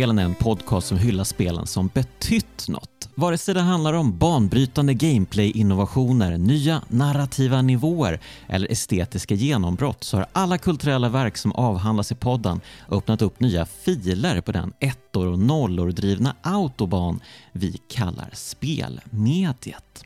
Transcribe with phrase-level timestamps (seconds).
[0.00, 3.08] Spelen är en podcast som hyllar spelen som betytt något.
[3.14, 10.26] Vare sig det handlar om banbrytande gameplay-innovationer, nya narrativa nivåer eller estetiska genombrott så har
[10.32, 12.60] alla kulturella verk som avhandlas i podden
[12.90, 17.20] öppnat upp nya filer på den ettor och nollor drivna autobahn
[17.52, 20.04] vi kallar spelmediet.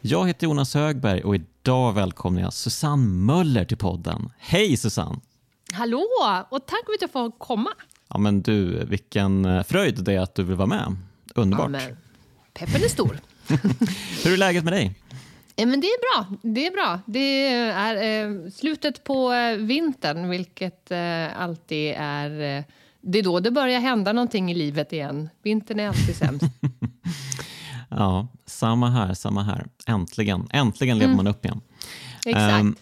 [0.00, 4.32] Jag heter Jonas Högberg och idag välkomnar jag Susanne Möller till podden.
[4.38, 5.20] Hej Susanne!
[5.72, 6.06] Hallå!
[6.50, 7.70] Och tack för att jag får komma.
[8.08, 10.96] Ja men du, vilken eh, fröjd det är att du vill vara med.
[11.34, 11.70] Underbart.
[11.72, 11.80] Ja,
[12.54, 13.20] peppen är stor.
[14.24, 14.94] Hur är läget med dig?
[15.56, 16.38] Men det är bra.
[16.42, 17.00] Det är bra.
[17.06, 20.92] Det är eh, slutet på eh, vintern, vilket
[21.36, 22.64] alltid är...
[23.08, 25.28] Det är då det börjar hända någonting i livet igen.
[25.42, 26.44] Vintern är alltid sämst.
[27.90, 29.66] ja, samma här, samma här.
[29.86, 31.16] Äntligen, äntligen lever mm.
[31.16, 31.60] man upp igen.
[32.26, 32.60] Exakt.
[32.60, 32.76] Um,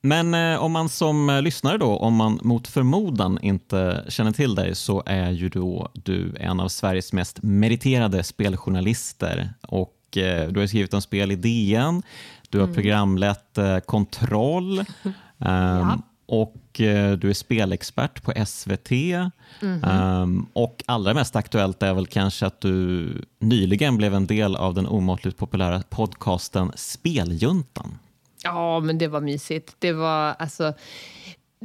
[0.00, 4.54] men eh, om man som eh, lyssnare då, om man mot förmodan inte känner till
[4.54, 10.60] dig så är ju då du en av Sveriges mest meriterade speljournalister och eh, du
[10.60, 12.02] har skrivit om spel i DN,
[12.48, 12.74] du har mm.
[12.74, 15.98] programlett eh, Kontroll ehm, ja.
[16.26, 19.84] och eh, du är spelexpert på SVT mm.
[19.84, 24.74] um, och allra mest aktuellt är väl kanske att du nyligen blev en del av
[24.74, 27.98] den omåttligt populära podcasten Speljuntan.
[28.44, 29.76] Ja, men det var mysigt.
[29.78, 30.74] Det var alltså...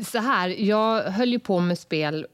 [0.05, 2.27] Så här, jag höll ju på med spel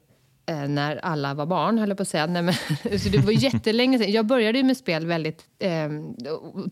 [0.46, 2.26] eh, när alla var barn, höll jag på att säga.
[2.26, 2.54] Nej, men,
[3.00, 4.12] så det var jättelänge sedan.
[4.12, 5.90] Jag började med spel väldigt eh,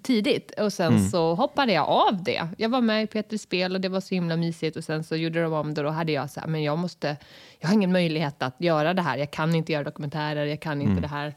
[0.04, 1.10] tidigt och sen mm.
[1.10, 2.48] så hoppade jag av det.
[2.58, 5.16] Jag var med i Peters spel och det var så himla mysigt och sen så
[5.16, 7.18] gjorde de om det och då hade jag så här, men jag måste,
[7.60, 9.18] jag har ingen möjlighet att göra det här.
[9.18, 11.02] Jag kan inte göra dokumentärer, jag kan inte mm.
[11.02, 11.36] det här.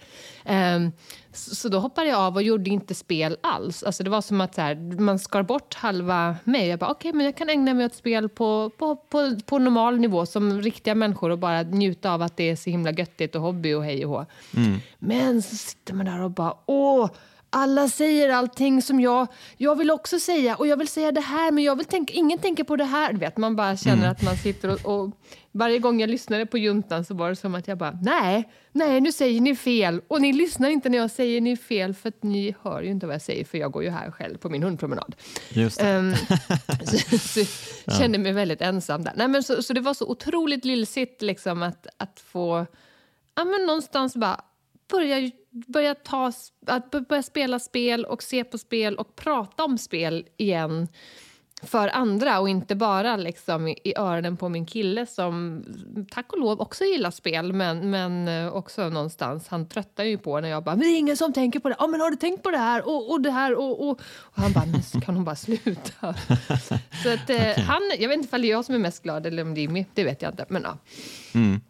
[0.76, 0.92] Um,
[1.32, 3.82] så, då hoppade jag av och gjorde inte spel alls.
[3.82, 6.68] Alltså det var som att så här, man skar bort halva mig.
[6.68, 9.58] Jag bara, okej, okay, men jag kan ägna mig åt spel på, på, på, på
[9.58, 13.34] normal nivå som riktiga människor och bara njuta av att det är så himla göttigt
[13.34, 14.26] och hobby och hej och hå.
[14.56, 14.78] Mm.
[14.98, 17.10] Men så sitter man där och bara, åh,
[17.54, 19.26] alla säger allting som jag,
[19.56, 22.38] jag vill också säga och jag vill säga det här men jag vill tänka, ingen
[22.38, 23.12] tänker på det här.
[23.12, 24.12] Du vet, man bara känner mm.
[24.12, 25.10] att man sitter och, och,
[25.52, 29.00] varje gång jag lyssnade på juntan så var det som att jag bara nej, nej
[29.00, 32.22] nu säger ni fel och ni lyssnar inte när jag säger ni fel för att
[32.22, 34.62] ni hör ju inte vad jag säger för jag går ju här själv på min
[34.62, 35.14] hundpromenad.
[35.48, 35.96] Just det.
[35.96, 36.14] Um,
[36.84, 37.40] så, så
[37.84, 37.92] ja.
[37.92, 39.12] kände mig väldigt ensam där.
[39.16, 42.66] Nej, men så, så det var så otroligt lillsigt liksom att, att få
[43.34, 44.40] ja, men någonstans bara
[44.90, 46.32] börja, börja, ta,
[46.66, 50.88] att börja spela spel och se på spel och prata om spel igen
[51.62, 55.64] för andra och inte bara liksom i, öronen på min kille som
[56.10, 60.40] tack och lov också gillar spel men, men eh, också någonstans, han tröttar ju på
[60.40, 62.16] när jag bara “men det är ingen som tänker på det”, “ja men har du
[62.16, 65.14] tänkt på det här?” och, och det här och, och, och han bara “men kan
[65.14, 65.92] hon bara sluta?”
[67.02, 67.62] Så att eh, okay.
[67.62, 69.86] han, jag vet inte om det är jag som är mest glad eller om Jimmy,
[69.94, 70.78] det vet jag inte men ja.
[71.34, 71.60] Mm.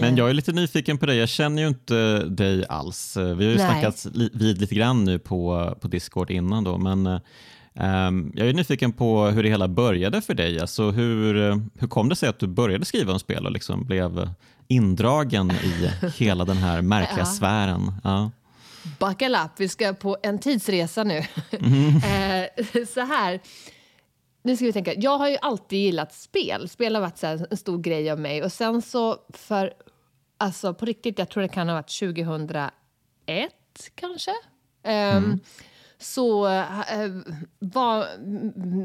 [0.00, 1.16] Men jag är lite nyfiken på dig.
[1.16, 3.16] Jag känner ju inte dig alls.
[3.16, 3.58] Vi har ju Nej.
[3.58, 7.20] snackat vid lite grann nu på, på Discord innan då, men
[8.34, 10.60] jag är nyfiken på hur det hela började för dig.
[10.60, 11.34] Alltså hur,
[11.80, 14.30] hur kom det sig att du började skriva om spel och liksom blev
[14.68, 17.24] indragen i hela den här märkliga ja.
[17.24, 17.92] sfären?
[18.04, 18.30] Ja.
[18.98, 21.22] Buckle up, vi ska på en tidsresa nu.
[21.50, 21.96] Mm.
[21.96, 23.40] eh, så här
[24.42, 24.94] nu ska vi tänka.
[24.94, 26.68] Jag har ju alltid gillat spel.
[26.68, 28.42] Spel har varit en stor grej av mig.
[28.42, 29.72] Och sen så för,
[30.38, 32.70] alltså på riktigt, jag tror det kan ha varit 2001
[33.94, 34.34] kanske.
[34.82, 35.24] Mm.
[35.24, 35.40] Um,
[36.00, 37.10] så äh,
[37.58, 38.06] var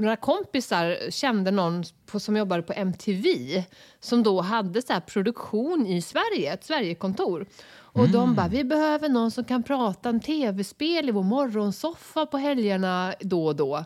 [0.01, 3.63] några kompisar kände någon på, som jobbade på MTV
[3.99, 7.45] som då hade så produktion i Sverige, ett Sverigekontor.
[7.75, 8.11] Och mm.
[8.11, 13.13] de bara, vi behöver någon som kan prata om tv-spel i vår morgonsoffa på helgerna
[13.19, 13.85] då och då.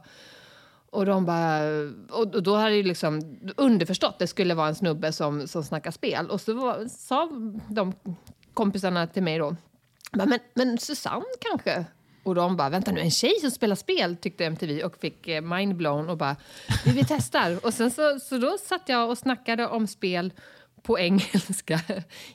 [0.90, 1.60] Och, de bara,
[2.12, 6.30] och då hade det liksom underförstått det skulle vara en snubbe som, som snackar spel.
[6.30, 7.30] Och så var, sa
[7.69, 7.94] de
[8.54, 9.56] kompisarna till mig då,
[10.12, 11.86] men, men Susanne kanske?
[12.28, 15.42] Och de bara, vänta nu, en tjej som spelar spel tyckte MTV och fick eh,
[15.42, 16.36] mindblown och bara,
[16.86, 17.66] vi, vi testar.
[17.66, 20.34] och sen så, så då satt jag och snackade om spel
[20.88, 21.80] på engelska.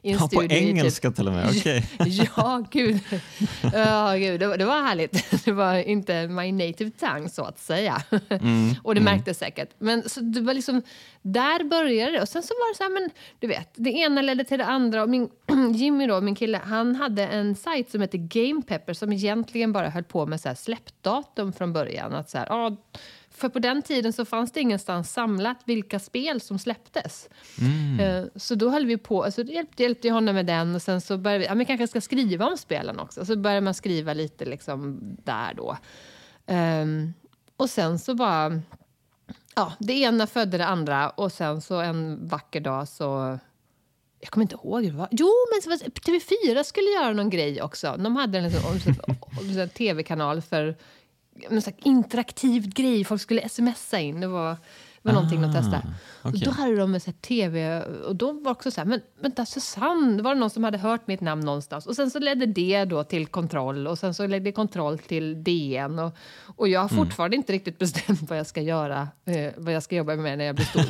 [0.03, 1.17] I en ja, på engelska typ.
[1.17, 1.49] till och med?
[1.49, 1.83] Okay.
[2.37, 3.01] ja, gud.
[3.73, 4.41] Ja, gud.
[4.41, 5.45] Det, det, var härligt.
[5.45, 8.03] Det var inte my native tongue, så att säga.
[8.29, 9.15] Mm, och det mm.
[9.15, 9.69] märktes säkert.
[9.79, 10.83] Men så det var liksom,
[11.23, 12.23] där började det.
[12.23, 14.65] Och sen så var det så här, men du vet, det ena ledde till det
[14.65, 15.03] andra.
[15.03, 15.29] Och min,
[15.75, 19.89] Jimmy, då, min kille, han hade en sajt som hette Game Pepper som egentligen bara
[19.89, 22.15] höll på med så här släppdatum från början.
[22.15, 22.77] Att så här, ah,
[23.43, 27.29] för på den tiden så fanns det ingenstans samlat vilka spel som släpptes.
[27.61, 28.01] Mm.
[28.01, 31.01] Eh, så då höll vi på, alltså hjälpte, hjälpte jag honom med den och sen
[31.01, 33.25] så började vi, ja men kanske ska skriva om spelen också.
[33.25, 35.77] Så började man skriva lite liksom där då.
[36.47, 37.15] Um,
[37.57, 38.61] och sen så bara,
[39.55, 43.39] ja det ena födde det andra och sen så en vacker dag så
[44.21, 44.91] jag kommer inte ihåg.
[44.91, 47.97] Vad, jo, men TV4 skulle göra någon grej också.
[47.99, 50.77] De hade en liksom, tv-kanal för
[51.51, 53.05] en interaktiv grej.
[53.05, 54.21] Folk skulle smsa in.
[54.21, 54.57] Det var
[55.03, 55.83] var någonting ah, de testade.
[56.23, 56.33] Okay.
[56.33, 59.47] Och då hade de så här, tv och då var också så här, men vänta
[59.47, 61.87] Susanne, var det någon som hade hört mitt namn någonstans?
[61.87, 65.99] Och sen så ledde det då till kontroll och sen så ledde kontroll till DN
[65.99, 66.17] och,
[66.57, 67.05] och jag har mm.
[67.05, 70.45] fortfarande inte riktigt bestämt vad jag ska göra, eh, vad jag ska jobba med när
[70.45, 70.85] jag blir stor.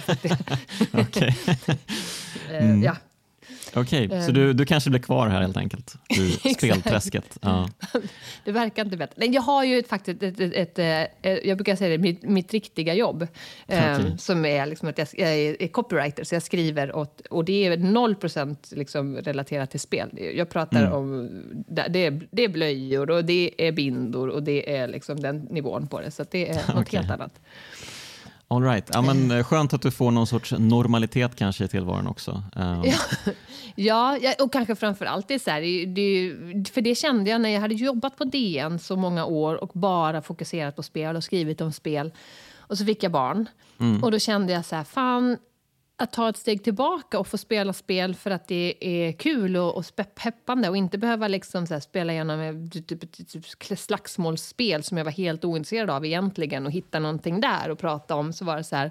[1.01, 1.35] okay.
[2.51, 2.83] eh, mm.
[2.83, 2.97] ja,
[3.75, 4.35] Okej, okay, så ehm.
[4.35, 7.39] du, du kanske blir kvar här helt enkelt i spelträsket?
[7.41, 7.69] Ja.
[8.45, 9.27] det verkar inte bättre.
[9.27, 12.53] jag har ju faktiskt ett, ett, ett, ett, eh, jag brukar säga det, mitt, mitt
[12.53, 13.27] riktiga jobb
[13.69, 14.05] okay.
[14.05, 17.67] um, som är liksom att jag, jag, är copywriter, så jag skriver åt, och det
[17.67, 20.19] är 0 procent liksom relaterat till spel.
[20.35, 20.93] Jag pratar mm.
[20.93, 21.31] om,
[21.69, 25.87] det är, det är blöjor och det är bindor och det är liksom den nivån
[25.87, 27.01] på det, så det är något okay.
[27.01, 27.41] helt annat.
[28.53, 28.91] All right.
[28.93, 32.43] ja, men eh, skönt att du får någon sorts normalitet kanske i tillvaron också.
[32.57, 32.85] Um.
[33.75, 36.35] Ja, ja, och kanske framför allt det, så här, det,
[36.71, 40.23] för det kände jag när jag hade jobbat på DN så många år och bara
[40.23, 42.13] fokuserat på spel och skrivit om spel.
[42.57, 43.49] Och så fick jag barn.
[43.81, 44.05] Mm.
[44.05, 45.37] Och då kände jag så här, fan,
[46.03, 49.77] att ta ett steg tillbaka och få spela spel för att det är kul och,
[49.77, 49.85] och
[50.15, 55.13] peppande och inte behöva liksom så spela igenom typ, typ, typ, slagsmålsspel som jag var
[55.13, 58.77] helt ointresserad av egentligen och hitta någonting där och prata om så var det så
[58.77, 58.91] här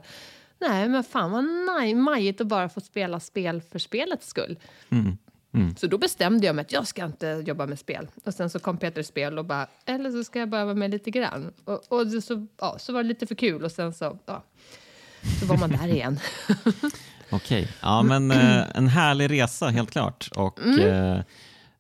[0.60, 4.60] nej men fan vad nej, majigt att bara få spela spel för spelets skull.
[4.90, 5.18] Mm.
[5.54, 5.76] Mm.
[5.76, 8.08] Så då bestämde jag mig att jag ska inte jobba med spel.
[8.24, 10.92] Och sen så kom Peter Spel och bara, eller så ska jag bara vara med
[10.92, 11.54] lite grann.
[11.64, 14.44] Och, och så, ja, så var det lite för kul och sen så, ja,
[15.40, 16.20] så var man där igen.
[17.30, 20.30] Okej, ja men eh, en härlig resa helt klart.
[20.36, 20.80] Och mm.
[20.80, 21.24] eh,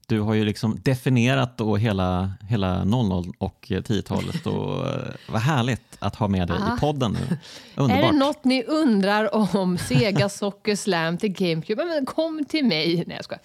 [0.07, 5.97] du har ju liksom definierat då hela, hela 00 och 10-talet och eh, vad härligt
[5.99, 6.75] att ha med dig Aha.
[6.75, 7.37] i podden nu.
[7.75, 8.03] Underbart.
[8.03, 11.85] Är det något ni undrar om Sega Soccer Slam till GameCube?
[11.85, 13.03] Men kom till mig.
[13.07, 13.41] Nej, jag skojar.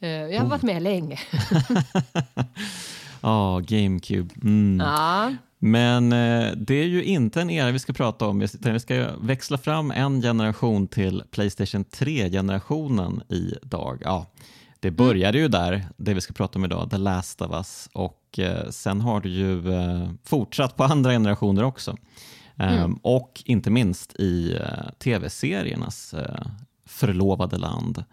[0.00, 0.50] Eh, jag har oh.
[0.50, 1.18] varit med länge.
[3.20, 4.34] Ja, GameCube.
[4.42, 4.80] Mm.
[4.86, 5.32] Ja.
[5.58, 9.58] Men eh, det är ju inte en era vi ska prata om, vi ska växla
[9.58, 14.02] fram en generation till Playstation 3-generationen idag.
[14.04, 14.26] Ja,
[14.80, 18.38] det började ju där, det vi ska prata om idag, The Last of Us och
[18.38, 21.96] eh, sen har det ju eh, fortsatt på andra generationer också.
[22.56, 22.84] Mm.
[22.84, 24.58] Um, och inte minst i
[24.98, 26.14] tv-seriernas
[26.86, 28.04] förlovade land.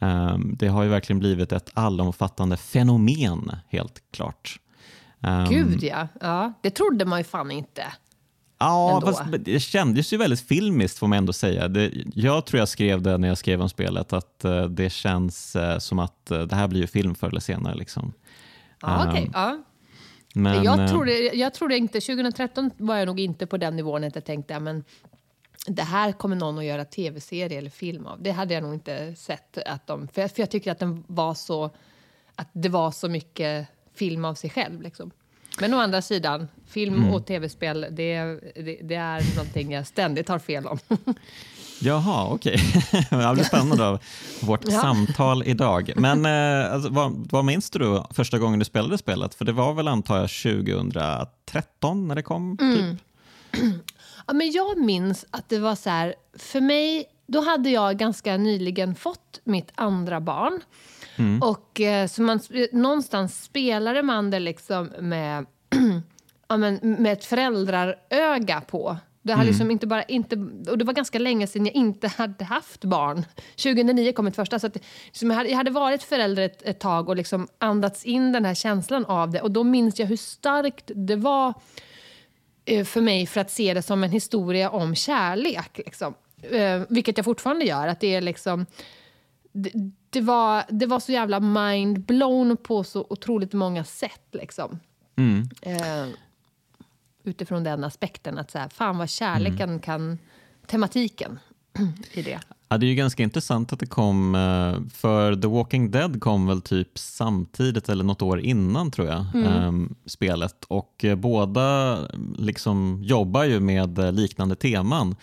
[0.00, 4.60] Um, det har ju verkligen blivit ett allomfattande fenomen, helt klart.
[5.20, 6.08] Um, Gud ja.
[6.20, 7.84] ja, det trodde man ju fan inte.
[8.58, 11.68] Ja, fast det kändes ju väldigt filmiskt får man ändå säga.
[11.68, 15.56] Det, jag tror jag skrev det när jag skrev om spelet, att uh, det känns
[15.56, 17.74] uh, som att uh, det här blir ju film förr eller senare.
[17.74, 18.12] Liksom.
[18.82, 19.58] Ja, okay, ehm, ja.
[20.34, 24.14] Men, jag, trodde, jag trodde inte, 2013 var jag nog inte på den nivån att
[24.14, 24.84] jag tänkte men
[25.66, 28.22] det här kommer någon att göra tv-serie eller film av.
[28.22, 29.58] Det hade jag nog inte sett.
[29.66, 31.70] att de, för jag, för jag tycker att den var så,
[32.34, 34.82] att det var så mycket film av sig själv.
[34.82, 35.10] Liksom.
[35.60, 37.14] Men å andra sidan, film mm.
[37.14, 38.22] och tv-spel, det,
[38.54, 40.78] det, det, är någonting jag ständigt har fel om.
[41.80, 42.60] Jaha, okej.
[42.92, 43.26] Okay.
[43.28, 44.02] det blir spännande av
[44.40, 44.80] vårt ja.
[44.80, 45.92] samtal idag.
[45.96, 49.34] Men eh, alltså, vad, vad minns du första gången du spelade spelet?
[49.34, 52.58] För det var väl antar jag 2013 när det kom?
[52.60, 52.76] Mm.
[52.76, 53.00] Typ?
[54.30, 58.36] Ja, men jag minns att det var så här, för mig, då hade jag ganska
[58.36, 60.60] nyligen fått mitt andra barn.
[61.16, 61.42] Mm.
[61.42, 62.40] Och eh, så man,
[62.72, 65.46] någonstans spelade man det liksom med,
[66.48, 68.96] ja, men, med ett föräldraröga på.
[69.22, 69.52] Det, hade mm.
[69.52, 70.36] liksom inte bara, inte,
[70.70, 73.24] och det var ganska länge sedan jag inte hade haft barn.
[73.56, 74.58] 2009 kom mitt första.
[74.58, 78.04] Så att, liksom jag, hade, jag hade varit förälder ett, ett tag och liksom andats
[78.04, 79.40] in den här känslan av det.
[79.40, 81.54] Och då minns jag hur starkt det var
[82.84, 85.78] för mig för att se det som en historia om kärlek.
[85.78, 86.14] Liksom.
[86.42, 87.88] Eh, vilket jag fortfarande gör.
[87.88, 88.66] Att det är liksom...
[89.52, 89.72] Det,
[90.10, 94.26] det, var, det var så jävla mind-blown på så otroligt många sätt.
[94.32, 94.80] Liksom.
[95.16, 95.48] Mm.
[95.62, 96.06] Eh,
[97.24, 98.38] utifrån den aspekten.
[98.38, 99.80] Att så här, fan vad kärleken mm.
[99.80, 100.18] kan...
[100.66, 101.38] Tematiken
[102.12, 102.40] i det.
[102.72, 106.46] Ja, det är ju ganska intressant att det kom, eh, för The Walking Dead kom
[106.46, 109.46] väl typ samtidigt eller något år innan tror jag, mm.
[109.46, 110.64] ähm, spelet.
[110.68, 111.98] Och eh, båda
[112.36, 115.16] liksom jobbar ju med liknande teman.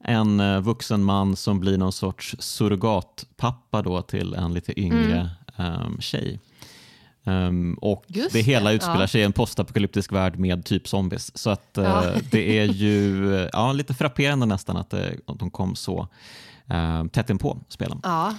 [0.00, 5.72] En vuxen man som blir någon sorts surrogatpappa då till en lite yngre mm.
[5.72, 6.40] ähm, tjej.
[7.24, 9.06] Um, och Just det hela utspelar ja.
[9.06, 11.38] sig i en postapokalyptisk värld med typ zombies.
[11.38, 12.04] Så att, uh, ja.
[12.30, 16.08] det är ju ja, lite frapperande nästan att, det, att de kom så
[16.70, 18.00] uh, tätt inpå spelen.
[18.02, 18.34] Ja,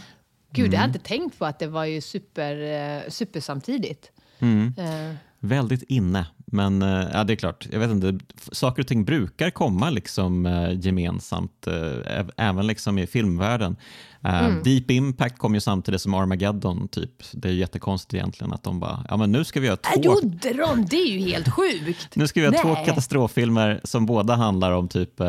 [0.52, 0.74] gud, mm.
[0.74, 4.12] jag hade inte tänkt på att det var ju super, uh, supersamtidigt.
[4.40, 4.74] Mm.
[4.80, 5.16] Uh.
[5.40, 8.20] Väldigt inne Men eh, ja, det är klart, jag vet inte,
[8.52, 13.76] saker och ting brukar komma liksom eh, gemensamt, eh, även liksom i filmvärlden.
[14.24, 14.64] Mm.
[14.64, 17.12] Deep Impact kom ju samtidigt som Armageddon, typ.
[17.32, 20.02] Det är ju jättekonstigt egentligen att de bara, ja men nu ska vi göra två...
[20.02, 20.86] Gjorde de?
[20.86, 22.16] Det är ju helt sjukt!
[22.16, 25.22] nu ska vi göra två katastroffilmer som båda handlar om typ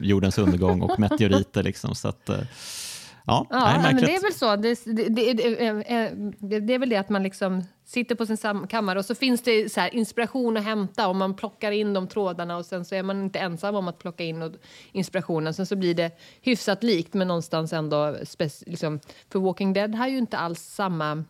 [0.00, 1.94] jordens undergång och meteoriter liksom.
[1.94, 2.30] Så att,
[3.26, 4.56] Ja, ja men det är väl så.
[4.56, 9.04] Det, det, det, det, är väl det att man liksom sitter på sin kammare och
[9.04, 12.84] så finns det så inspiration att hämta och man plockar in de trådarna och sen
[12.84, 14.56] så är man inte ensam om att plocka in
[14.92, 15.54] inspirationen.
[15.54, 18.16] Sen så blir det hyfsat likt men någonstans ändå
[18.66, 19.00] liksom,
[19.32, 21.24] för Walking Dead har ju inte alls samma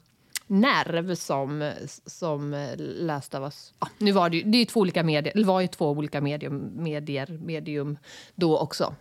[0.46, 1.72] nerv som,
[2.06, 3.72] som Last of Us.
[3.80, 6.20] Ja, nu var det ju, det är två olika medier, det var ju två olika
[6.20, 7.98] medium, medier, medium
[8.34, 8.94] då också.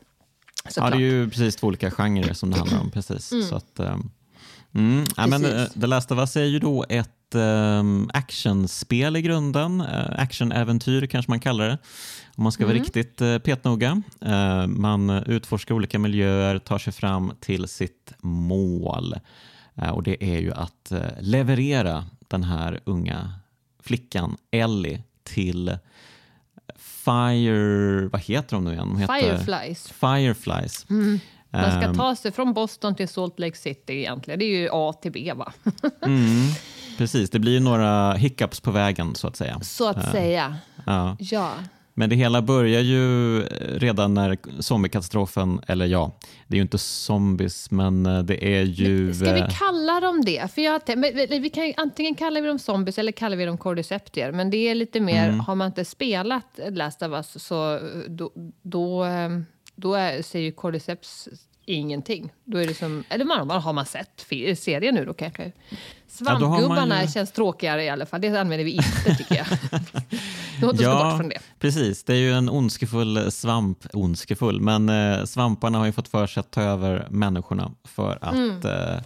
[0.75, 2.91] Ja, det är ju precis två olika genrer som det handlar om.
[2.93, 3.32] Precis.
[3.32, 3.43] Mm.
[3.43, 4.12] Så att, um,
[4.74, 9.22] mm, ja, men, uh, The Last of Us är ju då ett um, actionspel i
[9.22, 9.82] grunden.
[9.82, 11.77] Uh, actionäventyr kanske man kallar det.
[12.36, 12.84] Om man ska vara mm.
[12.84, 14.01] riktigt uh, petnoga.
[14.25, 19.15] Uh, man utforskar olika miljöer, tar sig fram till sitt mål.
[19.93, 23.34] Och Det är ju att leverera den här unga
[23.79, 25.77] flickan Ellie till
[27.03, 28.07] Fire...
[28.07, 28.88] Vad heter de nu igen?
[28.89, 29.91] De heter Fireflies.
[29.91, 30.86] Fireflies.
[30.89, 31.19] Mm.
[31.51, 34.39] Man ska um, ta sig från Boston till Salt Lake City egentligen.
[34.39, 35.53] Det är ju A till B va?
[36.01, 36.51] mm,
[36.98, 39.60] precis, det blir några hiccups på vägen så att säga.
[39.60, 40.55] Så att uh, säga.
[40.88, 41.15] Uh.
[41.19, 41.51] Ja.
[41.93, 43.41] Men det hela börjar ju
[43.77, 49.13] redan när zombiekatastrofen, eller ja, det är ju inte zombies, men eh, det är ju...
[49.13, 50.51] Ska vi eh, kalla dem det?
[50.53, 50.81] För jag,
[51.41, 54.75] vi kan, antingen kallar vi dem zombies eller kallar vi dem cordyceptier, men det är
[54.75, 55.39] lite mer, mm.
[55.39, 58.31] har man inte spelat Last of Us så då,
[58.62, 59.29] då, eh,
[59.75, 61.29] då är, ser ju cordyceps
[61.65, 62.34] ingenting.
[62.43, 64.25] Då är det som, eller man, har man sett
[64.58, 65.51] serien nu då kanske?
[66.08, 67.08] Svampgubbarna ja, ju...
[67.08, 68.22] känns tråkigare i alla fall.
[68.22, 69.48] Det använder vi inte tycker jag.
[70.62, 71.39] Låt oss ja, gå bort från det.
[71.60, 76.27] Precis, det är ju en ondskefull svamp, ondskefull, men eh, svamparna har ju fått för
[76.27, 78.62] sig att ta över människorna för att mm.
[78.65, 79.01] eh,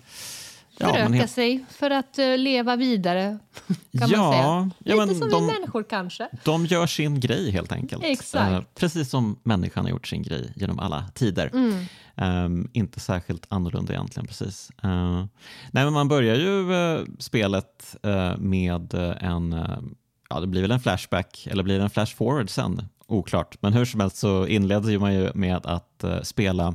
[0.77, 1.31] Föröka helt...
[1.31, 3.37] sig för att uh, leva vidare.
[3.99, 4.71] Kan ja, man säga.
[4.79, 6.27] Lite ja, som de, vi människor kanske.
[6.43, 8.03] De gör sin grej helt enkelt.
[8.03, 8.51] Exakt.
[8.51, 11.51] Uh, precis som människan har gjort sin grej genom alla tider.
[11.53, 11.85] Mm.
[12.45, 14.27] Um, inte särskilt annorlunda egentligen.
[14.27, 14.71] precis.
[14.85, 15.25] Uh,
[15.71, 17.95] nej, men man börjar ju spelet
[18.37, 19.55] med en,
[20.29, 22.87] ja det blir väl en flashback eller blir det en flash forward sen?
[23.07, 26.73] Oklart, men hur som helst så inleder man ju med att spela Eh,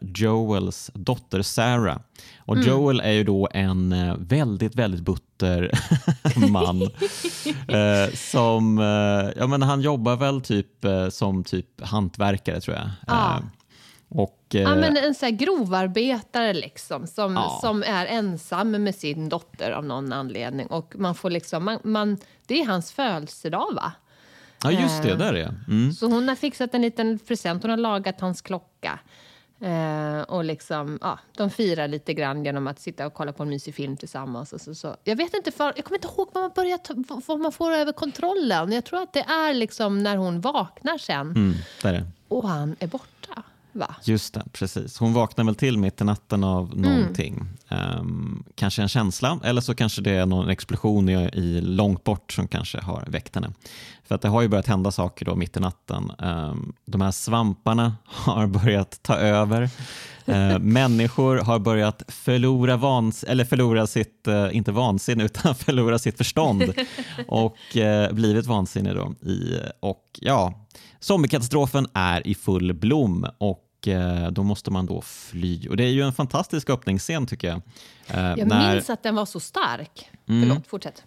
[0.00, 1.98] Joels dotter Sarah.
[2.38, 2.68] Och mm.
[2.68, 5.70] Joel är ju då en eh, väldigt, väldigt butter
[6.48, 6.82] man.
[6.82, 12.90] uh, som, uh, ja, men han jobbar väl typ uh, som typ hantverkare tror jag.
[13.06, 13.42] Ja.
[14.10, 17.58] Och, ja, men en så här grovarbetare liksom, som, ja.
[17.62, 20.66] som är ensam med sin dotter av någon anledning.
[20.66, 23.92] Och man får liksom, man, man, det är hans födelsedag va?
[24.62, 25.92] Ja just det, där är mm.
[25.92, 28.98] Så hon har fixat en liten present, hon har lagat hans klocka.
[29.60, 33.48] Eh, och liksom, ja, de firar lite grann genom att sitta och kolla på en
[33.48, 34.52] mysig film tillsammans.
[34.52, 34.96] Och så, så.
[35.04, 36.94] Jag vet inte, för, jag kommer inte ihåg vad man, börjar ta,
[37.26, 38.72] vad man får över kontrollen.
[38.72, 41.30] Jag tror att det är liksom när hon vaknar sen.
[41.30, 43.42] Mm, det Och han är borta.
[43.72, 43.94] Va?
[44.04, 44.98] Just det, precis.
[44.98, 46.82] Hon vaknar väl till mitt i natten av mm.
[46.82, 47.34] någonting.
[47.34, 47.57] Mm.
[47.70, 52.32] Um, kanske en känsla, eller så kanske det är någon explosion i, i, långt bort
[52.32, 53.52] som kanske har väckt henne.
[54.04, 56.12] För att det har ju börjat hända saker då mitt i natten.
[56.18, 59.70] Um, de här svamparna har börjat ta över.
[60.28, 66.18] Uh, människor har börjat förlora, vans eller förlora sitt, uh, inte vansinne, utan förlora sitt
[66.18, 66.74] förstånd
[67.28, 68.94] och uh, blivit vansinne.
[68.94, 70.66] Då i, och ja,
[71.00, 73.67] Zombiekatastrofen är i full blom och
[74.30, 75.68] då måste man då fly.
[75.68, 77.60] Och Det är ju en fantastisk öppningsscen tycker jag.
[78.38, 78.74] Jag när...
[78.74, 80.10] minns att den var så stark.
[80.28, 80.48] Mm.
[80.48, 81.02] Förlåt, fortsätt.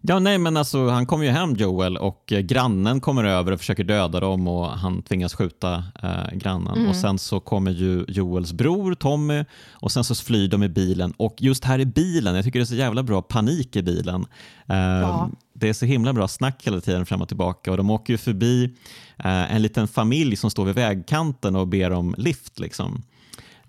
[0.00, 3.58] Ja, nej, men alltså, han kommer ju hem, Joel, och eh, grannen kommer över och
[3.58, 6.76] försöker döda dem och han tvingas skjuta eh, grannen.
[6.76, 6.88] Mm.
[6.88, 11.14] Och Sen så kommer ju Joels bror Tommy och sen så flyr de i bilen.
[11.16, 14.26] Och just här i bilen, jag tycker det är så jävla bra panik i bilen.
[14.66, 15.30] Eh, ja.
[15.52, 18.18] Det är så himla bra snack hela tiden fram och tillbaka och de åker ju
[18.18, 18.70] förbi eh,
[19.18, 22.58] en liten familj som står vid vägkanten och ber om lift.
[22.58, 23.02] Liksom.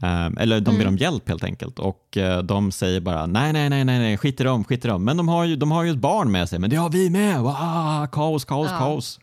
[0.02, 0.88] Ehm, eller de ber mm.
[0.88, 4.44] om hjälp helt enkelt och eh, de säger bara nej, nej, nej, nej, skit i
[4.44, 5.04] dem, skit i dem.
[5.04, 7.10] Men de har ju, de har ju ett barn med sig, men det har vi
[7.10, 7.40] med.
[7.40, 8.78] Wow, kaos, kaos, ja.
[8.78, 9.20] kaos.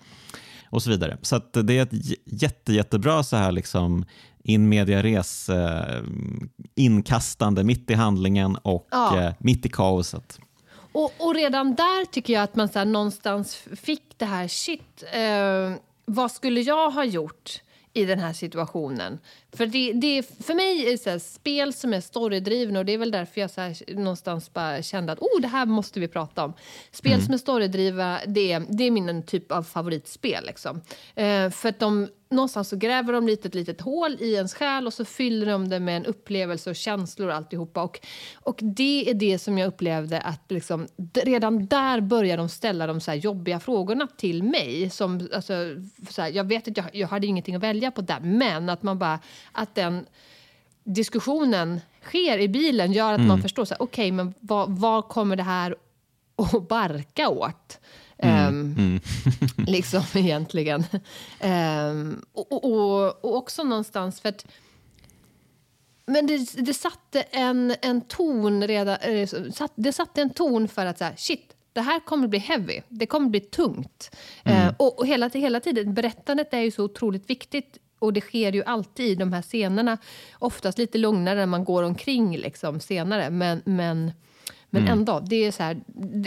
[0.71, 1.19] Och så vidare.
[1.23, 4.05] Så det är ett jätte, jättebra så här liksom
[4.45, 6.03] in media res eh,
[6.75, 9.21] inkastande mitt i handlingen och ja.
[9.21, 10.39] eh, mitt i kaoset.
[10.93, 15.77] Och, och, redan där tycker jag att man så någonstans fick det här, shit, eh,
[16.05, 17.61] vad skulle jag ha gjort?
[17.95, 19.19] i den här situationen.
[19.53, 23.11] För, det, det, för mig är det spel som är storydrivna och det är väl
[23.11, 26.53] därför jag så här, någonstans bara kände att oh, det här måste vi prata om.
[26.91, 27.25] Spel mm.
[27.25, 30.47] som är storydrivna, det, det är min typ av favoritspel.
[30.47, 30.81] Liksom.
[31.15, 34.87] Eh, för att de någonstans så gräver de lite ett litet hål i ens själ
[34.87, 37.83] och så fyller de det med en upplevelse och känslor och alltihopa.
[37.83, 38.01] Och,
[38.35, 43.01] och det är det som jag upplevde att liksom, redan där börjar de ställa de
[43.01, 44.91] så jobbiga frågorna till mig.
[44.91, 45.53] Som, alltså,
[46.11, 48.83] så här, jag vet att jag, jag hade ingenting att välja på där, men att
[48.83, 49.21] man bara,
[49.53, 50.07] att den
[50.85, 53.29] diskussionen sker i bilen gör att mm.
[53.29, 55.77] man förstår, okej, okay, men vad, vad kommer det här
[56.37, 57.79] att barka åt?
[58.23, 59.01] Mm, um,
[59.67, 60.85] liksom egentligen.
[61.41, 64.47] Um, och, och, och, också någonstans för att
[66.07, 69.29] men det, det satte en, en ton redan, eh,
[69.75, 73.07] det satte en ton för att så här, shit, det här kommer bli heavy, det
[73.07, 74.17] kommer bli tungt.
[74.45, 74.69] Mm.
[74.69, 78.53] Uh, och, och hela, hela tiden, berättandet är ju så otroligt viktigt och det sker
[78.53, 79.99] ju alltid i de här scenerna.
[80.39, 83.31] Oftast lite lugnare när man går omkring liksom, senare.
[83.31, 84.13] Men, men
[84.75, 84.99] men mm.
[84.99, 85.81] ändå, det, är så här,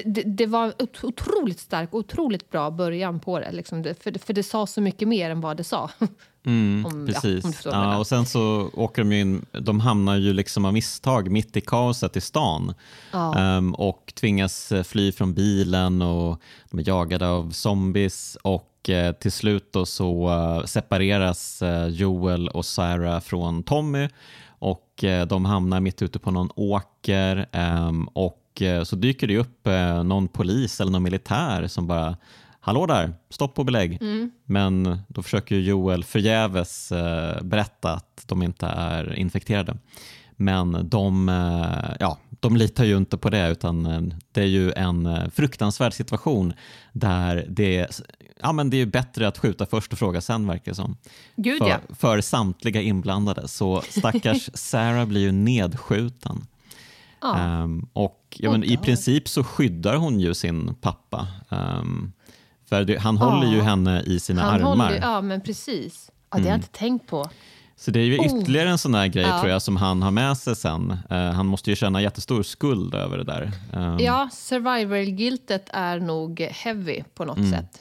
[0.06, 3.52] det, det, var otroligt stark otroligt bra början på det.
[3.52, 5.90] Liksom för, för det sa så mycket mer än vad det sa.
[6.48, 7.66] Mm, om, precis.
[7.66, 11.58] Ja, ja, och sen så åker de in, de hamnar ju liksom av misstag mitt
[11.58, 12.74] i kaoset i stan
[13.12, 13.58] ja.
[13.58, 19.12] um, och tvingas eh, fly från bilen och de är jagade av zombies och uh,
[19.12, 24.10] till slut då så uh, separeras uh, Joel och Sarah från Tommy
[24.96, 29.38] och eh, de hamnar mitt ute på någon åker ehm, och eh, så dyker det
[29.38, 32.18] upp eh, någon polis eller någon militär som bara
[32.60, 33.98] Hallå där, stopp och belägg.
[34.02, 34.32] Mm.
[34.46, 36.94] Men då försöker Joel förgäves
[37.42, 39.78] berätta att de inte är infekterade.
[40.36, 41.28] Men de,
[42.00, 43.84] ja, de litar ju inte på det utan
[44.32, 46.54] det är ju en fruktansvärd situation
[46.94, 48.02] där det
[48.42, 50.98] ja, men det är bättre att skjuta först och fråga sen verkar det som.
[51.36, 51.80] Gud, för, ja.
[51.90, 53.48] för samtliga inblandade.
[53.48, 56.48] Så stackars Sarah blir ju nedskjuten.
[57.22, 57.62] Ja.
[57.64, 61.28] Um, och ja, men, I princip så skyddar hon ju sin pappa.
[61.50, 62.14] Um,
[62.70, 64.86] för det, han håller ju henne i sina han armar.
[64.86, 66.12] Håller, ja, men precis.
[66.30, 66.60] Ja, det har jag mm.
[66.60, 67.30] inte tänkt på.
[67.78, 68.26] Så det är ju oh.
[68.26, 69.40] ytterligare en sån där grej ja.
[69.40, 70.98] tror jag som han har med sig sen.
[71.12, 73.52] Uh, han måste ju känna jättestor skuld över det där.
[73.74, 77.52] Um, ja, survival-giltet är nog heavy på något mm.
[77.52, 77.80] sätt.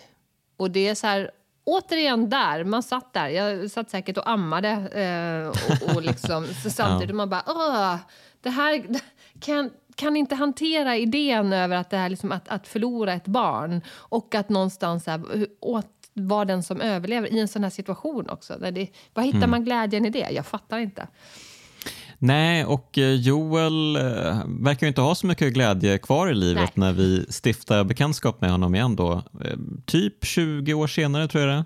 [0.57, 1.31] Och det är så här,
[1.65, 6.71] återigen där, man satt där, jag satt säkert och ammade eh, och, och liksom, så
[6.71, 7.17] samtidigt ja.
[7.17, 7.97] man bara, åh,
[8.41, 8.85] det här
[9.41, 13.81] kan, kan inte hantera idén över att det här liksom att, att förlora ett barn
[13.91, 18.57] och att någonstans här, åt, vara den som överlever i en sån här situation också.
[18.61, 19.51] Där det, vad hittar mm.
[19.51, 20.29] man glädjen i det?
[20.31, 21.09] Jag fattar inte.
[22.19, 24.03] Nej, och eh, Joel eh,
[24.47, 26.87] verkar inte ha så mycket glädje kvar i livet Nej.
[26.87, 29.13] när vi stiftar bekantskap med honom igen då.
[29.45, 31.65] Eh, typ 20 år senare tror jag det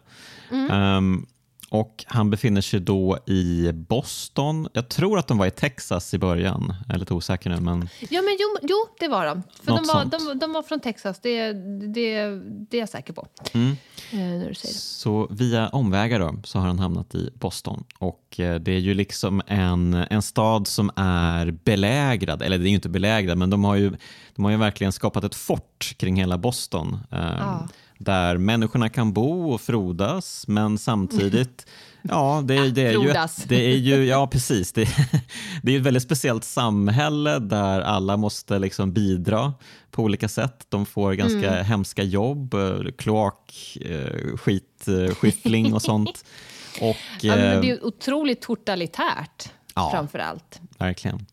[0.51, 0.97] mm.
[0.97, 1.27] um,
[1.71, 4.69] och Han befinner sig då i Boston.
[4.73, 6.75] Jag tror att de var i Texas i början.
[6.87, 7.61] Jag är lite osäker nu.
[7.61, 7.89] Men...
[8.01, 9.43] Ja, men jo, jo det var de.
[9.63, 12.25] För de var, de, de, var från Texas, det, det,
[12.71, 13.27] det är jag säker på.
[13.53, 13.77] Mm.
[14.13, 17.85] Eh, så via omvägar då, så har han hamnat i Boston.
[17.99, 22.69] Och eh, Det är ju liksom en, en stad som är belägrad, eller det är
[22.69, 23.93] ju inte belägrad, men de har ju,
[24.35, 26.99] de har ju verkligen skapat ett fort kring hela Boston.
[27.13, 31.67] Eh, ja där människorna kan bo och frodas men samtidigt
[32.03, 34.73] Ja, det, det, är ju ett, det är ju, ja precis.
[34.73, 34.89] Det,
[35.63, 39.55] det är ett väldigt speciellt samhälle där alla måste liksom bidra
[39.91, 40.67] på olika sätt.
[40.69, 41.65] De får ganska mm.
[41.65, 46.25] hemska jobb, eh, kloak, eh, skitskyffling och sånt.
[46.81, 50.61] Och, ja, det är otroligt totalitärt ja, framför allt.
[50.79, 51.27] Verkligen.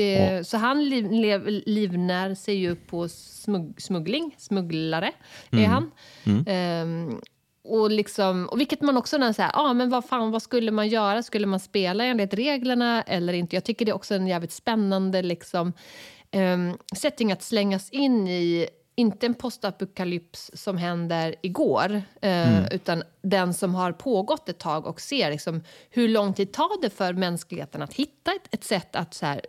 [0.00, 5.12] Det, så han liv, liv, livnär sig ju på smugg, smuggling, smugglare
[5.50, 5.64] mm.
[5.64, 5.90] är han.
[6.24, 7.08] Mm.
[7.08, 7.20] Um,
[7.64, 10.88] och, liksom, och vilket man också när säger, ah, men vad fan, vad skulle man
[10.88, 11.22] göra?
[11.22, 13.56] Skulle man spela enligt reglerna eller inte?
[13.56, 15.72] Jag tycker det är också en jävligt spännande liksom,
[16.32, 22.72] um, setting att slängas in i inte en postapokalyps som händer igår, eh, mm.
[22.72, 26.90] utan den som har pågått ett tag och ser liksom, hur lång tid tar det
[26.90, 29.40] för mänskligheten att hitta ett, ett sätt att så här,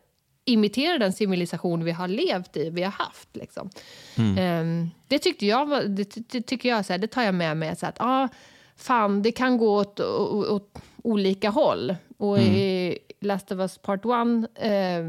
[0.45, 3.29] imitera den civilisation vi har levt i, vi har haft.
[3.35, 3.69] Liksom.
[4.17, 4.61] Mm.
[4.61, 7.75] Um, det tyckte jag, det, det, tycker jag, så här, det tar jag med mig.
[7.75, 8.27] Så att, ah,
[8.75, 11.95] fan, det kan gå åt, åt, åt olika håll.
[12.17, 12.55] Och mm.
[12.55, 14.11] i Last of Us Part 1,
[14.55, 15.05] eh,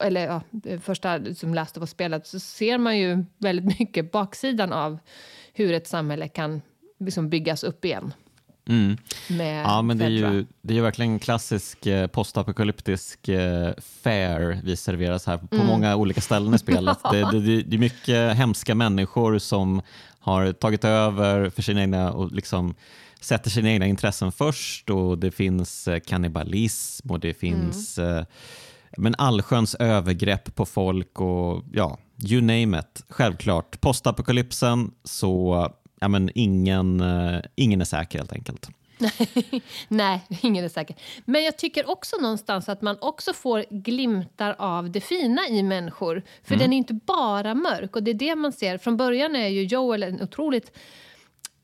[0.00, 0.42] eller ja,
[0.80, 4.98] första som Last of Us spelat, så ser man ju väldigt mycket baksidan av
[5.52, 6.62] hur ett samhälle kan
[7.00, 8.12] liksom byggas upp igen.
[8.68, 8.96] Mm.
[9.64, 13.72] ja, men det är, ju, det är verkligen klassisk eh, postapokalyptisk eh,
[14.02, 15.66] fair vi serveras här på mm.
[15.66, 16.98] många olika ställen i spelet.
[17.10, 19.82] det, det, det, är mycket hemska människor som
[20.18, 22.74] har tagit över för sina egna och liksom
[23.20, 28.18] sätter sina egna intressen först och det finns eh, kannibalism och det finns mm.
[28.18, 28.24] eh,
[28.96, 33.04] men allsköns övergrepp på folk och ja, you name it.
[33.08, 35.68] Självklart, postapokalypsen så
[36.04, 38.68] ja, men ingen, eh, ingen är säker helt enkelt.
[39.88, 40.96] Nej, ingen är säker.
[41.24, 46.22] Men jag tycker också någonstans att man också får glimtar av det fina i människor.
[46.42, 46.58] För mm.
[46.58, 47.96] den är inte bara mörk.
[47.96, 48.78] Och det är det man ser.
[48.78, 50.78] Från början är ju Joel en otroligt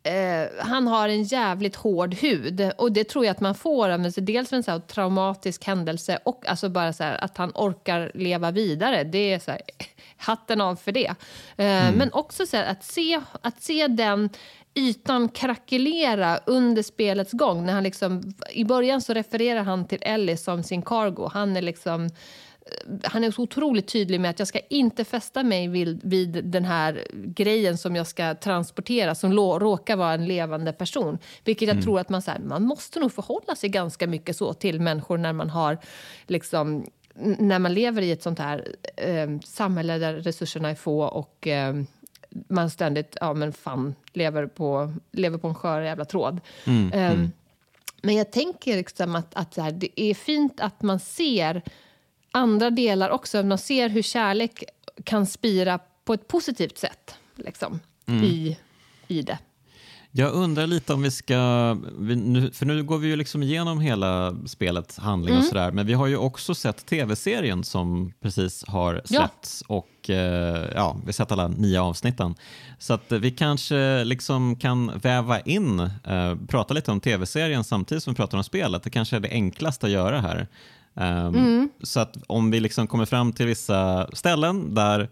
[0.02, 2.72] Eh, han har en jävligt hård hud.
[2.78, 6.48] Och Det tror jag att man får av alltså dels en så traumatisk händelse och
[6.48, 9.04] alltså bara så här, att han orkar leva vidare.
[9.04, 9.60] Det är så här,
[10.16, 11.14] hatten av för det.
[11.56, 11.94] Eh, mm.
[11.94, 14.30] Men också så här, att, se, att se den
[14.74, 17.66] ytan krackelera under spelets gång.
[17.66, 21.30] När han liksom, I början så refererar han till Ellie som sin cargo.
[21.32, 22.10] Han är liksom
[23.02, 26.64] han är så otroligt tydlig med att jag ska inte fästa mig vid, vid den
[26.64, 31.18] här grejen som jag ska transportera som lo, råkar vara en levande person.
[31.44, 31.84] Vilket jag mm.
[31.84, 35.18] tror att man, så här, man måste nog förhålla sig ganska mycket så till människor
[35.18, 35.78] när man har
[36.26, 36.86] liksom,
[37.38, 41.74] när man lever i ett sånt här eh, samhälle där resurserna är få och eh,
[42.48, 46.40] man ständigt ja, men fan, lever, på, lever på en skör jävla tråd.
[46.66, 47.32] Mm, um, mm.
[48.02, 51.62] Men jag tänker liksom att, att här, det är fint att man ser
[52.32, 53.42] andra delar också.
[53.42, 54.64] Man ser hur kärlek
[55.04, 58.24] kan spira på ett positivt sätt liksom, mm.
[58.24, 58.58] i,
[59.08, 59.38] i det.
[60.12, 61.34] Jag undrar lite om vi ska,
[62.52, 65.44] för nu går vi ju liksom igenom hela spelets handling mm.
[65.44, 69.74] och sådär, men vi har ju också sett tv-serien som precis har släppts ja.
[69.74, 72.34] och eh, ja, vi har sett alla nio avsnitten.
[72.78, 78.12] Så att vi kanske liksom kan väva in, eh, prata lite om tv-serien samtidigt som
[78.12, 78.82] vi pratar om spelet.
[78.82, 80.46] Det kanske är det enklaste att göra här.
[80.94, 81.70] Um, mm.
[81.82, 85.08] Så att om vi liksom kommer fram till vissa ställen där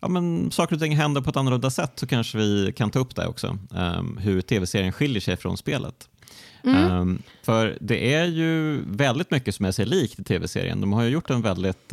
[0.00, 2.98] ja, men saker och ting händer på ett annorlunda sätt så kanske vi kan ta
[2.98, 3.58] upp det också.
[3.70, 6.08] Um, hur tv-serien skiljer sig från spelet.
[6.64, 6.92] Mm.
[6.92, 10.80] Um, för det är ju väldigt mycket som är sig likt i tv-serien.
[10.80, 11.92] De har ju gjort en väldigt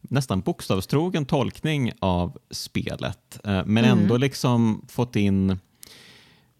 [0.00, 3.98] nästan bokstavstrogen tolkning av spelet, uh, men mm.
[3.98, 5.58] ändå liksom fått in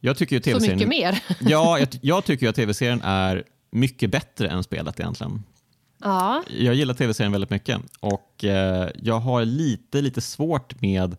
[0.05, 1.23] jag tycker ju TV-serien, Så mycket mer?
[1.51, 5.43] ja, jag, jag tycker att tv-serien är mycket bättre än spelet egentligen.
[6.03, 6.43] Ja.
[6.59, 11.17] Jag gillar tv-serien väldigt mycket och eh, jag har lite, lite svårt med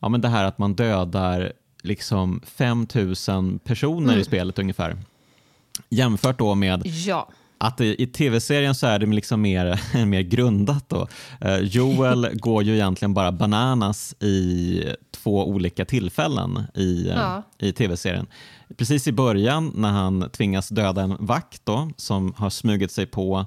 [0.00, 4.20] ja, men det här att man dödar liksom 5000 personer mm.
[4.20, 4.96] i spelet ungefär.
[5.88, 7.28] Jämfört då med ja.
[7.58, 10.88] att i, i tv-serien så är det liksom mer, mer grundat.
[10.88, 11.08] Då.
[11.40, 17.42] Eh, Joel går ju egentligen bara bananas i två olika tillfällen i, eh, ja.
[17.58, 18.26] i tv-serien.
[18.76, 23.46] Precis i början när han tvingas döda en vakt då, som har smugit sig på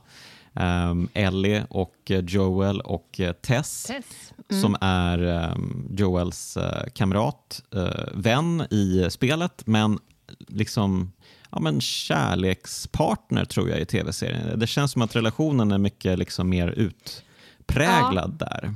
[0.53, 4.33] um, Ellie och Joel och eh, Tess, Tess.
[4.49, 4.61] Mm.
[4.61, 9.99] som är um, Joels uh, kamrat, uh, vän i spelet, men
[10.47, 11.11] liksom
[11.51, 14.59] ja, men kärlekspartner tror jag i tv-serien.
[14.59, 18.45] Det känns som att relationen är mycket liksom mer utpräglad ja.
[18.45, 18.73] där.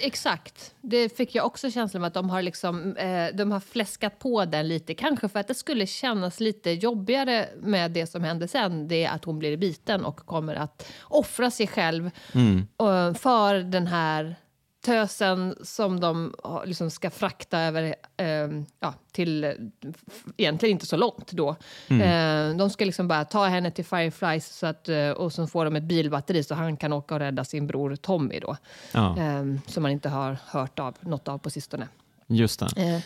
[0.00, 0.74] Exakt.
[0.80, 4.44] Det fick jag också känslan av att de har, liksom, eh, de har fläskat på
[4.44, 4.94] den lite.
[4.94, 8.88] Kanske för att det skulle kännas lite jobbigare med det som händer sen.
[8.88, 12.66] Det är att hon blir biten och kommer att offra sig själv mm.
[12.80, 14.36] eh, för den här
[14.88, 18.48] tösen som de liksom ska frakta över eh,
[18.80, 19.44] ja, till,
[20.36, 21.56] egentligen inte så långt då.
[21.88, 22.02] Mm.
[22.50, 25.64] Eh, de ska liksom bara ta henne till Fireflies så att, eh, och så får
[25.64, 28.56] de ett bilbatteri så han kan åka och rädda sin bror Tommy då.
[28.92, 29.18] Ja.
[29.18, 31.88] Eh, som man inte har hört av, något av på sistone.
[32.26, 32.82] Just det.
[32.82, 33.00] Eh,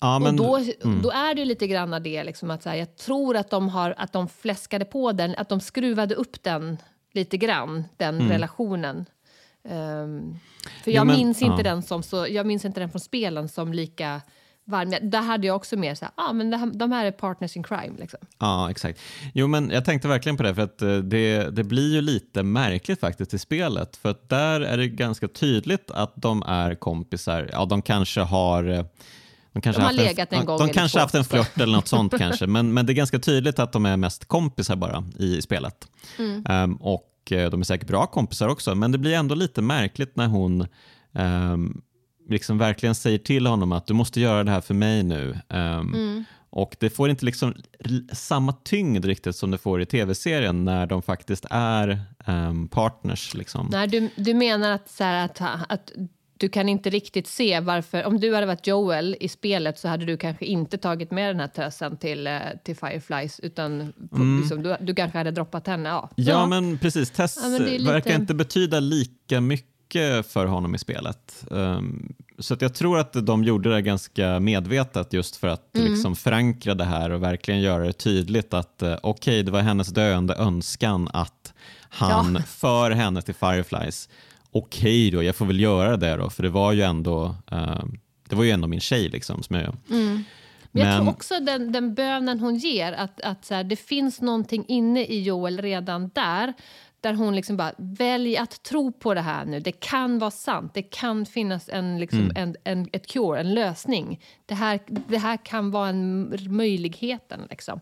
[0.00, 1.02] ja, men, och då, mm.
[1.02, 3.94] då är det lite grann det, liksom att så här, jag tror att de, har,
[3.98, 6.78] att de fläskade på den, att de skruvade upp den
[7.12, 8.28] lite grann, den mm.
[8.28, 9.06] relationen.
[9.68, 10.38] Um,
[10.84, 11.62] för jag, ja, men, minns inte ja.
[11.62, 14.20] den som så, jag minns inte den från spelen som lika
[14.64, 14.94] varm.
[15.10, 17.62] Där hade jag också mer så här, ah, men här, de här är partners in
[17.62, 17.94] crime.
[17.98, 18.20] Liksom.
[18.38, 19.00] Ja, exakt.
[19.34, 22.42] Jo, men jag tänkte verkligen på det, för att eh, det, det blir ju lite
[22.42, 27.48] märkligt faktiskt i spelet, för att där är det ganska tydligt att de är kompisar.
[27.52, 28.84] Ja, de kanske har eh,
[29.52, 31.88] de kanske de har legat en, en gång De kanske haft en flört eller något
[31.88, 35.42] sånt kanske, men, men det är ganska tydligt att de är mest kompisar bara i
[35.42, 35.88] spelet.
[36.18, 36.44] Mm.
[36.50, 40.26] Um, och de är säkert bra kompisar också, men det blir ändå lite märkligt när
[40.26, 40.66] hon
[41.12, 41.82] um,
[42.28, 45.38] liksom verkligen säger till honom att du måste göra det här för mig nu.
[45.48, 46.24] Um, mm.
[46.50, 47.54] Och det får inte liksom
[48.12, 53.34] samma tyngd riktigt som det får i tv-serien när de faktiskt är um, partners.
[53.34, 53.68] Liksom.
[53.72, 55.92] Nej, du, du menar att, så här, att, att
[56.38, 58.04] du kan inte riktigt se varför...
[58.04, 61.40] Om du hade varit Joel i spelet så hade du kanske inte tagit med den
[61.40, 64.40] här tösen till, eh, till Fireflies utan mm.
[64.40, 65.88] liksom, du, du kanske hade droppat henne.
[65.88, 66.46] Ja, ja, ja.
[66.46, 67.10] men precis.
[67.10, 67.84] Tess ja, men lite...
[67.84, 71.44] verkar inte betyda lika mycket för honom i spelet.
[71.50, 75.92] Um, så att jag tror att de gjorde det ganska medvetet just för att Mm.
[75.92, 79.88] liksom förankra det här och verkligen göra det tydligt att eh, okej, det var hennes
[79.88, 81.52] döende önskan att
[81.88, 82.42] han Ja.
[82.42, 84.08] för henne till Fireflies.
[84.56, 87.84] Okej då, jag får väl göra det då, för det var ju ändå, eh,
[88.28, 89.42] det var ju ändå min tjej liksom.
[89.42, 90.24] Som jag, Men
[90.72, 94.64] jag tror också den, den bönen hon ger, att, att så här, det finns någonting
[94.68, 96.52] inne i Joel redan där
[97.04, 99.60] där hon liksom bara välj att tro på det här nu.
[99.60, 100.74] Det kan vara sant.
[100.74, 104.20] Det kan finnas en, liksom, en, en, ett cure, en lösning.
[104.46, 107.40] Det här, det här kan vara en möjligheten.
[107.50, 107.80] Liksom.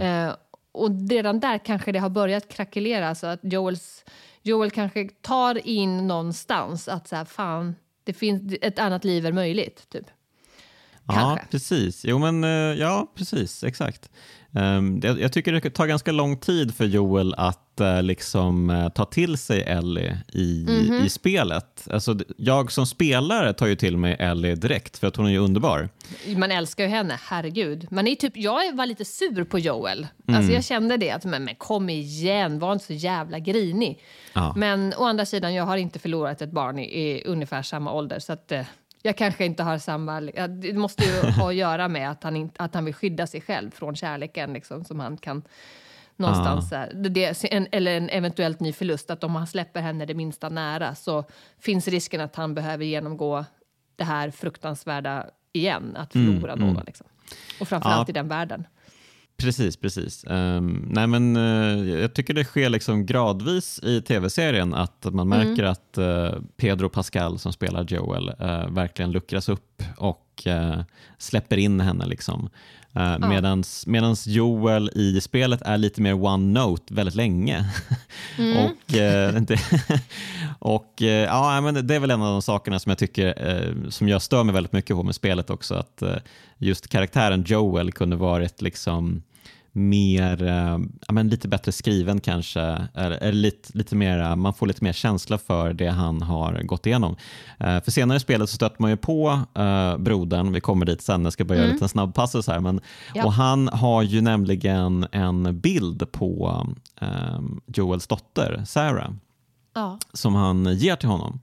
[0.00, 0.34] Eh,
[0.72, 3.14] och redan där kanske det har börjat krackelera.
[3.14, 4.04] Så att Joels,
[4.42, 7.74] Joel kanske tar in någonstans att så här, fan,
[8.04, 9.88] det finns, ett annat liv är möjligt.
[9.88, 10.06] Typ.
[11.06, 12.04] Ja, precis.
[12.04, 13.64] Jo, men, eh, ja, precis.
[13.64, 14.10] Exakt.
[14.54, 19.04] Um, jag, tycker det tar ganska lång tid för Joel att eh, liksom, eh, ta
[19.04, 21.04] till sig Ellie i, Mhm.
[21.04, 21.88] i spelet.
[21.90, 25.38] Alltså, jag som spelare tar ju till mig Ellie direkt för att hon är ju
[25.38, 25.88] underbar.
[26.36, 27.86] Man älskar ju henne, herregud.
[27.90, 30.06] Man är typ, jag var lite sur på Joel.
[30.28, 30.38] Mm.
[30.38, 34.00] Alltså jag kände det, att men, men kom igen, var inte så jävla grinig.
[34.32, 34.52] Ja.
[34.56, 38.18] Men å andra sidan, jag har inte förlorat ett barn i, i ungefär samma ålder.
[38.18, 38.60] Så att, eh,
[39.02, 40.20] jag kanske inte har samma...
[40.48, 43.40] Det måste ju ha att göra med att han, inte, att han vill skydda sig
[43.40, 45.42] själv från kärleken liksom, som han kan
[46.16, 46.70] någonstans...
[46.70, 49.10] här, det, en, eller en eventuellt ny förlust.
[49.10, 51.24] Att om han släpper henne det minsta nära så
[51.58, 53.44] finns risken att han behöver genomgå
[53.96, 56.84] det här fruktansvärda igen, att förlora någon.
[56.86, 57.06] Liksom.
[57.60, 58.12] Och framförallt Ja.
[58.12, 58.66] i den världen.
[59.42, 60.24] Precis, precis.
[60.24, 65.64] Ehm, nej, men, eh, jag tycker det sker liksom gradvis i tv-serien att man märker
[65.64, 70.46] att eh, Pedro Pascal som spelar Joel eh, verkligen luckras upp och
[71.18, 72.06] släpper in henne.
[72.06, 72.50] Liksom.
[72.96, 77.64] Uh, medans, medans Joel i spelet är lite mer one note väldigt länge.
[78.38, 79.58] och eh, det,
[80.58, 84.08] och eh, ja, men det är väl en av de sakerna som jag tycker som
[84.08, 85.74] jag stör mig väldigt mycket på med spelet också.
[85.74, 86.02] Att
[86.58, 89.22] just karaktären Joel kunde varit liksom
[89.74, 92.60] mer, eh, ja, men lite bättre skriven kanske,
[92.94, 96.86] eller, eller lite, lite mer, man får lite mer känsla för det han har gått
[96.86, 97.16] igenom.
[97.58, 101.02] Eh, för senare i spelet så stöter man ju på eh, brodern, vi kommer dit
[101.02, 102.80] sen, jag ska bara göra en liten snabb passus här, men,
[103.14, 103.24] Ja.
[103.24, 106.66] och han har ju nämligen en bild på
[107.00, 109.10] eh, Joels dotter Sarah
[109.74, 109.98] Ja.
[110.12, 111.40] som han ger till honom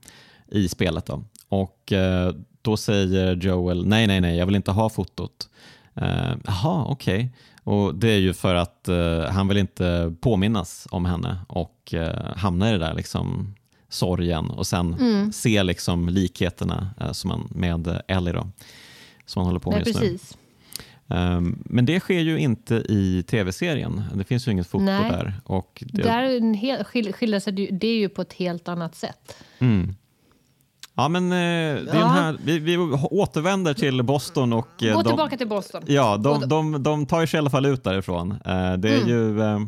[0.48, 1.06] i spelet.
[1.06, 1.24] Då.
[1.48, 5.48] Och eh, Då säger Joel nej, nej, nej, jag vill inte ha fotot.
[5.94, 7.32] Eh, Jaha, okej.
[7.64, 12.36] Och Det är ju för att eh, han vill inte påminnas om henne och eh,
[12.36, 13.54] hamna i det där liksom,
[13.88, 15.32] sorgen och sen Mm.
[15.32, 18.48] se liksom, likheterna eh, som man, med Ellie då,
[19.26, 20.06] som han håller på med Nej, just nu.
[20.06, 20.36] precis.
[21.12, 24.02] Um, men det sker ju inte i tv-serien.
[24.14, 25.34] Det finns ju inget foto där.
[25.44, 28.94] Och det, Där hel, skil, skiljer sig det det är ju på ett helt annat
[28.94, 29.36] sätt.
[29.58, 29.94] Mm.
[30.96, 32.06] Ja, men eh, Ja.
[32.06, 32.76] här, vi, vi
[33.10, 35.82] återvänder till Boston och eh, Gå de, tillbaka till Boston.
[35.86, 38.30] ja, de, de, de tar sig i alla fall ut därifrån.
[38.32, 39.08] Eh, det är Mm.
[39.08, 39.58] ju eh,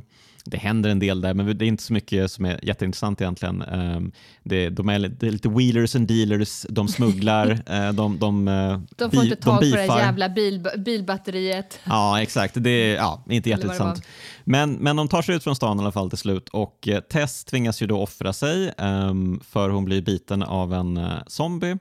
[0.45, 3.63] det händer en del där, men det är inte så mycket som är jätteintressant egentligen.
[3.63, 4.01] Eh,
[4.43, 8.81] det, de är, det är lite wheelers and dealers, de smugglar, eh, de, de, eh,
[8.97, 11.81] De får bi- inte tag på det jävla bil, bilbatteriet.
[11.85, 12.55] Ja, exakt.
[12.59, 14.03] Det är ja, inte jätteintressant.
[14.45, 17.01] Men, men de tar sig ut från stan i alla fall till slut och eh,
[17.01, 21.79] Tess tvingas ju då offra sig ehm, för hon blir biten av en zombie.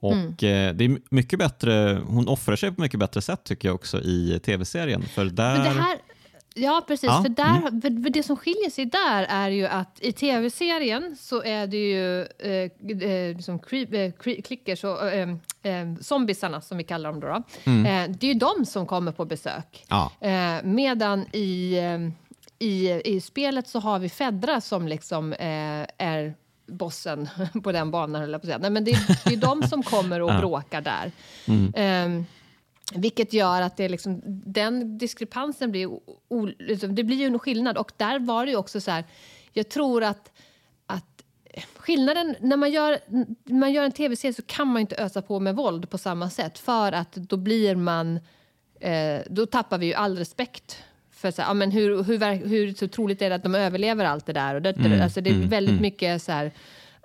[0.00, 0.34] Och Mm.
[0.38, 4.40] det är mycket bättre, hon offrar sig på mycket bättre sätt tycker jag också i
[4.44, 5.02] tv-serien.
[5.02, 5.54] För där...
[5.54, 5.96] Men det här,
[6.58, 7.06] ja, precis.
[7.08, 11.16] Ja, För, där, för för det som skiljer sig där är ju att i tv-serien
[11.20, 15.28] så är det ju eh, eh, liksom creep, eh, clickers och eh,
[15.62, 17.26] eh, zombisarna som vi kallar dem då.
[17.26, 17.42] då.
[17.70, 17.86] Mm.
[18.10, 19.84] Eh, det är ju de som kommer på besök.
[19.88, 21.98] Ja, Eh, medan i, eh,
[22.68, 26.34] i, i spelet så har vi Fedra som liksom eh, är
[26.66, 27.28] bossen
[27.64, 28.20] på den banan.
[28.20, 28.58] höll jag på att säga.
[28.58, 30.38] Nej, men det, är- det är de som kommer och Ja.
[30.38, 31.12] bråkar där.
[31.48, 31.72] Mm.
[32.94, 35.86] Vilket gör att det liksom, den diskrepansen blir,
[36.28, 37.78] o, liksom, det blir ju en skillnad.
[37.78, 39.04] Och där var det ju också så här,
[39.52, 40.32] jag tror att,
[40.86, 41.24] att
[41.76, 42.98] skillnaden när man gör,
[43.44, 46.30] när man gör en tv-serie så kan man inte ösa på med våld på samma
[46.30, 46.58] sätt.
[46.58, 48.20] För att då blir man,
[48.80, 50.84] eh, då tappar vi ju all respekt.
[51.10, 54.04] För så här, ja, men hur, hur, hur så troligt är det att de överlever
[54.04, 54.54] allt det där?
[54.54, 55.82] Och det, Mm, alltså det är mm, väldigt mm.
[55.82, 56.52] mycket så här,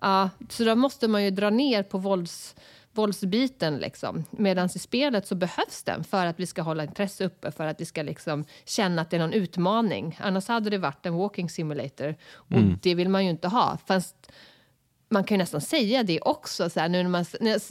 [0.02, 2.56] ja, så då måste man ju dra ner på vålds,
[2.94, 3.78] våldsbiten.
[3.78, 4.26] Liksom.
[4.32, 7.82] Medan i spelet så behövs den för att vi ska hålla intresse uppe, för att
[7.82, 10.18] vi ska liksom känna att det är någon utmaning.
[10.22, 12.80] Annars hade det varit en walking simulator och Mm.
[12.82, 13.78] det vill man ju inte ha.
[13.86, 14.32] Fast
[15.10, 16.70] man kan ju nästan säga det också.
[16.70, 17.26] Så här, nu när man,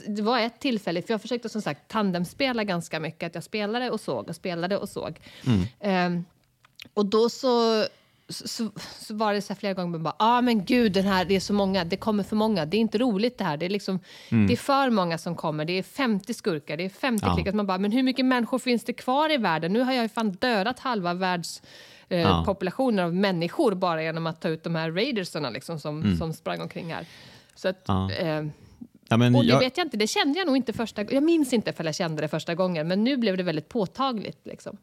[0.07, 3.27] det var ett tillfälle, för jag försökte som sagt tandemspela ganska mycket.
[3.27, 5.19] Att jag spelade och såg och spelade och såg.
[5.45, 5.63] Mm.
[5.79, 6.25] Ehm,
[6.93, 7.85] och då så
[8.29, 11.35] så, så, var det så flera gånger man bara, ah, men gud, den här, det
[11.35, 13.69] är så många, det kommer för många, det är inte roligt det här, det är,
[13.69, 14.47] liksom, mm.
[14.47, 17.35] det är för många som kommer, det är 50 skurkar, det är 50 ja.
[17.35, 19.73] klickar, man bara, men hur mycket människor finns det kvar i världen?
[19.73, 23.07] Nu har jag ju fan dödat halva världspopulationen eh, ja.
[23.07, 26.17] av människor bara genom att ta ut de här raidersarna liksom, som, mm.
[26.17, 27.05] som sprang omkring här.
[27.55, 28.11] Så att, ja.
[28.11, 28.43] eh,
[29.09, 29.59] Ja, men och det jag...
[29.59, 32.21] vet jag inte, det kände jag nog inte första Jag minns inte för jag kände
[32.21, 34.39] det första gången, men nu blev det väldigt påtagligt.
[34.43, 34.77] Liksom.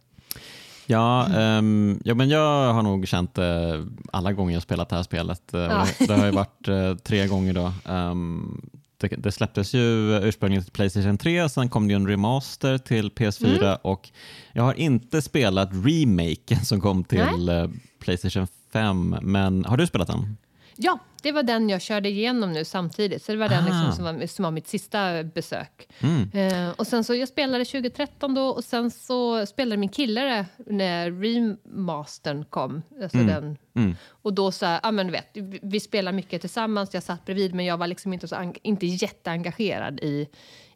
[0.90, 1.26] Ja,
[1.58, 5.42] um, ja, men jag har nog känt det alla gånger jag spelat det här spelet.
[5.50, 5.86] Ja.
[5.98, 7.72] Det har ju varit uh, tre gånger då.
[7.92, 13.10] Um, det, det, släpptes ju ursprungligen till Playstation 3, sen kom det en remaster till
[13.10, 13.78] PS4 mm.
[13.82, 14.10] och
[14.52, 20.08] jag har inte spelat remaken som kom till uh, Playstation 5, men har du spelat
[20.08, 20.36] den?
[20.82, 23.22] Ja, det var den jag körde igenom nu samtidigt.
[23.22, 25.88] Så det var den liksom som, var, som var mitt sista besök.
[26.00, 26.30] Mm.
[26.32, 30.46] Eh, och sen så jag spelade 2013 då och sen så spelade min kille det
[30.66, 32.82] när remastern kom.
[33.02, 33.28] Alltså mm.
[33.28, 33.96] Den, mm.
[34.08, 36.94] Och då så, ja men du vet, vi spelar mycket tillsammans.
[36.94, 40.28] Jag satt bredvid men jag var liksom inte, så, inte jätteengagerad i,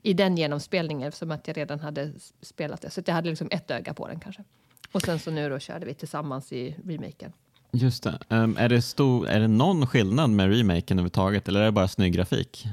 [0.03, 2.13] i den genomspelningen eftersom att jag redan hade
[2.43, 2.91] spelat det.
[2.91, 4.45] Så jag hade liksom ett öga på den kanske.
[4.93, 7.33] Och sen så nu då körde vi tillsammans i remaken.
[7.75, 8.19] Just det.
[8.29, 11.89] Um, är, det stor, är det någon skillnad med remaken överhuvudtaget eller är det bara
[11.89, 12.67] snygg grafik?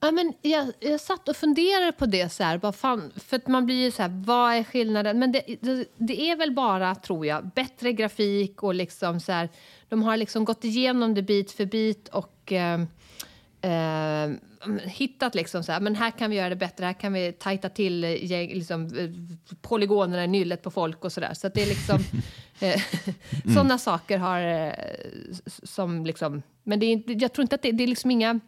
[0.00, 2.32] Ja, men jag, jag satt och funderade på det.
[2.32, 5.18] Så här, fan, för att man blir så här, vad är skillnaden?
[5.18, 9.48] Men det, det, det, är väl bara, tror jag, bättre grafik och liksom så här,
[9.88, 12.80] de har liksom gått igenom det bit för bit och eh,
[13.60, 14.30] eh,
[14.84, 17.68] hittat liksom så här, men här kan vi göra det bättre, här kan vi tajta
[17.68, 19.10] till eh, liksom, eh,
[19.62, 21.34] polygonerna i nyllet på folk och så där.
[21.34, 21.96] Så det är liksom
[22.60, 22.82] eh,
[23.44, 23.54] mm.
[23.54, 24.74] sådana saker har
[25.66, 28.40] som liksom, men det är jag tror inte att det, det är liksom inga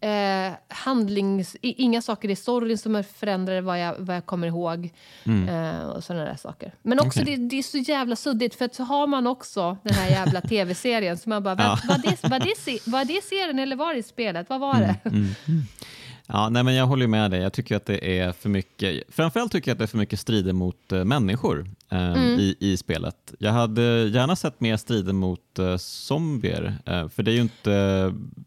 [0.00, 1.56] eh, handlings...
[1.60, 4.90] Inga saker i storyn som är förändrade vad jag, vad jag kommer ihåg.
[5.24, 5.48] Mm.
[5.48, 6.74] Eh, och sådana där saker.
[6.82, 7.36] Men också okay.
[7.36, 10.40] det, det, är så jävla suddigt för att så har man också den här jävla
[10.48, 11.78] tv-serien som man bara, ja.
[11.88, 14.48] var, det, var, det, var det serien eller var det spelet?
[14.48, 14.96] Vad var det?
[15.04, 15.62] Mm, mm, mm.
[16.32, 17.40] Ja, nej, men jag håller med dig.
[17.40, 20.20] Jag tycker att det är för mycket, framförallt tycker jag att det är för mycket
[20.20, 22.40] strider mot uh, människor mm.
[22.40, 23.34] i, i spelet.
[23.38, 27.70] Jag hade gärna sett mer strider mot uh, zombier, för det är ju inte,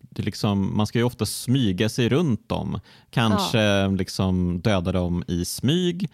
[0.09, 2.79] det liksom, man ska ju ofta smyga sig runt dem.
[3.09, 3.87] Kanske ja.
[3.87, 6.09] liksom döda dem i smyg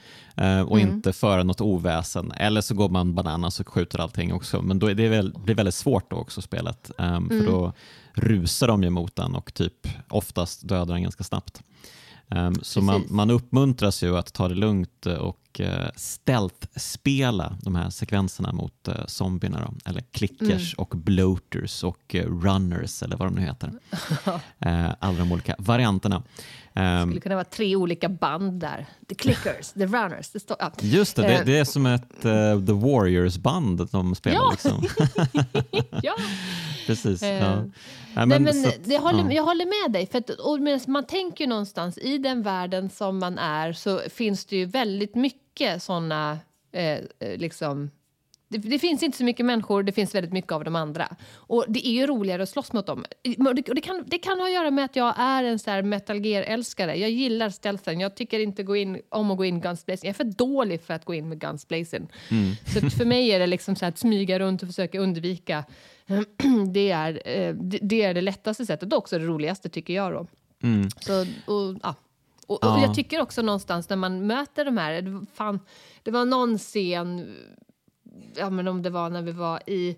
[0.68, 0.94] och mm.
[0.94, 2.32] inte föra något oväsen.
[2.32, 4.62] Eller så går man bananas och skjuter allting också.
[4.62, 6.92] Men då är det, väl, är väldigt svårt då också spelet.
[6.98, 7.30] Um, mm.
[7.30, 7.74] För då
[8.14, 11.64] rusar de ju mot den och typ oftast dödar den ganska snabbt.
[12.36, 17.90] Um, så man, man uppmuntras ju att ta det lugnt och uh, stealth-spela de här
[17.90, 20.76] sekvenserna mot uh, zombierna, då, eller clickers mm.
[20.78, 23.68] och bloaters och uh, runners eller vad de nu heter.
[24.66, 26.24] uh, alla de olika varianterna.
[26.80, 28.86] Det ehm, skulle kunna vara tre olika band där.
[29.10, 30.42] The clickers, the runners.
[30.42, 30.72] Står, ja.
[30.82, 34.38] Just det, det, det, är som ett uh, The Warriors-band de spelar.
[34.38, 34.52] Ja.
[34.52, 34.84] Liksom.
[36.04, 36.16] ja.
[36.88, 37.24] Precis.
[37.24, 37.56] Uh, ja.
[37.56, 39.32] Nej, men, Nej, men jag, håller, ja.
[39.32, 40.08] jag håller med dig.
[40.08, 44.46] För att, och man tänker ju någonstans, i den världen som man är så finns
[44.46, 46.40] det ju väldigt mycket såna
[46.72, 47.92] eh, eh liksom,
[48.50, 51.16] det, det, finns inte så mycket människor, det finns väldigt mycket av de andra.
[51.36, 53.06] Och det är ju roligare att slåss mot dem.
[53.48, 55.72] Och det, det kan, det kan ha att göra med att jag är en så
[55.72, 56.96] här Metal Gear-älskare.
[56.96, 58.00] Jag gillar stealthen.
[58.00, 60.08] Jag tycker inte gå in, om att gå in guns blazing.
[60.08, 62.08] Jag är för dålig för att gå in med guns blazing.
[62.32, 62.56] Mm.
[62.66, 65.64] Så för mig är det liksom så att smyga runt och försöka undvika.
[66.74, 70.14] det, är, eh, det är det lättaste sättet och också det roligaste tycker jag.
[70.14, 70.28] Då.
[70.64, 70.90] Mm.
[71.00, 71.96] Så, och, ja.
[72.48, 75.60] Och, och, jag tycker också någonstans när man möter de här, fan,
[76.04, 77.36] det var någon scen
[78.36, 79.98] ja, men om det var när vi var i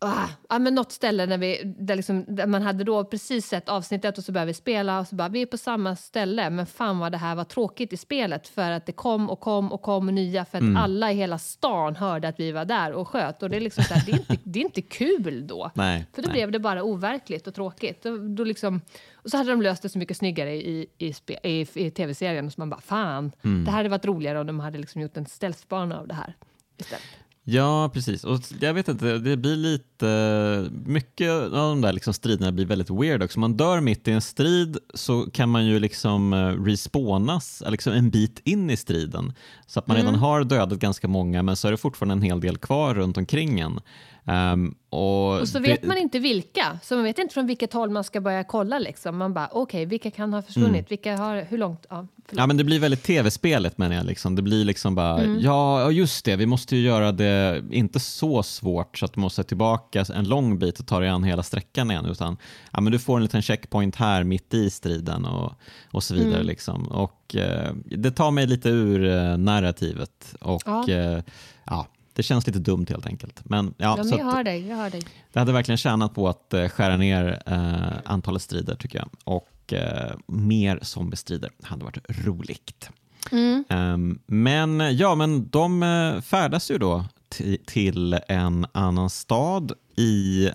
[0.00, 3.68] Ah, ja, men något ställe när vi, där, liksom, där man hade då precis sett
[3.68, 6.66] avsnittet och så började vi spela och så bara vi är på samma ställe men
[6.66, 9.82] fan vad det här var tråkigt i spelet för att det kom och kom och
[9.82, 10.76] kom nya för att mm.
[10.76, 13.84] alla i hela stan hörde att vi var där och sköt och det är liksom
[13.84, 15.70] så här, det, är inte, det är inte kul då.
[15.74, 16.32] Nej, för då nej.
[16.32, 18.02] blev det bara overkligt och tråkigt.
[18.02, 18.80] Då, då liksom,
[19.12, 22.60] och så hade de löst det så mycket snyggare i, i, i, i tv-serien så
[22.60, 23.64] man bara fan, mm.
[23.64, 26.34] det hade varit roligare om de hade liksom gjort en ställsbana av det här
[26.78, 27.02] istället.
[27.50, 28.24] Ja, precis.
[28.24, 30.70] Och jag vet inte, det blir lite...
[30.86, 33.40] Mycket av de där liksom striderna blir väldigt weird också.
[33.40, 38.10] Man dör mitt i en strid så kan man ju liksom eh, respawnas liksom en
[38.10, 39.32] bit in i striden.
[39.66, 40.06] Så att man mm.
[40.06, 43.16] redan har dödat ganska många men så är det fortfarande en hel del kvar runt
[43.16, 43.80] omkring en.
[44.28, 47.90] Um, och, och, så vet man inte vilka, så man vet inte från vilket håll
[47.90, 48.78] man ska börja kolla.
[48.78, 49.16] Liksom.
[49.16, 50.70] Man bara, okej, okay, vilka kan ha försvunnit?
[50.70, 50.84] Mm.
[50.88, 51.86] Vilka har, hur långt?
[51.90, 54.06] Ja, ja, men det blir väldigt tv-spelet menar jag.
[54.06, 54.36] Liksom.
[54.36, 55.40] Det blir liksom bara, mm.
[55.40, 59.44] ja just det, vi måste ju göra det inte så svårt så att du måste
[59.44, 62.36] tillbaka en lång bit och ta dig an hela sträckan igen, utan
[62.72, 65.52] ja, men du får en liten checkpoint här mitt i striden och,
[65.90, 66.34] och så vidare.
[66.34, 66.46] Mm.
[66.46, 66.88] Liksom.
[66.88, 70.88] Och eh, det tar mig lite ur eh, narrativet och ja.
[70.88, 71.22] Eh,
[71.64, 71.86] ja
[72.18, 73.40] det känns lite dumt helt enkelt.
[73.44, 74.66] Men, ja, Ja, men jag hör dig.
[74.68, 75.02] Jag hör dig.
[75.32, 79.08] det hade verkligen tjänat på att eh, skära ner eh, antalet strider tycker jag.
[79.24, 82.90] Och eh, mer zombiestrider hade varit roligt.
[83.32, 83.64] Mm.
[83.68, 87.04] Ehm, men ja, men de eh, färdas ju då
[87.34, 89.72] ti- till en annan stad.
[89.96, 90.46] I,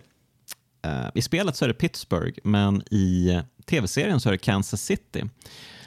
[0.86, 5.24] eh, I spelet så är det Pittsburgh, men i tv-serien så är det Kansas City.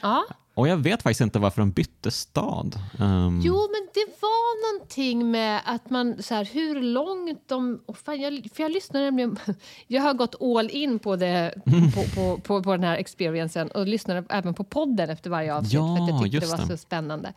[0.02, 0.24] Ja.
[0.56, 2.76] Och jag vet faktiskt inte varför de bytte stad.
[3.00, 7.80] Ehm, Jo, men det var någonting med att man, så här, hur långt de...
[7.86, 9.38] Oh, fan, jag, för jag lyssnar nämligen...
[9.86, 13.86] Jag har gått all in på, det, på, på, på, på den här experiencen och
[13.86, 16.66] lyssnade även på podden efter varje avsnitt Ja, för att jag tyckte det var det.
[16.66, 17.32] så spännande.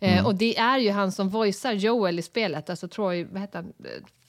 [0.00, 3.58] Eh, och det är ju han som voicear Joel i spelet, alltså Troy, vad heter
[3.58, 3.72] han?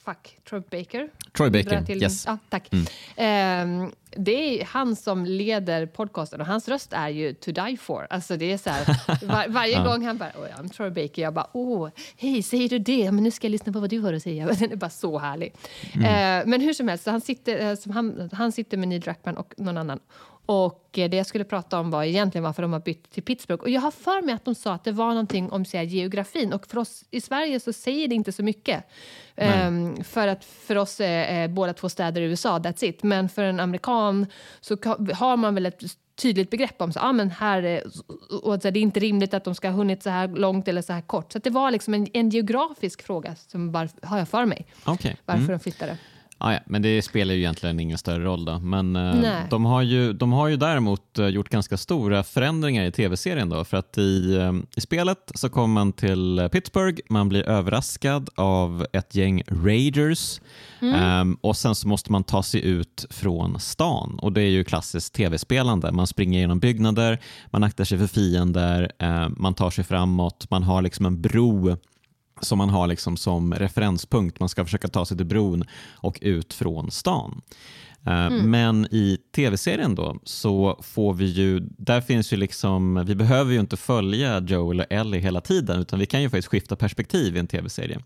[0.04, 1.08] Fuck, Troy Baker?
[1.36, 2.24] Troy Baker, till- yes.
[2.26, 2.70] Ja, tack.
[3.16, 8.06] Ehm, det är han som leder podcasten och hans röst är ju to die for.
[8.10, 8.86] Alltså det är så här,
[9.26, 12.78] var, varje gång han bara oh, I'm Troy Baker, jag bara åh, hej, säger du
[12.78, 13.10] det?
[13.12, 14.46] Men nu ska jag lyssna på vad du har att säga.
[14.58, 15.54] Den är bara så härlig.
[15.94, 19.00] Eh, men hur som helst, så han, sitter, eh, som han, han sitter med Neil
[19.00, 20.00] Druckmann och någon annan.
[20.46, 23.62] Och eh, det jag skulle prata om var egentligen varför de har bytt till Pittsburgh.
[23.62, 25.84] Och jag har för mig att de sa att det var någonting om så här,
[25.84, 26.52] geografin.
[26.52, 28.84] Och för oss i Sverige så säger det inte så mycket.
[29.36, 33.02] Ehm, för att för oss är, är båda två städer i USA, that's it.
[33.02, 34.26] Men för en amerikan
[34.60, 34.76] så
[35.14, 35.82] har man väl ett
[36.16, 37.82] tydligt begrepp om så, ah, men här är,
[38.42, 40.82] och så, det är inte rimligt att de ska ha hunnit så här långt eller
[40.82, 41.32] så här kort.
[41.32, 45.16] Så det var liksom en, en geografisk fråga, som var, har jag för mig, Okej.
[45.24, 45.52] varför Mm.
[45.52, 45.98] de flyttade.
[46.44, 48.58] Ah, ja, men det spelar ju egentligen ingen större roll då.
[48.58, 52.92] Men eh, de, har ju, de har ju däremot eh, gjort ganska stora förändringar i
[52.92, 53.64] tv-serien då.
[53.64, 58.30] För att i, eh, i spelet så kommer man till eh, Pittsburgh, man blir överraskad
[58.34, 60.40] av ett gäng raiders
[60.92, 64.18] Ehm, och sen så måste man ta sig ut från stan.
[64.22, 65.92] Och det är ju klassiskt tv-spelande.
[65.92, 67.20] Man springer genom byggnader,
[67.50, 71.76] man aktar sig för fiender, eh, man tar sig framåt, man har liksom en bro
[72.40, 74.40] som man har liksom som referenspunkt.
[74.40, 77.42] Man ska försöka ta sig till bron och ut från stan.
[78.06, 83.52] Eh, Men i tv-serien då så får vi ju, där finns ju liksom, vi behöver
[83.52, 87.36] ju inte följa Joel och Ellie hela tiden utan vi kan ju faktiskt skifta perspektiv
[87.36, 88.00] i en tv-serie.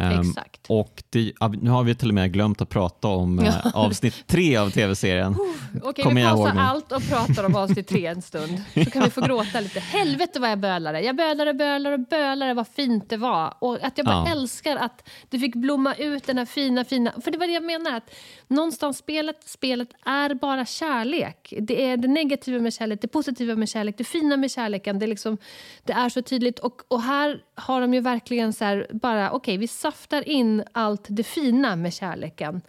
[0.00, 0.66] Ehm, Exakt.
[0.68, 1.32] Och det,
[1.62, 5.36] nu har vi till och med glömt att prata om eh, avsnitt tre av tv-serien.
[5.82, 8.62] Okej, Kommer vi pausar allt och pratar om avsnitt tre en stund.
[8.84, 9.80] Så kan vi få gråta lite.
[9.80, 11.00] Helvete vad jag bölade.
[11.00, 13.54] Jag bölade, bölade, bölade vad fint det var.
[13.58, 14.32] Och att jag bara Ja.
[14.32, 17.12] älskar att det fick blomma ut den här fina, fina...
[17.24, 17.96] För det var det jag menar.
[17.96, 18.10] Att
[18.50, 21.54] någonstans spelet, spelet är bara kärlek.
[21.60, 24.98] Det är det negativa med kärlek, det positiva med kärlek, det fina med kärleken.
[24.98, 25.38] Det är, liksom,
[25.84, 26.58] det är så tydligt.
[26.58, 31.06] Och, och här har de ju verkligen så här, bara, okej, vi saftar in allt
[31.08, 32.60] det fina med kärleken.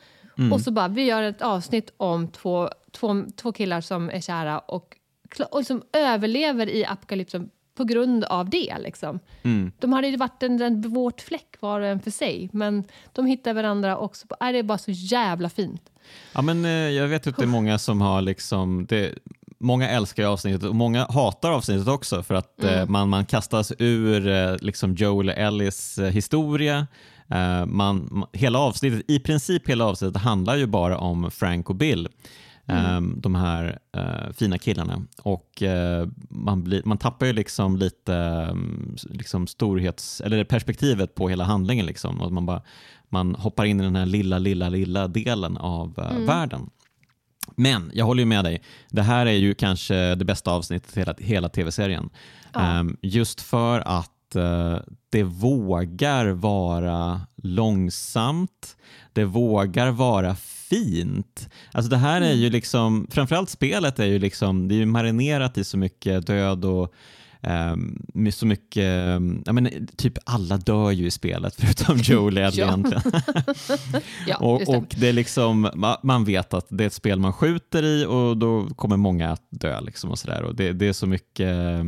[0.53, 4.59] Och så bara, vi gör ett avsnitt om två, två, två killar som är kära
[4.59, 4.97] och,
[5.51, 8.77] och som överlever i apokalypsen på grund av det.
[8.79, 9.19] Liksom.
[9.79, 13.25] De hade ju varit en, en våt fläck var och en för sig, men de
[13.25, 14.27] hittar varandra också.
[14.27, 15.91] På, äh, det är bara så jävla fint.
[16.33, 19.13] Ja, men, eh, jag vet att det är många som har liksom, det,
[19.61, 24.27] många älskar avsnittet och många hatar avsnittet också för att eh, man, man kastas ur
[24.27, 26.87] eh, liksom Joel och Ellis eh, historia.
[27.29, 32.07] Eh, man, hela avsnittet, I princip hela avsnittet handlar ju bara om Frank och Bill.
[32.67, 35.01] Eh, De här eh, fina killarna.
[35.23, 41.29] Och eh, man, blir, man tappar ju liksom lite mm, liksom storhets, eller perspektivet på
[41.29, 41.85] hela handlingen.
[41.85, 42.21] Liksom.
[42.21, 42.61] Och man, bara,
[43.09, 46.69] man hoppar in i den här lilla, lilla, lilla delen av eh, världen.
[47.55, 48.61] Men jag håller ju med dig.
[48.89, 52.09] Det här är ju kanske det bästa avsnittet i hela, hela tv-serien.
[52.53, 54.11] Ehm, just för att
[55.09, 58.77] det vågar vara långsamt.
[59.13, 61.49] Det vågar vara fint.
[61.71, 65.57] Alltså det här är ju liksom, framförallt spelet är ju liksom, det är ju marinerat
[65.57, 66.93] i så mycket död och
[67.43, 72.37] Um, med så mycket, um, jag menar, typ alla dör ju i spelet förutom Joel
[72.37, 72.49] Ja.
[72.49, 73.01] egentligen.
[74.27, 74.77] Ja, det Och, stämmer.
[74.79, 78.05] och det är liksom, ma- man vet att det är ett spel man skjuter i
[78.05, 79.81] och då kommer många att dö.
[79.81, 80.43] Liksom och så där.
[80.43, 81.83] Och det, det är så mycket, eh,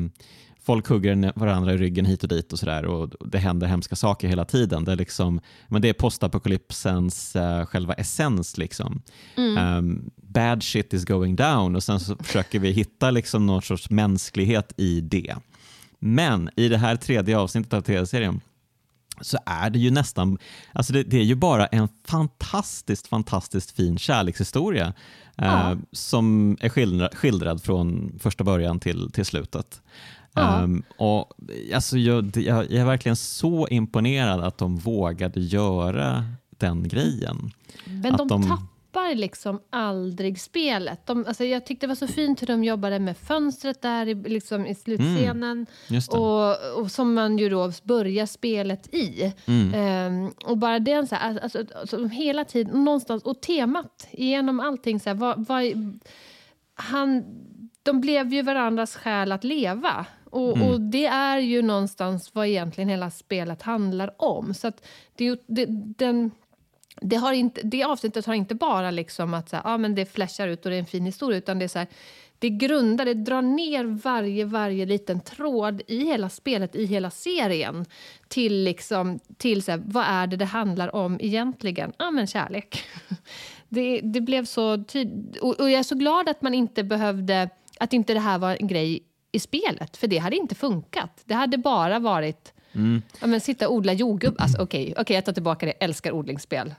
[0.65, 2.85] folk hugger varandra i ryggen hit och dit och så där.
[2.85, 4.85] Och det händer hemska saker hela tiden.
[4.85, 8.57] Det är, liksom, men det är postapokalypsens uh, själva essens.
[8.57, 9.01] Liksom.
[9.37, 13.89] Um, bad shit is going down och sen så försöker vi hitta liksom någon sorts
[13.89, 15.35] mänsklighet i det.
[15.99, 18.41] Men i det här tredje avsnittet av tv-serien
[19.21, 20.37] så är det ju nästan,
[20.73, 24.93] alltså det, det är ju bara en fantastiskt, fantastiskt fin kärlekshistoria
[25.35, 25.71] Ja.
[25.71, 29.81] eh, som är skildrad, skildrad från första början till, till slutet.
[30.33, 30.63] Ja.
[30.63, 31.31] Ehm, och,
[31.73, 37.51] alltså, jag, jag, är verkligen så imponerad att de vågade göra den grejen.
[37.85, 38.43] Men att de, de-
[38.93, 41.05] tappar liksom aldrig spelet.
[41.05, 44.15] De, alltså jag tyckte det var så fint hur de jobbade med fönstret där i,
[44.15, 45.65] liksom i slutscenen.
[45.89, 46.07] det.
[46.07, 49.33] och, och som man ju då börjar spelet i.
[49.73, 54.99] Ehm, och bara den så här, alltså, alltså, hela tiden, någonstans, och temat genom allting.
[54.99, 55.63] Så här, vad, vad,
[56.75, 57.23] han,
[57.83, 60.05] de blev ju varandras skäl att leva.
[60.33, 64.53] Och, och det är ju någonstans vad egentligen hela spelet handlar om.
[64.53, 65.65] Så att det, det,
[65.97, 66.31] den,
[67.01, 70.05] det, har inte, det avsnittet har inte bara liksom att så här, ah, men det
[70.05, 71.87] flashar ut och det är en fin historia utan det är så här,
[72.39, 77.85] det grundar, det drar ner varje, varje liten tråd i hela spelet, i hela serien
[78.27, 81.93] till, liksom, till så här, vad är det det handlar om egentligen?
[81.97, 82.83] Ja, men kärlek.
[83.69, 85.37] Det, det blev så tydligt.
[85.37, 88.57] Och, och jag är så glad att man inte behövde, att inte det här var
[88.59, 89.03] en grej
[89.33, 91.21] i spelet, för det hade inte funkat.
[91.25, 92.53] Det hade bara varit
[93.21, 94.35] Ja, men sitta och odla jordgubb.
[94.37, 95.71] Alltså, Okej, okej, jag tar tillbaka det.
[95.71, 96.73] Älskar odlingsspel.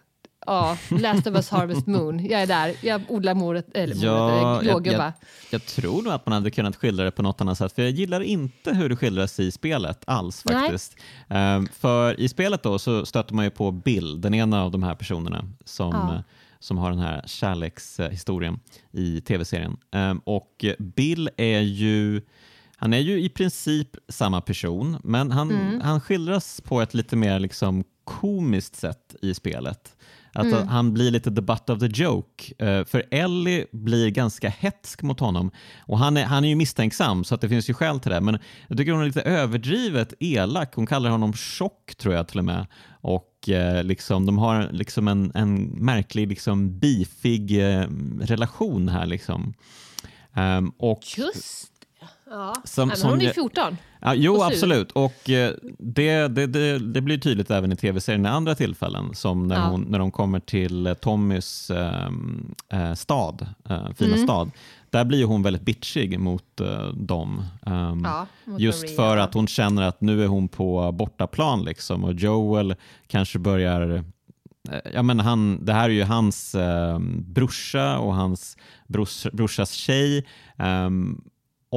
[0.47, 2.27] Ja, Last of us Harvest Moon.
[2.27, 2.75] Jag är där.
[2.83, 5.13] Jag odlar morot, eller morot, Ja, eller jag, jag,
[5.51, 7.91] jag tror nog att man hade kunnat skildra det på något annat sätt, för jag
[7.91, 10.97] gillar inte hur det skildras i spelet alls faktiskt.
[11.29, 14.83] Ehm, för i spelet då så stöter man ju på Bill, den ena av de
[14.83, 16.23] här personerna som, Ja.
[16.65, 18.61] Som har den här kärlekshistorien
[18.93, 19.77] i tv-serien.
[19.93, 22.23] Ehm, och Bill är ju
[22.77, 25.81] han är ju i princip samma person, men han, Mm.
[25.81, 29.97] han skildras på ett lite mer liksom komiskt sätt i spelet.
[30.33, 32.55] Att Han blir lite the butt of the joke.
[32.67, 35.51] Eh, för Ellie blir ganska hetsk mot honom.
[35.87, 38.21] Och han är, han är ju misstänksam, så att det finns ju skäl till det.
[38.21, 38.39] Men
[38.69, 40.75] jag tycker hon är lite överdrivet elak.
[40.75, 42.67] Hon kallar honom tjock, tror jag till och med.
[43.01, 47.87] Och eh, liksom, de har liksom en, en märklig, liksom, beefig eh,
[48.21, 49.07] relation här.
[49.07, 49.55] Liksom.
[50.35, 51.71] Ehm, och Just.
[52.31, 52.55] Ja.
[52.65, 53.77] Som- men som hon är jag- 14.
[54.01, 54.93] Ja, jo, Och absolut.
[54.93, 59.49] Och eh, det, det, det, det blir tydligt även i tv-serien i andra tillfällen, som
[59.49, 59.63] när, Ja.
[59.67, 64.27] hon, när de kommer till eh, Tommys ehm, eh, stad, eh, fina Mm.
[64.27, 64.51] stad.
[64.95, 67.45] Där blir hon väldigt bitchig mot eh, dem.
[67.67, 68.97] Ehm, Ja, mot just Maria.
[68.97, 72.75] för att hon känner att nu är hon på bortaplan liksom, och Joel
[73.07, 74.03] kanske börjar eh,
[74.95, 80.27] jag menar, han, det här är ju hans eh, brorsa och hans brors, brorsas tjej.
[80.59, 81.21] Ehm,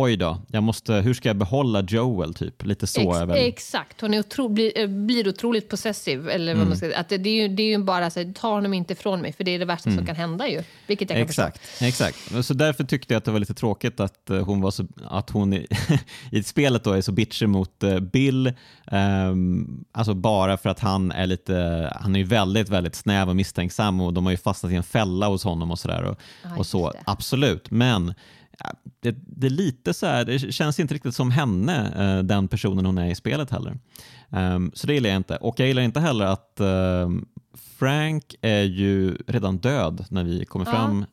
[0.02, 2.34] oj då, jag måste, hur ska jag behålla Joel?
[2.34, 2.66] Typ?
[2.66, 3.38] Lite så Ex, är väl...
[3.48, 6.30] Exakt, hon är otro, blir, eh, blir otroligt possessiv.
[6.30, 6.58] Eller Mm.
[6.60, 8.50] vad man ska, att det, det, är ju, det är ju bara så här, ta
[8.50, 10.64] honom inte ifrån mig, för det är det värsta som kan hända ju.
[10.88, 11.42] Vilket jag kan förstå.
[11.42, 11.52] Mm.
[11.80, 11.82] Exakt,
[12.30, 12.46] exakt.
[12.46, 15.30] Så därför tyckte jag att det var lite tråkigt att eh, hon, var så, att
[15.30, 15.68] hon i,
[16.32, 18.54] i spelet då är så bitchig mot eh, Bill.
[18.92, 23.36] ehm, alltså bara för att han är lite, han är ju väldigt, väldigt snäv och
[23.36, 26.04] misstänksam och de har ju fastnat i en fälla hos honom och sådär.
[26.04, 27.00] Och, Ja, och så, det.
[27.06, 27.72] absolut.
[27.72, 28.14] Men
[29.00, 32.86] det, det är lite så här, det känns inte riktigt som henne, eh, den personen
[32.86, 33.80] hon är i spelet heller.
[34.30, 35.36] Ehm, så det gillar jag inte.
[35.36, 37.26] Och jag gillar inte heller att ehm,
[37.80, 40.72] Frank är ju redan död när vi kommer Ja.
[40.72, 41.06] fram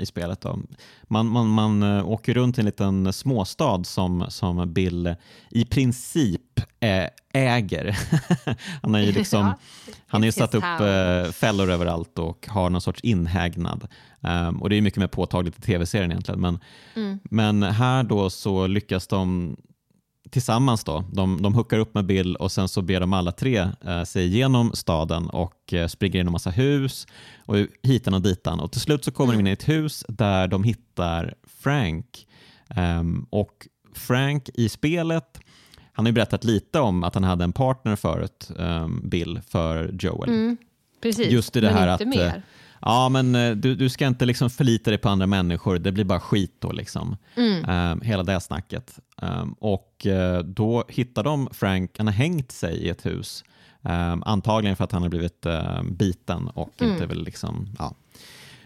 [0.00, 0.40] i spelet.
[0.40, 0.58] Då.
[1.02, 5.14] Man, man, man eh, åker runt i en liten småstad som, som Bill
[5.50, 7.98] i princip eh, äger.
[8.82, 9.58] han har ju liksom, Ja.
[10.06, 13.88] han ju It's satt upp eh, fällor överallt och har någon sorts inhägnad.
[14.22, 16.40] Ehm, och det är mycket mer påtagligt i tv-serien egentligen.
[16.40, 16.58] Men,
[16.94, 17.18] Mm.
[17.24, 19.56] men här då så lyckas de
[20.30, 21.04] tillsammans då.
[21.12, 24.26] De, de hookar upp med Bill och sen så ber de alla tre eh, sig
[24.26, 27.06] igenom staden och eh, springer in i massa hus
[27.46, 28.60] och hitan och ditan.
[28.60, 32.26] Och till slut så kommer de in i ett hus där de hittar Frank.
[32.68, 35.40] Ehm, och Frank i spelet,
[35.92, 39.96] han har ju berättat lite om att han hade en partner förut, ehm, Bill, för
[40.00, 40.30] Joel.
[40.30, 40.56] Mm,
[41.02, 42.42] precis, Just i det men här inte att, mer.
[42.82, 46.04] Ja, men eh, du, du ska inte liksom förlita dig på andra människor, det blir
[46.04, 46.72] bara skit då.
[46.72, 47.16] Liksom.
[47.36, 47.64] Mm.
[47.64, 48.98] Ehm, hela det snacket.
[49.22, 53.44] Ehm, och eh, då hittar de Frank, han har hängt sig i ett hus.
[53.82, 56.92] Ehm, antagligen för att han har blivit eh, biten och Mm.
[56.92, 57.94] inte vill liksom, ja.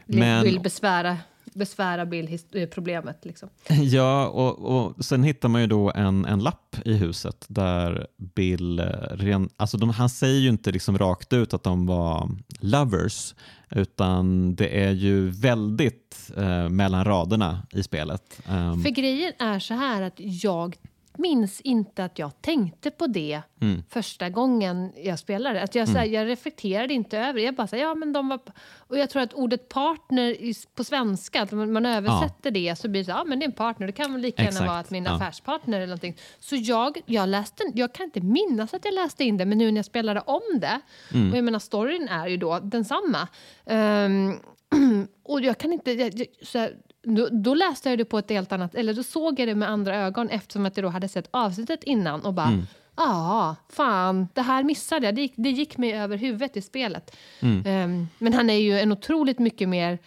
[0.06, 1.16] Vill- Men, Vill besvära,
[1.52, 3.14] besvära his- eh.
[3.22, 3.48] Liksom.
[3.82, 8.78] ja, och, och sen hittar man ju då en, en lapp i huset där Bill,
[8.78, 12.30] eh, ren, alltså de, han säger ju inte liksom rakt ut att de var
[12.60, 13.34] lovers,
[13.70, 18.40] utan det är ju väldigt eh, mellan raderna i spelet.
[18.48, 20.76] Ehm, För grejen är så här att jag
[21.18, 23.82] minns inte att jag tänkte på det Mm.
[23.90, 25.62] första gången jag spelade.
[25.62, 27.42] Att jag, så här, jag reflekterade inte över det.
[27.42, 28.40] Jag bara så här, ja men de var...
[28.76, 32.88] Och jag tror att ordet partner i, på svenska, att man, man översätter det så
[32.88, 33.86] blir det så ja men det är en partner.
[33.86, 35.14] Det kan väl lika gärna Exakt, vara att min ja.
[35.16, 36.16] affärspartner eller någonting.
[36.38, 39.70] Så jag, jag läste, jag kan inte minnas att jag läste in det, men nu
[39.72, 40.80] när jag spelade om det,
[41.14, 41.30] Mm.
[41.32, 43.28] och jag menar storyn är ju då densamma.
[43.66, 44.38] Ehm,
[45.22, 45.92] och jag kan inte...
[45.92, 48.74] Jag, så här, då, då läste jag det på ett helt annat...
[48.74, 51.84] Eller då såg jag det med andra ögon eftersom att jag då hade sett avsnittet
[51.84, 52.62] innan och bara...
[52.96, 55.14] Ja, fan, det här missade jag.
[55.14, 57.16] Det gick, det gick mig över huvudet i spelet.
[57.40, 57.90] Mm.
[57.90, 59.98] Um, men han är ju en otroligt mycket mer...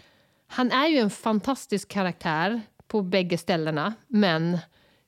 [0.48, 4.58] Han är ju en fantastisk karaktär på bägge ställena, men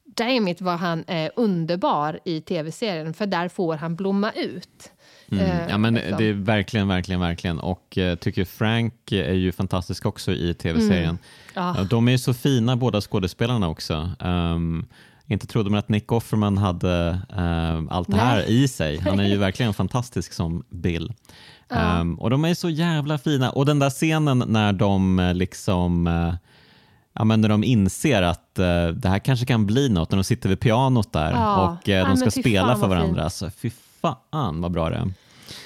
[0.06, 4.92] dammit vad han är underbar i tv-serien, för där får han blomma ut.
[5.32, 5.46] Mm.
[5.46, 6.18] Eh, Ja, men liksom.
[6.18, 7.60] det är verkligen, verkligen, verkligen.
[7.60, 11.04] Och eh, tycker Frank är ju fantastisk också i tv-serien.
[11.04, 11.18] Mm.
[11.54, 11.74] Ja.
[11.78, 14.12] Ja, De är ju så fina båda skådespelarna också.
[14.20, 14.86] Ehm,
[15.28, 18.64] inte trodde man att Nick Offerman hade ehm, allt det här Nej.
[18.64, 19.00] i sig.
[19.00, 21.14] Han är ju verkligen fantastisk som Bill.
[21.70, 21.76] Ja.
[21.76, 23.50] Ehm, och de är så jävla fina.
[23.50, 26.34] Och den där scenen när de liksom eh,
[27.14, 30.24] Ja, men när de inser att eh, det här kanske kan bli något, när de
[30.24, 31.78] sitter vid pianot där Ja.
[31.82, 32.90] och eh, Ja, de men ska spela för fint.
[32.90, 33.24] varandra.
[33.24, 33.72] Alltså, fy
[34.02, 35.14] fan vad bra det är.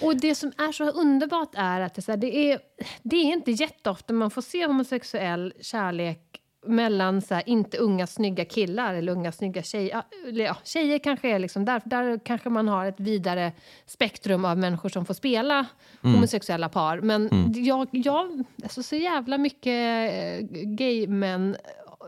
[0.02, 2.60] Och det som är så underbart är att det, är det, är,
[3.04, 8.46] det är inte jätteofta man får se homosexuell kärlek mellan så här, inte unga snygga
[8.46, 10.04] killar eller unga snygga tjejer.
[10.32, 13.52] Ja, tjejer kanske är liksom där, där kanske man har ett vidare
[13.86, 15.66] spektrum av människor som får spela
[16.02, 17.02] homosexuella par.
[17.02, 21.56] Men jag, jag, alltså så jävla mycket eh, gay-män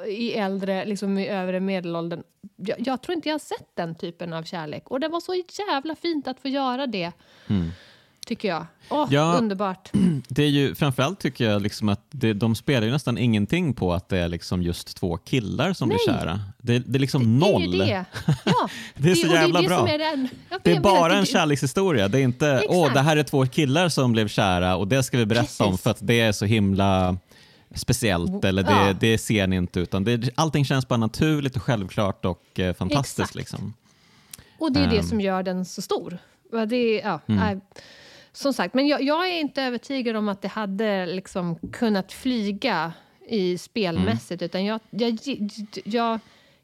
[0.08, 2.24] i äldre, liksom i övre medelåldern.
[2.56, 4.84] Jag, jag tror inte jag har sett den typen av kärlek.
[4.92, 7.12] Och det var så jävla fint att få göra det.
[8.28, 8.66] Tycker jag.
[8.90, 9.36] Åh, Ja.
[9.40, 9.90] underbart.
[10.28, 13.94] Det är ju framförallt tycker jag liksom att det, de spelar ju nästan ingenting på
[13.94, 16.18] att det är liksom just två killar som blir Nej.
[16.20, 16.40] kära.
[16.58, 17.64] Det, det är liksom Det är noll.
[17.64, 18.06] ju det.
[18.46, 19.88] Ja, Det är så jävla det är det bra.
[19.90, 22.08] Är Det är bara en det- kärlekshistoria.
[22.08, 25.18] Det är inte åh, det här är två killar som blev kära och det ska
[25.18, 25.84] vi berätta om Precis.
[25.84, 27.18] för att det är så himla
[27.76, 28.94] speciellt eller det, Ja.
[29.00, 33.20] det ser ni inte utan det, allting känns bara naturligt och självklart och eh, fantastiskt.
[33.20, 33.36] Exakt.
[33.36, 33.74] Liksom.
[34.60, 35.04] Och det är det Ehm.
[35.04, 36.18] som gör den så stor.
[36.68, 37.40] Det, ja, Mm.
[37.40, 37.60] nej.
[38.32, 42.94] som sagt, men jag, jag är inte övertygad om att det hade liksom kunnat flyga
[43.30, 44.42] i spelmässigt.
[44.42, 44.46] Mm.
[44.46, 45.18] Utan jag, jag,
[45.86, 46.20] jag,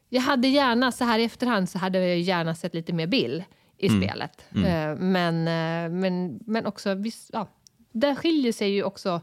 [0.08, 3.44] jag hade gärna, så här i efterhand, så hade jag gärna sett lite mer Bill
[3.78, 4.02] i Mm.
[4.02, 4.44] spelet.
[4.54, 6.96] Eh, Men, eh, men, men också,
[7.32, 7.48] ja,
[7.92, 9.20] där skiljer sig ju också...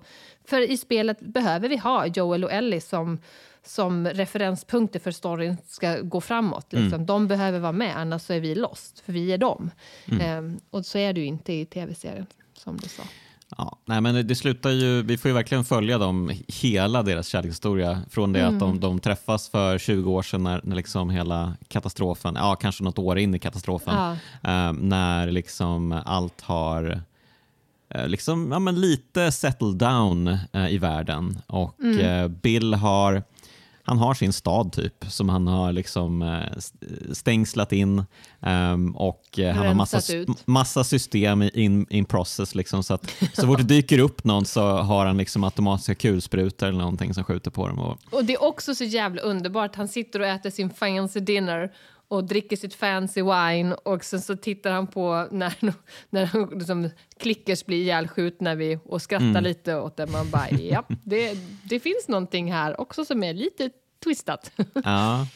[0.49, 3.19] För i spelet behöver vi ha Joel och Ellie som,
[3.65, 6.73] som referenspunkter för storyn ska gå framåt.
[6.73, 7.05] Liksom.
[7.05, 9.71] De behöver vara med, annars så är vi lost, för vi är dem.
[10.05, 13.03] Eh, och så är det ju inte i tv-serien, som du sa.
[13.57, 18.01] Ja, nej, men det slutar ju, vi får ju verkligen följa dem, hela deras kärlekshistoria
[18.09, 22.35] från det att de, de träffas för 20 år sedan när, när liksom hela katastrofen,
[22.35, 24.11] ja kanske något år in i katastrofen, Ja.
[24.67, 27.01] eh, när liksom allt har
[28.07, 33.23] liksom, ja, men lite settled down eh, i världen och eh, Bill har
[33.83, 38.03] han har sin stad typ som han har liksom eh, st- stängslat in
[38.41, 40.47] ehm, och eh, han har massa, ut.
[40.47, 42.55] massa system i- in, in process.
[42.55, 46.67] Liksom, så att så fort det dyker upp någon så har han liksom automatiska kulsprutor
[46.67, 47.79] eller någonting som skjuter på dem.
[47.79, 49.75] Och, Och det är också så jävla underbart.
[49.75, 51.71] Han sitter och äter sin fancy dinner
[52.10, 55.53] och dricker sitt fancy wine och sen så tittar han på när,
[56.10, 56.89] när liksom,
[57.20, 60.07] klickers blir ihjälskjutna vid och skrattar lite åt det.
[60.07, 63.70] Man bara, ja, det, det finns någonting här också som är lite
[64.03, 64.51] twistat.
[64.84, 65.28] ja.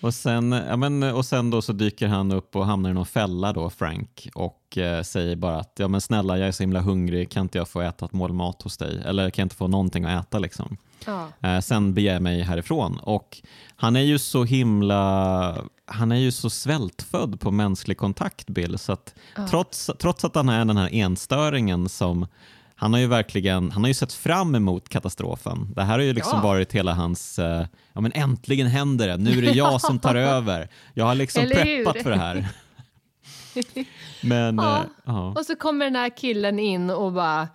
[0.00, 3.06] Och sen, ja, men, och sen då så dyker han upp och hamnar i någon
[3.06, 6.80] fälla då, Frank, och eh, säger bara att ja, men snälla jag är så himla
[6.80, 9.02] hungrig, kan inte jag få äta ett mål mat hos dig?
[9.04, 10.76] Eller kan jag inte få någonting att äta liksom?
[11.06, 11.28] Ja.
[11.42, 12.98] Eh, sen beger mig härifrån.
[13.02, 13.42] Och
[13.76, 15.56] han är ju så himla...
[15.86, 18.78] Han är ju så svältfödd på mänsklig kontakt, Bill.
[18.78, 19.14] Så att
[19.50, 22.26] trots, trots att han är den här enstöringen som...
[22.76, 25.72] Han har ju verkligen han har ju sett fram emot katastrofen.
[25.74, 26.48] Det här har ju liksom Ja.
[26.48, 27.38] varit hela hans...
[27.38, 30.68] eh, ja men äntligen händer det, nu är det jag som tar över.
[30.94, 31.84] Jag har liksom Eller hur?
[31.84, 32.48] preppat för det här.
[34.22, 34.78] Men, Ja.
[34.78, 35.28] eh, ja.
[35.36, 37.48] Och så kommer den här killen in och bara...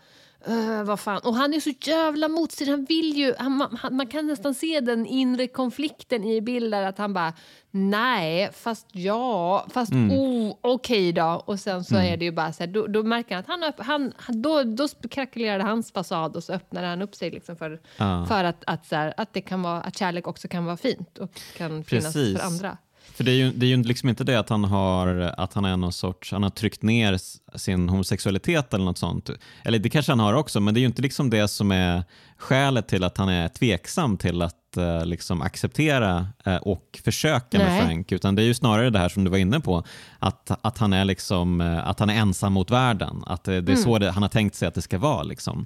[0.46, 1.22] "Eh, vad fan?
[1.24, 2.72] Och han är så jävla motstridig.
[2.72, 3.34] Han vill ju...
[3.40, 6.84] Han, han, man kan nästan se den inre konflikten i bilder.
[6.84, 7.34] Att han bara,
[7.72, 11.44] nej, fast ja, fast oh, okej då.
[11.46, 13.64] Och sen så är det ju bara så här, då, då märker han att han,
[13.64, 13.76] upp,
[14.18, 18.26] han då, då krackelerade hans fasad och så öppnade han upp sig liksom för, Ja.
[18.30, 21.18] för att, att, så här, att, det kan vara, att kärlek också kan vara fint
[21.18, 22.38] och kan finnas Precis.
[22.40, 22.78] för andra.
[23.14, 25.66] För det är ju, det är ju liksom inte det att han har, att han
[25.66, 27.18] är någon sorts, han har tryckt ner
[27.57, 29.30] sin homosexualitet eller något sånt.
[29.64, 32.03] Eller det kanske han har också, men det är ju inte liksom det som är
[32.38, 37.68] skälet till att han är tveksam till att eh, liksom acceptera eh, och försöka med
[37.68, 37.86] Nej.
[37.86, 39.84] Frank, utan det är ju snarare det här som du var inne på,
[40.20, 43.24] att, att, han, är liksom, eh, att han är ensam mot världen.
[43.26, 45.24] Att det, det är så det, han har tänkt sig att det ska vara.
[45.24, 45.66] Liksom.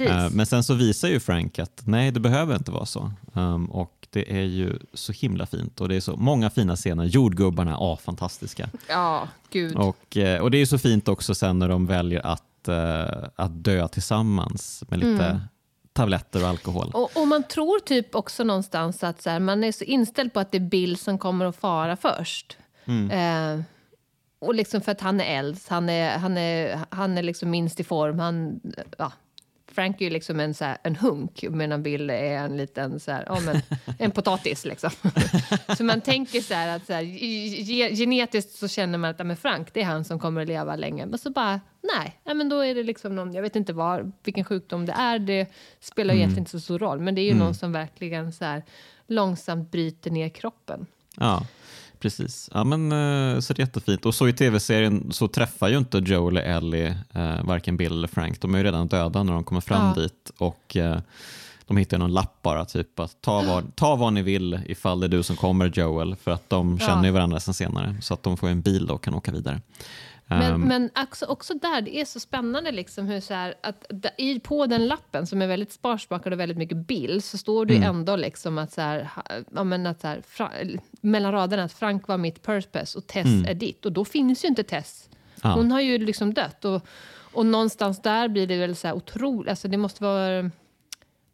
[0.00, 3.12] Eh, Men sen så visar ju Frank att nej, det behöver inte vara så.
[3.32, 7.04] Um, och det är ju så himla fint och det är så många fina scener.
[7.04, 8.70] Jordgubbarna, ja, fantastiska.
[8.88, 9.76] Ja, gud.
[9.76, 13.64] Och, eh, och det är så fint också sen när de väljer att, eh, att
[13.64, 15.40] dö tillsammans med lite
[15.94, 16.90] tabletter och alkohol.
[16.94, 20.40] Och, och man tror typ också någonstans att så här, man är så inställd på
[20.40, 22.56] att det är Bill som kommer att fara först.
[22.84, 23.10] Mm.
[23.10, 23.64] Eh,
[24.38, 27.80] och liksom för att han är äldst, han är, han är, han är liksom minst
[27.80, 28.18] i form.
[28.18, 28.60] Han,
[28.98, 29.12] ja,
[29.74, 33.10] Frank är ju liksom en, så här, en hunk medan Bill är en liten så
[33.10, 33.62] här, ja, men,
[33.98, 34.64] en potatis.
[34.64, 34.90] Liksom.
[35.76, 37.04] så man tänker så här att så här,
[37.94, 40.76] genetiskt så känner man att ja, men Frank det är han som kommer att leva
[40.76, 41.06] länge.
[41.06, 41.60] Men så bara
[41.96, 44.92] nej, ja, men då är det liksom någon, jag vet inte var, vilken sjukdom det
[44.92, 45.18] är.
[45.18, 45.46] Det
[45.80, 46.18] spelar mm.
[46.18, 47.00] egentligen inte så stor roll.
[47.00, 47.44] Men det är ju mm.
[47.44, 48.62] någon som verkligen så här,
[49.06, 50.86] långsamt bryter ner kroppen.
[51.16, 51.46] Ja.
[52.04, 52.50] Precis.
[52.54, 54.06] Ja, men, eh, så det är jättefint.
[54.06, 58.08] Och så i tv-serien så träffar ju inte Joe eller Ellie eh, varken Bill eller
[58.08, 58.40] Frank.
[58.40, 60.02] De är ju redan döda när de kommer fram ja.
[60.02, 60.30] dit.
[60.38, 60.98] Och eh,
[61.66, 65.06] de hittar någon lapp bara, typ att ta vad, ta vad ni vill ifall det
[65.06, 66.16] är du som kommer Joel.
[66.16, 67.96] För att de känner ju varandra sen senare.
[68.00, 69.60] Så att de får en bil och kan åka vidare.
[70.26, 73.86] Men, um, men också, också, där, det är så spännande liksom hur så här, att
[74.18, 77.76] i, på den lappen som är väldigt sparsmakad och väldigt mycket bild så står det
[77.76, 77.88] mm.
[77.88, 79.10] ändå liksom att så här,
[79.54, 80.50] ja, men att så här, fra,
[81.00, 83.44] mellan raderna att Frank var mitt purpose och Tess mm.
[83.44, 83.86] är ditt.
[83.86, 85.08] Och då finns ju inte Tess.
[85.42, 85.54] Ja.
[85.54, 86.64] Hon har ju liksom dött.
[86.64, 86.86] Och,
[87.32, 90.50] och någonstans där blir det väl så här otroligt, alltså det måste vara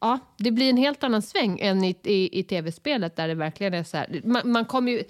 [0.03, 3.73] Ja, det blir en helt annan sväng än i, i, i tv-spelet där det verkligen
[3.73, 5.03] är så här, man, man kommer ju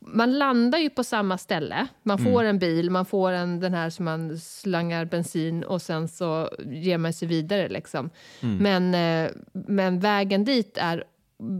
[0.00, 1.86] man landar ju på samma ställe.
[2.02, 2.46] Man får mm.
[2.46, 6.98] en bil, man får en, den här som man slangar bensin och sen så ger
[6.98, 7.68] man sig vidare.
[7.68, 8.10] Liksom.
[8.40, 8.56] Mm.
[8.56, 11.04] Men, eh, men vägen dit är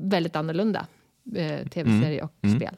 [0.02, 0.86] väldigt annorlunda,
[1.36, 2.60] eh, tv-serie och mm.
[2.60, 2.74] spel.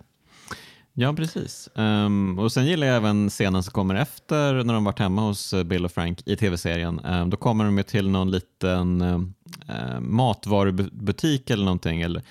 [0.93, 1.69] Ja, precis.
[1.75, 5.53] Um, och Sen gillar jag även scenen som kommer efter när de varit hemma hos
[5.53, 7.01] eh, Bill och Frank i tv-serien.
[7.05, 12.01] Um, då kommer de till någon liten uh, matvarubutik eller någonting.
[12.01, 12.23] Eller,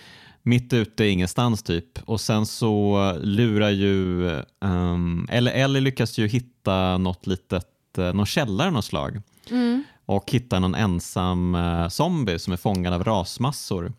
[0.44, 2.00] mitt ute ingenstans typ.
[2.06, 4.30] Och sen så lurar ju,
[4.62, 7.68] um, eller Ellie lyckas ju hitta något litet,
[7.98, 9.22] uh, någon källare något slag.
[9.52, 9.84] Mm.
[10.06, 13.94] Och hittar någon ensam uh, zombie som är fångad av rasmassor.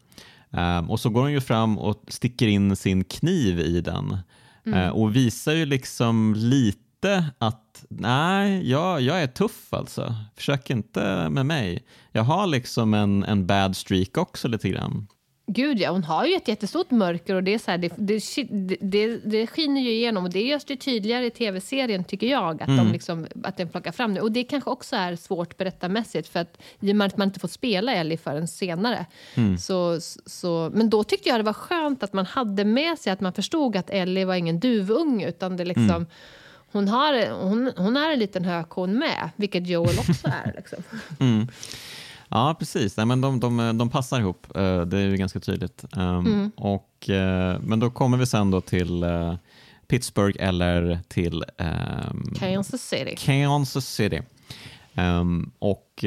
[0.51, 4.19] Um, och så går hon ju fram och sticker in sin kniv i den.
[4.67, 4.79] Mm.
[4.79, 10.15] Uh, och visar ju liksom lite att nej, jag, jag är tuff alltså.
[10.37, 11.85] Försök inte med mig.
[12.13, 15.07] Jag har liksom en, en bad streak också lite grann.
[15.53, 18.79] Gud ja, hon har ju ett jättestort mörker och det, är så här, det, det,
[18.81, 22.69] det, det skiner ju igenom och det görs det tydligare i tv-serien tycker jag, att,
[22.69, 22.85] mm.
[22.85, 24.21] de liksom, att den plockar fram det.
[24.21, 27.41] Och det kanske också är svårt berättarmässigt för att i och med att man inte
[27.41, 29.07] får spela Ellie förrän senare.
[29.35, 29.59] Mm.
[29.59, 33.21] Så, så, men då tyckte jag det var skönt att man hade med sig att
[33.21, 36.07] man förstod att Ellie var ingen duvunge utan det liksom mm.
[36.73, 40.53] Hon, har, hon, hon är en liten hökon med, vilket Joel också är.
[40.57, 40.83] Liksom.
[41.21, 41.49] Mm.
[42.31, 42.97] Ja, precis.
[42.97, 45.85] Nej, men de, de, de passar ihop, eh, det är ju ganska tydligt.
[45.97, 46.51] Ehm, mm.
[46.57, 49.35] Och, eh, men då kommer vi sen då till eh,
[49.89, 53.17] Pittsburgh eller till um, Kansas City.
[53.19, 54.23] Kansas City.
[54.95, 56.05] Um, och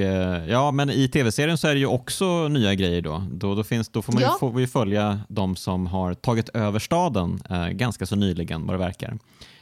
[0.48, 3.24] ja, men i tv-serien så är det ju också nya grejer då.
[3.32, 4.34] Då, då, finns, då får, man ja.
[4.34, 8.74] ju, får vi följa de som har tagit över staden uh, ganska så nyligen vad
[8.74, 9.18] det verkar.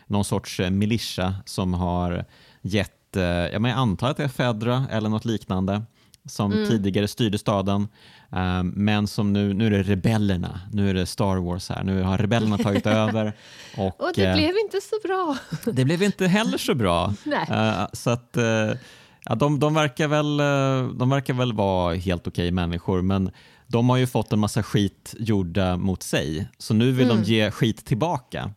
[0.07, 2.25] Någon sorts uh, militia som har
[2.61, 5.81] gett, uh, jag antar att det är Fedra eller något liknande
[6.25, 6.67] som mm.
[6.67, 7.87] tidigare styrde staden.
[8.29, 12.01] Um, men som nu, nu är det rebellerna, nu är det Star Wars här, nu
[12.01, 13.33] har rebellerna tagit över.
[13.77, 15.37] Och, och det uh, blev inte så bra.
[15.73, 17.07] det blev inte heller så bra.
[17.27, 18.77] uh, så att uh,
[19.25, 20.37] ja, de, de, verkar väl,
[20.97, 23.31] de verkar väl vara helt okej okay människor, men
[23.67, 27.23] de har ju fått en massa skit gjorda mot sig, så nu vill mm.
[27.23, 28.51] de ge skit tillbaka.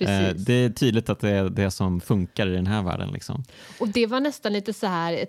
[0.00, 3.10] Eh, det är tydligt att det är det som funkar i den här världen.
[3.12, 3.44] Liksom.
[3.78, 5.26] Och det var nästan lite så här,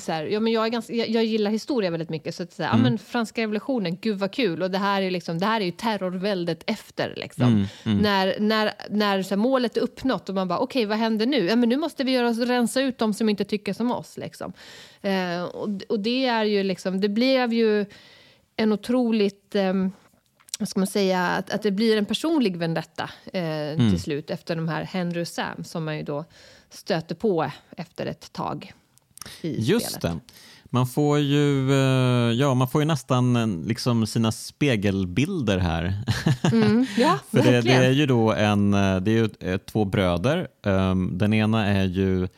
[0.00, 2.34] så här ja, men jag, är ganska, jag, jag, gillar historia väldigt mycket.
[2.34, 2.84] Så att säga, mm.
[2.84, 4.62] ja, men franska revolutionen, gud vad kul.
[4.62, 7.14] Och det här är, liksom, det här är ju terrorväldet efter.
[7.16, 7.44] Liksom.
[7.44, 7.98] Mm, mm.
[7.98, 11.26] När, när, när så här, målet är uppnått och man bara, okej okay, vad händer
[11.26, 11.46] nu?
[11.46, 14.16] Ja, men nu måste vi göra oss, rensa ut de som inte tycker som oss.
[14.16, 14.52] Liksom.
[15.02, 17.86] Eh, och, och det är ju liksom, det blev ju
[18.56, 19.74] en otroligt eh,
[20.58, 23.90] vad ska man säga, att, att det blir en personlig vendetta eh, mm.
[23.90, 26.24] till slut efter de här Henry och Sam som man ju då
[26.70, 28.72] stöter på efter ett tag
[29.40, 30.02] i Just spelet.
[30.02, 30.34] det.
[30.70, 35.94] Man får ju, eh, ja, man får ju nästan eh, liksom sina spegelbilder här.
[36.52, 40.48] Mm, ja, För det, det, är ju då en, eh, det är ju två bröder.
[40.62, 42.28] Ehm, den ena är ju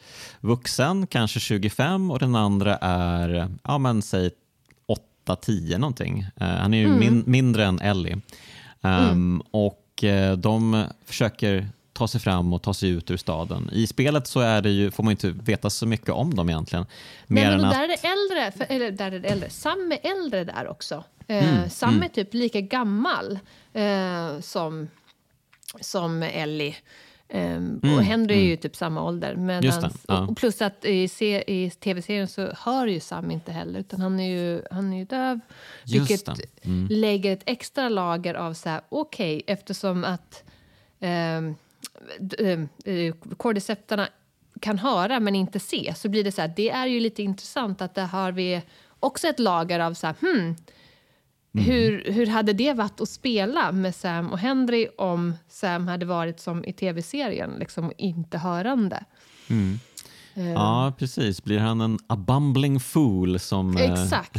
[0.41, 4.31] vuxen, kanske 25 och den andra är, ja men säg
[5.29, 6.27] 8-10 någonting.
[6.41, 6.99] Uh, han är ju mm.
[6.99, 8.13] min, mindre än Ellie.
[8.81, 9.43] Um, mm.
[9.51, 13.71] Och uh, de försöker ta sig fram och ta sig ut ur staden.
[13.73, 16.87] I spelet så är det ju, får man inte veta så mycket om dem egentligen.
[17.27, 17.75] Nej, men där att...
[17.75, 19.51] är det äldre, för, eller där är det äldre.
[19.51, 21.05] Sam är äldre där också.
[21.31, 21.71] Uh, mm.
[21.71, 22.03] Sam mm.
[22.03, 23.39] är typ lika gammal
[24.41, 24.89] som,
[25.81, 26.77] som Ellie.
[27.31, 28.47] Um, mm, och Henry mm.
[28.47, 29.37] är ju typ samma ålder.
[29.37, 30.27] Medans, ja.
[30.27, 31.11] och plus att i,
[31.47, 35.05] i tv-serien så hör ju Sam inte heller, utan han är ju, han är ju
[35.05, 35.41] döv.
[35.85, 36.87] Just vilket mm.
[36.91, 40.45] lägger ett extra lager av så här, okej, okay, eftersom att
[41.01, 42.69] um,
[43.37, 44.09] cordyceptarna
[44.61, 47.83] kan höra men inte se så blir det så här, det är ju lite intressant
[47.83, 48.63] att där har vi
[49.01, 50.57] också ett lager av så här, hmm,
[51.55, 51.67] Mm.
[51.67, 56.41] Hur, hur hade det varit att spela med Sam och Henry om Sam hade varit
[56.41, 59.05] som i tv-serien, liksom inte hörande?
[59.51, 59.81] Mm.
[60.37, 60.53] Uh.
[60.53, 61.45] Ja, precis.
[61.45, 64.37] Blir han en a bumbling fool som, eh, Exakt.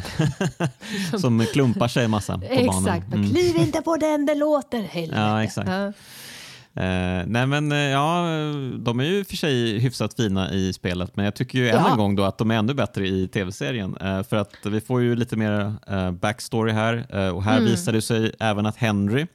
[1.22, 2.88] som klumpar sig en massa på banan?
[2.88, 3.14] Exakt.
[3.14, 3.30] Mm.
[3.30, 5.22] Kliv inte på den, det låter helvete.
[5.22, 5.70] Ja, exakt.
[5.70, 5.94] Ja.
[6.80, 8.26] Uh, nej men uh, ja,
[8.78, 11.78] de är ju för sig hyfsat fina i spelet men jag tycker ju ja.
[11.78, 13.98] än en gång då att de är ännu bättre i tv-serien.
[14.04, 15.76] Uh, för att vi får ju lite mer
[16.12, 16.96] backstory här
[17.34, 17.70] och här mm.
[17.70, 19.28] visar det sig även att Henry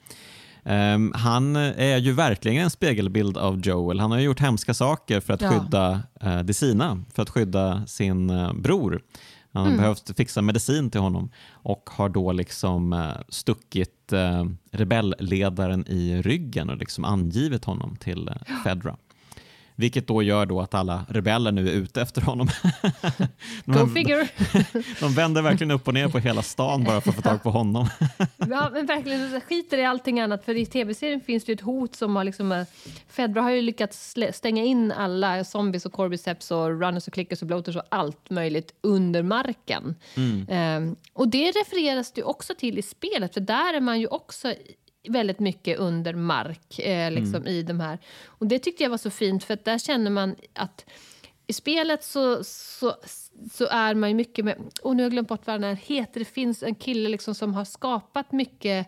[0.67, 4.01] Um, han är ju verkligen en spegelbild av Joel.
[4.01, 5.51] Han har gjort hemska saker för att ja.
[5.51, 9.01] skydda uh, de sina, för att skydda sin uh, bror.
[9.55, 9.77] Han mm.
[9.77, 16.71] behövt fixa medicin till honom och har då liksom uh, stuckit uh, rebellledaren i ryggen
[16.71, 18.97] och liksom angivit honom till uh, Fedra.
[19.77, 22.49] Vilket då gör då att alla rebeller nu är ute efter honom.
[23.65, 24.29] Go figure!
[25.01, 27.51] de vänder verkligen upp och ner på hela stan bara för att få tag på
[27.51, 27.89] honom.
[28.37, 29.41] ja, men verkligen.
[29.41, 30.45] Skiter i allting annat.
[30.45, 32.53] För i tv-serien finns det ett hot som har liksom...
[32.53, 32.67] Eh,
[33.09, 37.49] Fedra har ju lyckats stänga in alla zombies och corbyceps och runners och clickers och
[37.49, 39.95] bloaters och allt möjligt under marken.
[40.17, 40.87] Mm.
[40.89, 44.55] Um, och det refereras det också till i spelet, för där är man ju också
[45.09, 47.49] väldigt mycket under mark eh, liksom, mm.
[47.49, 47.99] i de här.
[48.27, 50.85] Och det tyckte jag var så fint för att där känner man att
[51.47, 52.97] i spelet så, så,
[53.53, 54.57] så är man ju mycket med...
[54.83, 56.19] Och nu har jag glömt bort vad den heter.
[56.19, 58.87] Det finns en kille liksom som har skapat mycket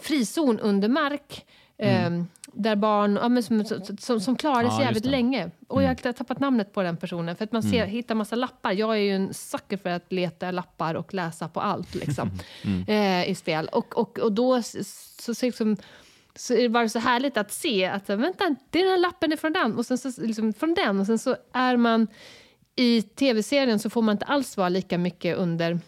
[0.00, 1.46] frizon under mark.
[1.78, 2.20] Mm.
[2.20, 3.64] Eh, där barn ja, som,
[3.98, 5.50] som, som klarade sig ja, jävligt länge.
[5.68, 5.96] Och mm.
[6.02, 7.36] jag har tappat namnet på den personen.
[7.36, 7.90] För att man ser, mm.
[7.90, 8.72] hittar massa lappar.
[8.72, 12.30] Jag är ju en sucker för att leta lappar och läsa på allt liksom,
[12.64, 12.84] mm.
[12.88, 13.68] eh, i spel.
[13.72, 15.76] Och, och, och då så, så, liksom,
[16.34, 19.52] så är det bara så härligt att se att vänta, den här lappen är från
[19.52, 22.06] den och sen så, liksom, från den och sen så är man
[22.76, 25.80] i tv-serien så får man inte alls vara lika mycket under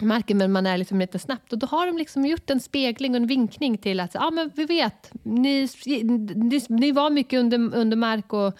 [0.00, 1.52] marken men man är liksom lite snabbt.
[1.52, 4.50] Och då har de liksom gjort en spegling och en vinkning till att ja, men
[4.54, 5.68] vi vet, ni,
[6.34, 8.58] ni, ni var mycket under, under mark och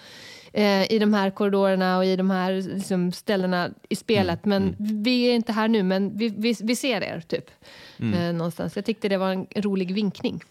[0.52, 4.46] eh, i de här korridorerna och i de här liksom, ställena i spelet.
[4.46, 4.62] Mm.
[4.62, 5.02] Men mm.
[5.02, 7.50] vi är inte här nu, men vi, vi, vi ser er, typ.
[7.98, 8.14] Mm.
[8.14, 8.76] Eh, någonstans.
[8.76, 10.42] Jag tyckte det var en rolig vinkning.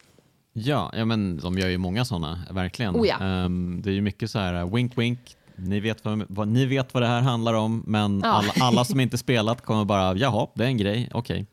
[0.54, 2.96] Ja, ja men de gör ju många sådana, verkligen.
[2.96, 3.46] Oh ja.
[3.46, 5.20] um, det är ju mycket så här, wink wink,
[5.62, 8.30] ni vet vad, vad, ni vet vad det här handlar om, men ja.
[8.30, 11.46] alla, alla, som inte spelat kommer bara, jaha, det är en grej, okej.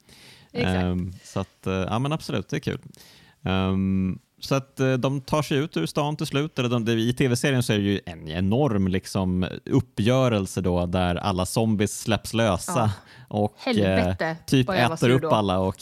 [0.53, 0.85] Okay.
[0.85, 2.81] Um, så att, uh, ja men absolut, det är kul.
[3.43, 6.59] Um, så att uh, de tar sig ut ur stan till slut.
[6.59, 11.47] Eller de, I tv-serien så är det ju en enorm liksom, uppgörelse då där alla
[11.47, 12.91] zombies släpps lösa ja.
[13.29, 15.59] och Helvete, uh, typ äter upp alla.
[15.59, 15.77] Och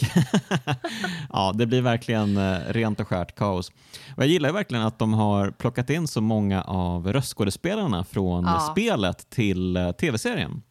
[1.32, 3.68] ja, det blir verkligen rent och skärt kaos.
[4.16, 8.60] Och jag gillar verkligen att de har plockat in så många av röstskådespelarna från ja.
[8.60, 10.62] spelet till tv-serien.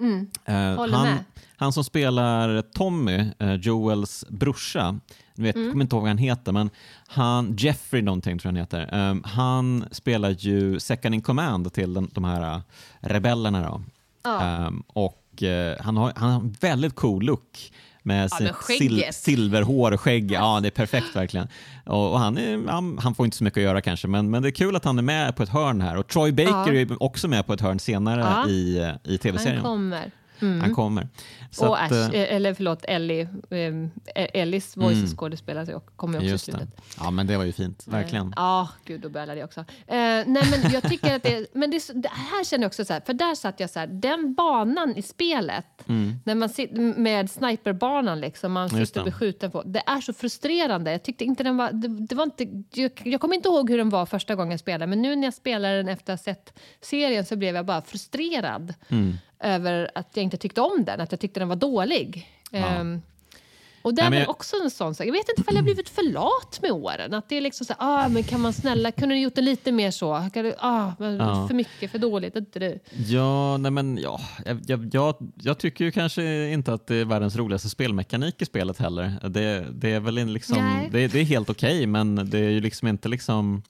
[0.00, 0.30] Mm.
[0.48, 1.18] Uh, han,
[1.56, 4.98] han, som spelar Tommy, uh, Joels brorsa,
[5.34, 5.70] jag vet, mm.
[5.70, 6.70] kommer inte ihåg vad han heter, men
[7.06, 9.10] han, Jeffrey någonting tror jag han heter.
[9.10, 12.62] Um, han spelar ju second in command till de, de här
[13.00, 13.62] rebellerna.
[13.62, 13.82] Då.
[14.22, 14.66] Ja.
[14.66, 15.18] Um, och
[15.80, 17.72] han, har, han har en väldigt cool look
[18.02, 20.30] med ja, sil silverhår och skägg.
[20.30, 21.48] Ja, det är perfekt verkligen.
[21.84, 24.42] Och, och han, är, han, han, får inte så mycket att göra kanske, men, men
[24.42, 25.96] det är kul att han är med på ett hörn här.
[25.96, 26.80] Och Troy Baker ja.
[26.80, 28.48] är också med på ett hörn senare ja.
[28.48, 29.56] i, i tv-serien.
[29.56, 30.10] Han kommer.
[30.40, 30.60] Mm.
[30.60, 31.08] Han kommer.
[31.50, 35.16] Så och att, Ash, eh, eller förlåt, Ellie, um, Ellis voice mm.
[35.16, 36.76] skådespelare kommer också Just i slutet.
[36.76, 36.82] Det.
[36.98, 38.32] Ja, men det var ju fint, eh, verkligen.
[38.36, 39.60] Ja, gud, då bölade jag också.
[39.60, 42.92] Uh, nej, men jag tycker att det, men det, det, här känner jag också så
[42.92, 46.14] här, för där satt jag så här, den banan i spelet, mm.
[46.24, 50.12] när man sitter med sniperbanan liksom, man sitter och blir skjuten på, det är så
[50.12, 50.92] frustrerande.
[50.92, 53.78] Jag tyckte inte den var, det, det var inte, jag, jag kommer inte ihåg hur
[53.78, 56.24] den var första gången jag spelade, men nu när jag spelar den efter att ha
[56.24, 58.74] sett serien så blev jag bara frustrerad.
[58.88, 62.28] Mm över att jag inte tyckte om den, att jag tyckte den var dålig.
[62.50, 62.80] Ja.
[62.80, 63.02] Um,
[63.82, 65.06] och det är väl också en sån sak.
[65.06, 67.14] Jag vet inte om jag har blivit för lat med åren.
[67.14, 69.72] Att det är liksom så ah, men kan man snälla, kunde du gjort det lite
[69.72, 70.28] mer så?
[70.58, 71.48] Ah, men ja.
[71.48, 72.78] För mycket, för dåligt, inte det?
[73.06, 74.20] Ja, nej men ja,
[74.66, 78.78] jag, jag, jag, tycker ju kanske inte att det är världens roligaste spelmekanik i spelet
[78.78, 79.28] heller.
[79.28, 82.60] Det, det är väl liksom, det, det, är helt okej, okay, men det är ju
[82.60, 83.62] liksom inte liksom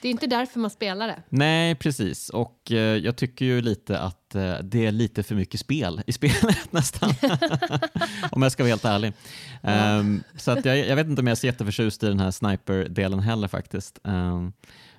[0.00, 1.22] det är inte därför man spelar det.
[1.28, 2.28] Nej, precis.
[2.28, 6.12] Och eh, jag tycker ju lite att eh, det är lite för mycket spel i
[6.18, 7.14] spelet nästan.
[8.30, 9.12] om jag ska vara helt ärlig.
[9.62, 9.98] Ja.
[9.98, 12.30] Um, så att jag, jag, vet inte om jag är så jätteförtjust i den här
[12.30, 13.98] sniper-delen heller faktiskt.
[14.02, 14.52] Um,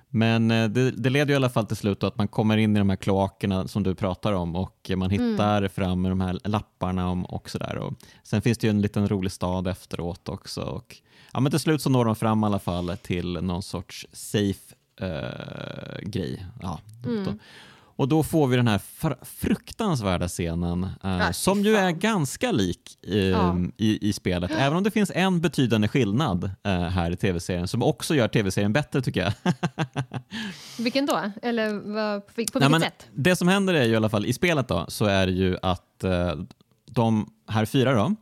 [0.08, 2.78] men eh, det, det, leder i alla fall till slut att man kommer in i
[2.78, 5.30] de här kloakerna som du pratar om och man mm.
[5.30, 5.70] hittar mm.
[5.70, 7.92] fram de här lapparna om, och sådär.
[8.22, 10.60] Sen finns det ju en liten rolig stad efteråt också.
[10.60, 10.96] Och,
[11.32, 14.74] ja, men till slut så når de fram i alla fall till någon sorts safe
[15.00, 16.46] eh, grej.
[16.62, 16.80] Ja,
[17.24, 17.34] då.
[17.96, 21.84] Och då får vi den här fr- fruktansvärda scenen eh, fy som ju fan.
[21.84, 23.56] är ganska lik eh, Ja.
[23.76, 24.50] i, i spelet.
[24.50, 28.72] Även om det finns en betydande skillnad eh, här i tv-serien som också gör tv-serien
[28.72, 29.32] bättre tycker jag.
[30.78, 31.30] Vilken då?
[31.42, 33.06] Eller vad, på, vilket- Nej, men sätt?
[33.14, 35.56] Det som händer är ju i alla fall i spelet då, så är det ju
[35.62, 36.34] att eh,
[36.86, 38.14] de här fyra då,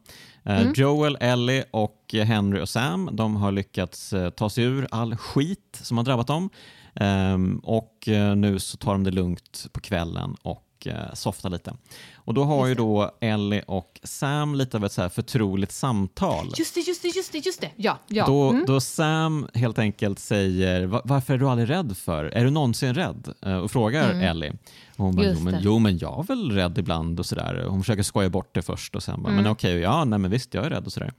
[0.48, 0.72] Mm.
[0.76, 5.78] Joel, Ellie och Henry och Sam, de har lyckats eh, ta sig ur all skit
[5.82, 6.50] som har drabbat dem.
[6.94, 11.74] Ehm, och eh, nu så tar de det lugnt på kvällen och eh, softar lite.
[12.14, 16.46] Och då har ju då Ellie och Sam lite av ett så här förtroligt samtal.
[16.58, 17.70] Just det, just det, just det, just det.
[17.76, 18.26] Ja, ja.
[18.26, 18.64] Då, Mm.
[18.66, 22.24] då Sam helt enkelt säger "Va- varför är du aldrig rädd för?
[22.24, 23.28] Är du någonsin rädd?
[23.42, 24.50] Eh, Och frågar Ellie.
[24.96, 25.36] Och hon bara, Mm.
[25.38, 27.64] Jo men, jo men jag är väl rädd ibland och sådär.
[27.68, 29.42] Hon försöker skoja bort det först och sen bara, Mm.
[29.42, 31.12] men okej, ja nej men visst jag är rädd och sådär.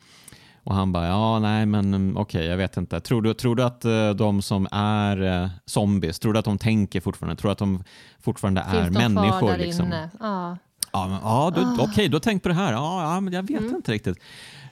[0.63, 2.99] Och han bara, ja nej men mm, okej jag vet inte.
[2.99, 6.57] Tror du, tror du att eh, de som är eh, zombies, tror du att de
[6.57, 7.35] tänker fortfarande?
[7.41, 7.83] Tror du att de
[8.19, 9.49] fortfarande är Finns de kvar människor?
[9.51, 9.85] där Liksom?
[9.85, 10.09] inne?
[10.19, 10.57] Ja.
[10.91, 11.75] Ja, men, ja du, Ah.
[11.89, 12.71] okej, du har tänkt på det här.
[12.73, 13.63] Ja, ja men jag Mm.
[13.63, 14.17] vet inte riktigt.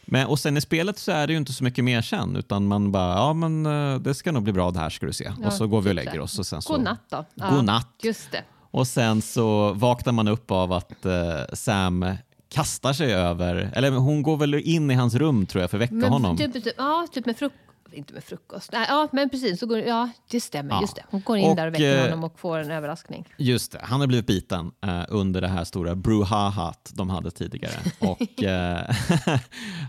[0.05, 2.67] Men, och sen i spelet så är det ju inte så mycket mer sen, utan
[2.67, 5.31] man bara, ja men eh, det ska nog bli bra det här ska du se.
[5.41, 6.39] Ja, och så går vi och typ lägger oss.
[6.39, 7.25] Och sen så, God natt då.
[7.35, 7.87] Ja, God natt.
[8.03, 8.43] Just det.
[8.71, 11.11] Och sen så vaknar man upp av att eh,
[11.53, 12.05] Sam
[12.49, 15.81] kastar sig över, eller hon går väl in i hans rum tror jag för att
[15.81, 16.37] väcka Men honom.
[16.37, 17.63] Typ, typ, ja, typ med frukost.
[17.91, 18.71] Inte med frukost.
[18.71, 19.59] Nej, ja, men precis.
[19.59, 20.75] Så går, ja, det stämmer.
[20.75, 20.81] Ja.
[20.81, 21.03] Just det.
[21.09, 23.27] Hon går in Och, där och väcker eh, honom och får en överraskning.
[23.37, 27.73] Just det, han har blivit biten eh, under det här stora bruhahat de hade tidigare.
[27.99, 28.95] Och, eh,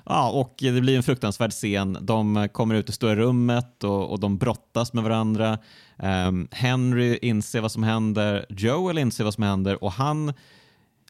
[0.05, 1.99] ja, och det blir en fruktansvärd scen.
[2.01, 5.59] De kommer ut i stora rummet och, och de brottas med varandra.
[5.99, 10.33] Ehm, Henry inser vad som händer, Joel inser vad som händer och han,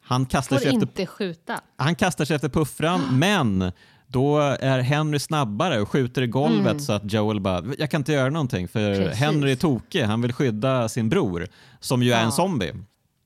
[0.08, 1.60] han, kastar, Får sig efter, inte skjuta.
[1.76, 3.72] han kastar sig efter puffran men
[4.06, 8.12] då är Henry snabbare och skjuter i golvet så att Joel bara, jag kan inte
[8.12, 8.98] göra någonting för Mm.
[9.04, 9.18] Precis.
[9.20, 11.46] Henry är tokig, han vill skydda sin bror
[11.80, 12.30] som ju är en Ja.
[12.30, 12.72] zombie.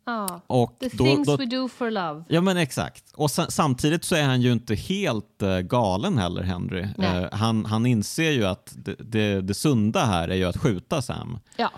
[0.07, 0.41] Ja.
[0.47, 2.25] Och The då, things då, we do for love.
[2.29, 3.05] ja men exakt.
[3.15, 6.87] Och sa- samtidigt så är han ju inte helt eh, galen heller, Henry.
[6.99, 11.03] Eh, han, han inser ju att det, det, det sunda här är ju att skjuta
[11.03, 11.39] Sam.
[11.57, 11.71] Ja.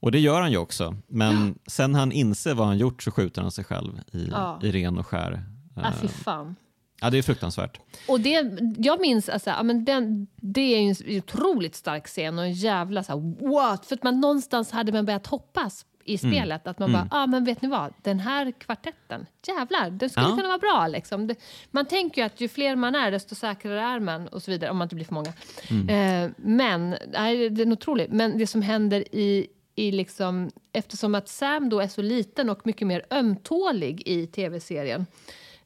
[0.00, 0.96] Och det gör han ju också.
[1.08, 4.60] Men sen han inser vad han gjort så skjuter han sig själv i, Ja.
[4.62, 5.32] i ren och skär.
[5.76, 6.56] Eh, Ah, fy fan.
[7.00, 7.80] ja, det är fruktansvärt.
[8.08, 10.78] Och det, jag minns, alltså, ja, men den, det är
[11.10, 13.86] en otroligt stark scen och en jävla så här, what?
[13.86, 16.32] För att man någonstans hade man börjat hoppas i Mm.
[16.34, 16.66] spelet.
[16.66, 20.26] Att man bara, ja ah, men vet ni vad, den här kvartetten, jävlar, den skulle
[20.28, 20.36] Ja.
[20.36, 20.86] kunna vara bra.
[20.88, 21.26] Liksom.
[21.26, 21.34] Det,
[21.70, 24.70] man tänker ju att ju fler man är desto säkrare är man och så vidare,
[24.70, 25.32] om man inte blir för många.
[25.70, 25.88] Mm.
[26.24, 28.12] Eh, men, nej, det är otroligt.
[28.12, 29.46] Men det som händer i,
[29.80, 35.06] i liksom, eftersom att Sam då är så liten och mycket mer ömtålig i tv-serien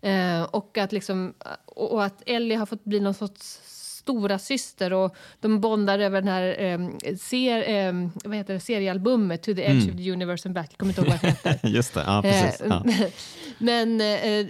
[0.00, 1.34] Eh, och, att liksom,
[1.64, 6.20] och och att Ellie har fått bli någon sorts stora syster och de bondar över
[6.20, 9.90] den här eh, ser, eh, vad heter det, seriealbumet To the Edge Mm.
[9.94, 10.66] of the Universe and Back.
[10.70, 11.58] Jag kommer inte ihåg vad det heter.
[11.68, 12.60] Just det, ja precis.
[12.60, 12.84] Eh, Ja.
[13.58, 14.46] Men eh,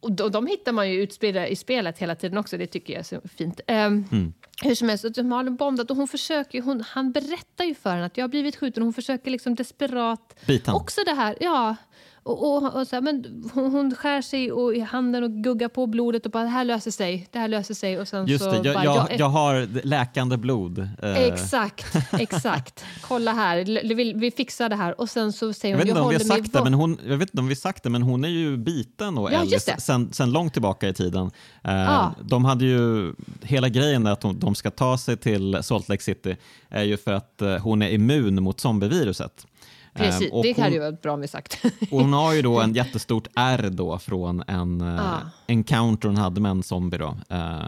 [0.00, 2.58] och de, de hittar man ju utspridda i spelet hela tiden också.
[2.58, 3.60] Det tycker jag är så fint.
[3.66, 4.32] Eh, Mm.
[4.62, 8.06] Hur som helst, de har bondat och hon försöker, hon, han berättar ju för henne
[8.06, 10.80] att jag har blivit skjuten och hon försöker liksom desperat Bita han.
[10.80, 11.76] Också det här, ja.
[12.22, 15.86] Och, och, och så här, men hon, skär sig och, i handen och guggar på
[15.86, 18.00] blodet och bara det här löser sig, det här löser sig.
[18.00, 20.78] Och sen Just så det, jag, bara, jag, ja, jag har läkande blod.
[20.78, 22.84] Eh, Exakt, exakt.
[23.00, 23.64] Kolla här,
[23.94, 25.00] vi, vi fixar det här.
[25.00, 26.98] Och sen så säger Jag hon, vet, inte om vi har sagt det, men hon,
[27.08, 29.60] jag vet inte om vi sagt det, men hon är ju biten och Ja, Ellie
[29.60, 31.30] sen, sen långt tillbaka i tiden.
[31.64, 32.14] Eh, Ja.
[32.22, 33.12] De hade ju,
[33.42, 36.36] hela grejen att de, de ska ta sig till Salt Lake City
[36.68, 39.46] är ju för att eh, hon är immun mot zombieviruset.
[39.94, 41.58] Eh, Precis, och det hade hon, ju varit bra om vi sagt.
[41.64, 41.70] och
[42.00, 45.20] hon har ju då en jättestort R då från en eh, Ja.
[45.46, 47.60] encounter hon hade med en zombie då, eh,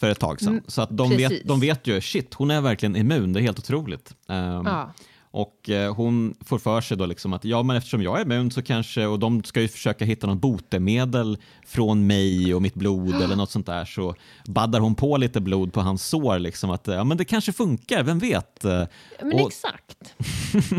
[0.00, 0.60] för ett tag sedan.
[0.66, 3.42] Så att de vet, Mm, de vet ju, shit, hon är verkligen immun, det är
[3.42, 4.14] helt otroligt.
[4.26, 4.92] Ja.
[5.34, 8.50] Och eh, hon får för sig då liksom att ja, men eftersom jag är immun
[8.50, 13.14] så kanske, och de ska ju försöka hitta något botemedel från mig och mitt blod
[13.22, 14.14] eller något sånt där, så
[14.46, 18.02] baddar hon på lite blod på hans sår liksom att ja, men det kanske funkar,
[18.02, 18.64] vem vet?
[18.64, 18.88] Men
[19.32, 20.14] och, exakt.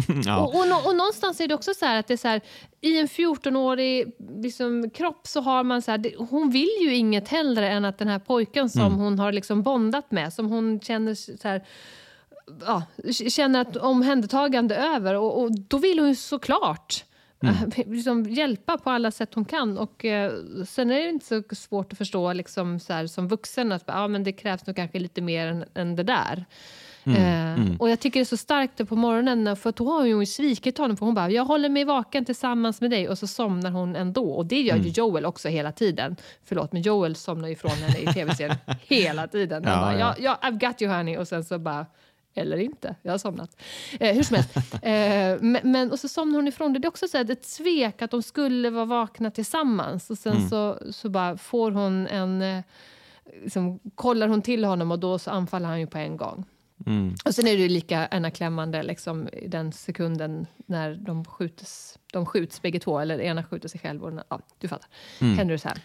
[0.25, 2.41] ja, Och, och, och någonstans är det också så här att det är så här,
[2.81, 7.27] i en 14-årig liksom, kropp så har man så här, det, hon vill ju inget
[7.27, 8.99] hellre än att den här pojken som Mm.
[8.99, 11.63] hon har liksom bondat med, som hon känner så här,
[12.65, 12.83] ja,
[13.29, 17.03] känner att omhändertagande över och, och då vill hon ju såklart
[17.43, 17.55] Mm.
[17.55, 19.77] eh, liksom hjälpa på alla sätt hon kan.
[19.77, 20.31] Och, eh,
[20.67, 24.07] sen är det inte så svårt att förstå liksom, så här, som vuxen att ja,
[24.07, 26.45] men det krävs nog kanske lite mer än, än det där.
[27.03, 27.21] Mm,
[27.71, 30.25] Eh, Och jag tycker det är så starkt på morgonen för då har hon ju
[30.25, 33.71] svikit honom för hon bara jag håller mig vaken tillsammans med dig och så somnar
[33.71, 34.85] hon ändå och det gör Mm.
[34.87, 36.15] ju Joel också hela tiden.
[36.45, 39.63] Förlåt men Joel somnar ju ifrån henne i tv-serien hela tiden.
[39.65, 40.15] Ja, bara, ja.
[40.19, 40.37] ja.
[40.41, 41.85] Ja, I've got you honey och sen så bara
[42.35, 43.61] Eller inte, jag har somnat.
[43.99, 44.55] Eh, hur som helst.
[44.81, 46.79] Eh, men, men, och så somnar hon ifrån det.
[46.79, 50.09] Det är också så här, ett svek att de skulle vara vakna tillsammans.
[50.09, 50.49] Och sen mm.
[50.49, 52.41] så, så bara får hon en...
[52.41, 52.63] Eh,
[53.43, 56.45] liksom, kollar hon till honom och då så anfaller han ju på en gång.
[56.85, 57.15] Mm.
[57.25, 62.25] Och sen är det lika Anna klämmande liksom, i den sekunden när de skjuts, de
[62.25, 64.89] skjuts bägge två, eller ena skjuter sig själv och den, ja, du fattar.
[65.21, 65.37] Mm.
[65.37, 65.77] Henry så här.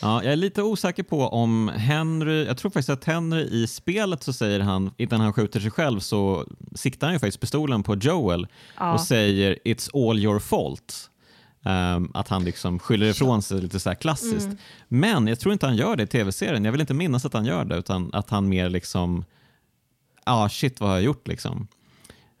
[0.00, 4.22] Ja, jag är lite osäker på om Henry, jag tror faktiskt att Henry i spelet
[4.22, 7.96] så säger han, innan han skjuter sig själv så siktar han ju faktiskt pistolen på
[7.96, 8.46] Joel
[8.76, 8.92] ja.
[8.92, 11.10] och säger “It's all your fault”.
[11.62, 14.46] Um, att han liksom skyller ifrån sig lite så klassiskt.
[14.46, 14.58] Mm.
[14.88, 16.64] Men jag tror inte han gör det i tv-serien.
[16.64, 19.24] Jag vill inte minnas att han gör det, utan att han mer liksom,
[20.26, 21.68] ja ah, shit vad har jag gjort liksom.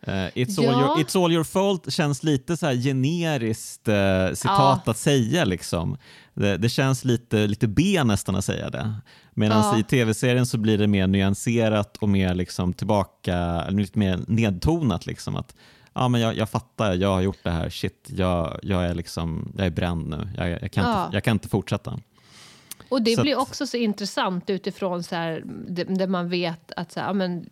[0.06, 0.70] Uh, it's, ja.
[0.70, 4.90] all your, it's all your fault känns lite så här generiskt uh, citat ja.
[4.90, 5.44] att säga.
[5.44, 5.96] Liksom.
[6.34, 8.94] Det, det, känns lite, lite B nästan att säga det.
[9.34, 9.78] Medan ja.
[9.78, 15.06] i tv-serien så blir det mer nyanserat och mer liksom tillbaka, lite mer nedtonat.
[15.06, 15.54] Liksom, att
[15.92, 19.52] ja, men jag, jag fattar, jag har gjort det här, shit, jag, jag, är, liksom,
[19.56, 21.98] jag är bränd nu, jag, jag kan, inte, jag kan inte fortsätta.
[22.88, 25.42] Och det så blir också så intressant utifrån så här,
[25.88, 27.50] där man vet att så här, men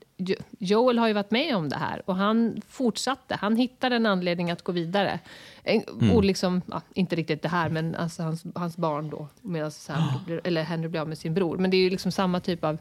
[0.59, 3.37] Joel har ju varit med om det här och han fortsatte.
[3.41, 5.21] Han hittade en anledning att gå vidare.
[5.65, 6.13] Mm.
[6.13, 9.29] Och liksom, ja, inte riktigt det här, men alltså hans, hans barn då.
[9.43, 11.59] Medan Sam, blir, eller Henry blir av med sin bror.
[11.59, 12.79] Men det är ju liksom samma typ av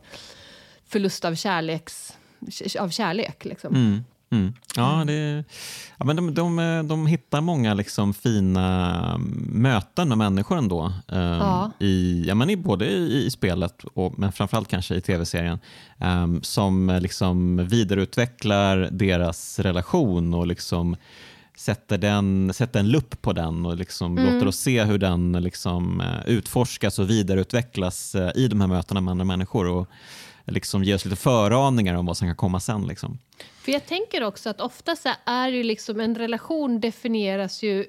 [0.85, 2.17] förlust av, kärleks,
[2.79, 3.45] av kärlek.
[3.45, 3.75] Liksom.
[3.75, 4.03] Mm.
[4.31, 4.53] Mm.
[4.75, 5.43] Ja, det,
[5.97, 9.17] ja, men de, de, de hittar många liksom fina
[9.49, 10.93] möten med människor ändå.
[11.07, 11.71] Um, ja.
[11.79, 15.59] i, ja, men i, både i, i spelet och men framförallt kanske i tv-serien.
[15.97, 20.95] Um, som liksom vidareutvecklar deras relation och liksom
[21.57, 24.33] sätter, den, sätter en lupp på den och liksom mm.
[24.33, 29.01] låter oss se hur den liksom, uh, utforskas och vidareutvecklas uh, i de här mötena
[29.01, 29.67] med andra människor.
[29.67, 29.89] Och,
[30.45, 32.87] liksom ge oss lite föraningar om vad som kan komma sen.
[32.87, 33.19] Liksom.
[33.61, 37.85] För jag tänker också att ofta så är ju liksom en relation definieras ju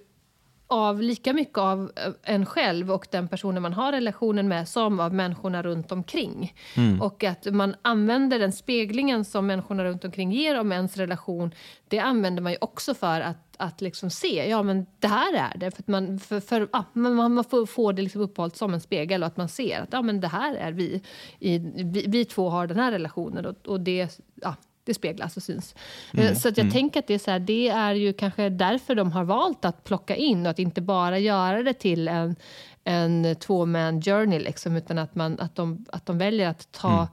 [0.68, 5.00] av lika mycket av eh, en själv och den personen man har relationen med som
[5.00, 6.54] av människorna runt omkring.
[6.76, 7.02] Mm.
[7.02, 11.54] Och att man använder den speglingen som människorna runt omkring ger om ens relation,
[11.88, 15.58] det använder man ju också för att, att liksom se, ja men det här är
[15.58, 15.70] det.
[15.70, 18.80] För att man, för, för, ja, man, man får, får det liksom upphållt som en
[18.80, 21.02] spegel och att man ser att ja men det här är vi.
[21.38, 24.54] I, vi, vi två har den här relationen och, och det, ja,
[24.87, 25.74] det speglas och syns.
[26.12, 26.72] Mm, så att jag mm.
[26.72, 29.84] tänker att det är, så här, det är ju kanske därför de har valt att
[29.84, 32.37] plocka in och att inte bara göra det till en,
[32.84, 37.09] en två-man journey, liksom, utan att, man, att, de, att de väljer att ta, mm.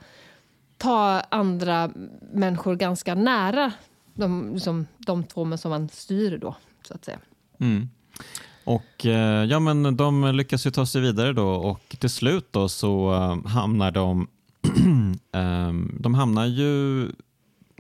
[0.77, 1.91] ta andra
[2.33, 3.71] människor ganska nära
[4.13, 6.55] de, som, de två som man styr då,
[6.87, 7.19] så att säga.
[7.59, 7.89] Mm.
[8.63, 12.69] Och eh, ja, men de lyckas ju ta sig vidare då och till slut då
[12.69, 14.27] så uh, hamnar de
[15.99, 17.07] de hamnar ju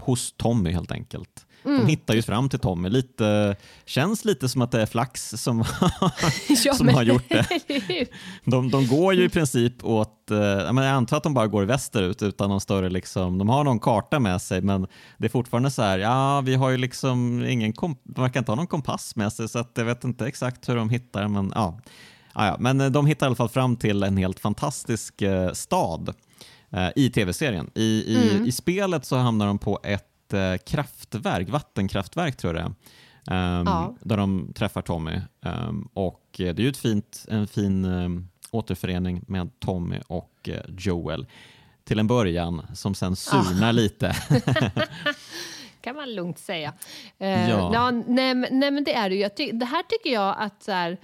[0.05, 1.45] hos Tommy helt enkelt.
[1.65, 1.79] Mm.
[1.79, 2.89] De hittar ju fram till Tommy.
[2.89, 5.63] Lite, känns lite som att det är Flax som,
[6.65, 7.47] ja, som har gjort det.
[8.45, 12.21] De, de går ju i princip åt, eh, jag antar att de bara går västerut
[12.21, 14.87] utan någon större, liksom, de har någon karta med sig men
[15.17, 17.73] det är fortfarande så här, ja vi har ju liksom ingen,
[18.03, 20.75] de verkar inte ha någon kompass med sig så att jag vet inte exakt hur
[20.75, 21.79] de hittar men ja.
[22.35, 26.13] Ja, ja, men de hittar i alla fall fram till en helt fantastisk eh, stad
[26.95, 27.69] i tv-serien.
[27.75, 28.45] I, i, mm.
[28.45, 32.73] I spelet så hamnar de på ett eh, kraftverk, vattenkraftverk tror jag det
[33.33, 33.95] är, um, ja.
[34.01, 35.21] där de träffar Tommy.
[35.41, 40.55] Um, och det är ju ett fint, en fin um, återförening med Tommy och uh,
[40.77, 41.27] Joel
[41.83, 43.71] till en början som sen surnar ah.
[43.71, 44.15] lite.
[45.81, 46.73] kan man lugnt säga.
[47.21, 47.71] Uh, ja.
[47.73, 49.51] ja nej, nej, men det är det ju.
[49.51, 50.97] det här tycker jag att så här,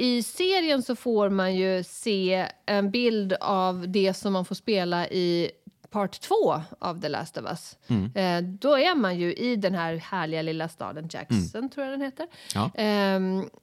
[0.00, 5.08] i serien så får man ju se en bild av det som man får spela
[5.08, 5.50] i
[5.90, 7.78] part två av The Last of Us.
[7.88, 8.12] Mm.
[8.14, 11.70] Eh, då är man ju i den här härliga lilla staden Jackson, mm.
[11.70, 12.26] tror jag den heter.
[12.54, 12.70] Ja.
[12.74, 13.20] Eh,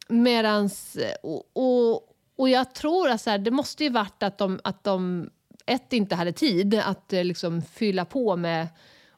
[0.08, 2.02] medans, och, och,
[2.38, 5.30] och, jag tror att så här, det måste ju varit att de, att de
[5.66, 8.68] ett, inte hade tid att eh, liksom fylla på med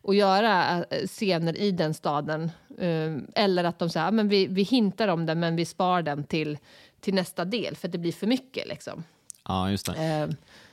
[0.02, 2.52] och göra eh, scener i den staden.
[2.80, 6.24] Ehm, eller att de säger men vi, vi hintar om den, men vi spar den
[6.24, 6.58] till
[7.02, 8.68] till nästa del för att det blir för mycket.
[8.68, 9.04] Liksom.
[9.48, 10.04] Ja, just det.
[10.04, 10.30] Eh.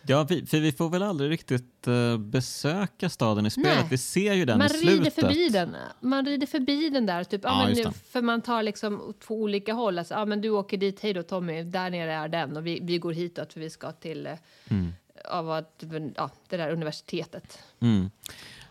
[0.09, 3.79] Ja, vi, för vi får väl aldrig riktigt uh, besöka staden i spelet.
[3.79, 3.87] Nej.
[3.91, 4.99] Vi ser ju den man i slutet.
[4.99, 5.77] Rider förbi den.
[6.01, 7.25] Man rider förbi den där.
[7.25, 9.99] Typ, ja, men, för man tar liksom två olika håll.
[9.99, 12.57] Alltså, ja, men du åker dit, hej då Tommy, där nere är den.
[12.57, 14.33] Och vi, vi går hitåt för vi ska till uh,
[14.69, 14.93] mm.
[15.25, 15.85] av att,
[16.15, 17.59] ja, det där universitetet.
[17.81, 18.11] Mm.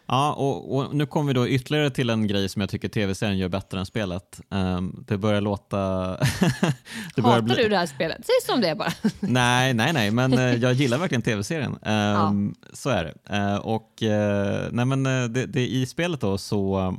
[0.08, 3.38] Ja, och, och, nu kommer vi då ytterligare till en grej som jag tycker tv-serien
[3.38, 4.42] gör bättre än spelet.
[4.50, 5.78] Um, det börjar låta...
[7.16, 7.56] det börjar Hatar bli...
[7.56, 8.18] du det här spelet?
[8.26, 8.92] Säg som det är bara.
[9.20, 11.72] nej, nej, nej, men uh, jag gillar verkligen tv-serien.
[11.72, 12.34] Um, ja.
[12.74, 13.38] Så är det.
[13.38, 16.96] Uh, och uh, nej, men det, det, i spelet då så...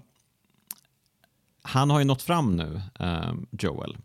[1.62, 2.80] han har ju nått fram nu,
[3.50, 3.96] Joel.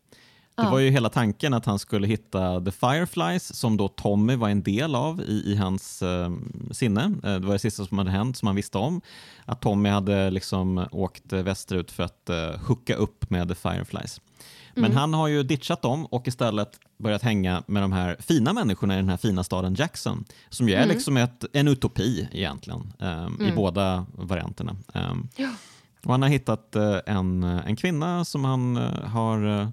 [0.56, 4.49] Det var ju hela tanken att han skulle hitta The Fireflies som då Tommy var
[4.49, 6.32] en del av i, i hans eh,
[6.72, 7.02] sinne.
[7.03, 9.02] Eh, det var det sista som hade hänt som han visste om.
[9.45, 14.22] Att Tommy hade liksom åkt västerut för att eh, hooka upp med The Fireflies.
[14.73, 14.98] Men mm.
[14.98, 18.98] han har ju ditchat dem och istället börjat hänga med de här fina människorna i
[18.98, 20.26] den här fina staden Jackson.
[20.49, 20.90] Som ju är mm.
[20.90, 23.41] liksom ett, en utopi egentligen eh, mm.
[23.41, 24.76] i båda varianterna.
[24.94, 25.49] Eh, ja.
[26.06, 29.72] Och han har hittat eh, en, en kvinna som han eh, har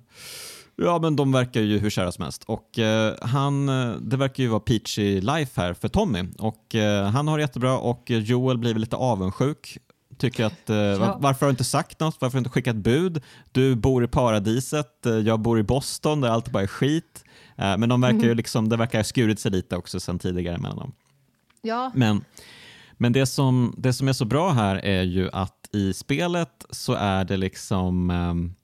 [0.81, 2.45] Ja, men de verkar ju hur kära som helst.
[2.45, 6.25] Och, eh, han, eh, det verkar ju vara peachy life här för Tommy.
[6.39, 9.79] Och, eh, han har det jättebra och Joel blir lite avundsjuk.
[10.19, 11.19] Tycker att, eh, ja.
[11.21, 12.17] varför har du inte sagt något?
[12.21, 13.23] Varför har du inte skickat bud?
[13.53, 17.25] Du bor i paradiset, eh, jag bor i Boston där allt bara är skit.
[17.57, 20.59] Eh, men de verkar ju liksom, det verkar ha skurit sig lite också sen tidigare
[20.59, 20.93] mellan dem.
[21.63, 21.93] Ja.
[21.95, 22.25] Men,
[22.93, 26.93] men det, som, det som är så bra här är ju att i spelet så
[26.93, 28.55] är det liksom ehm,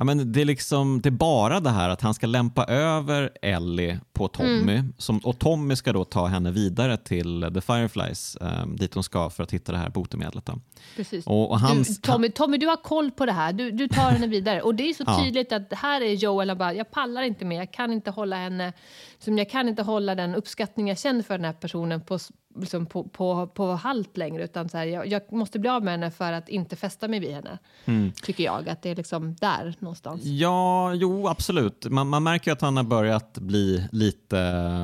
[0.00, 3.30] Ja, men det, är liksom, det är bara det här att han ska lämpa över
[3.42, 4.94] Ellie på Tommy mm.
[4.98, 9.30] som, och Tommy ska då ta henne vidare till The Fireflies um, dit hon ska
[9.30, 10.46] för att hitta det här botemedlet.
[10.46, 10.60] Då.
[10.96, 11.26] Precis.
[11.26, 13.52] Och, och hans, du, Tommy, Tommy, du har koll på det här.
[13.52, 14.62] Du, du tar henne vidare.
[14.62, 15.22] Och det är så ja.
[15.24, 17.56] tydligt att här är Joel och bara, jag pallar inte mer.
[17.56, 18.72] Jag kan inte hålla henne,
[19.20, 22.18] som jag kan inte hålla den uppskattning jag känner för den här personen på,
[22.56, 24.44] liksom på, på, på halt längre.
[24.44, 27.20] Utan så här, jag, jag, måste bli av med henne för att inte fästa mig
[27.20, 27.58] vid henne.
[27.84, 28.12] Mm.
[28.12, 30.24] Tycker jag att det är liksom där någonstans.
[30.24, 31.86] Ja, jo absolut.
[31.90, 34.36] Man, man märker att han har börjat bli lite,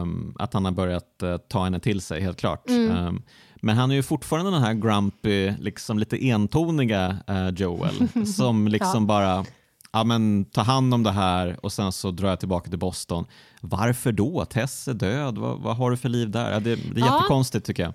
[0.02, 2.68] um, att han har börjat uh, ta henne till sig helt klart.
[2.68, 3.06] Mm.
[3.06, 3.22] Um,
[3.56, 9.02] men han är ju fortfarande den här grumpy, liksom lite entoniga uh, Joel som liksom
[9.02, 9.06] ja.
[9.06, 9.44] bara
[9.96, 13.26] ja, men, ta hand om det här och sen så drar jag tillbaka till Boston.
[13.60, 14.44] Varför då?
[14.44, 15.38] Tess är död.
[15.38, 16.52] Vad, vad har du för liv där?
[16.52, 17.16] Ja, det, det är ja.
[17.16, 17.94] jättekonstigt tycker jag.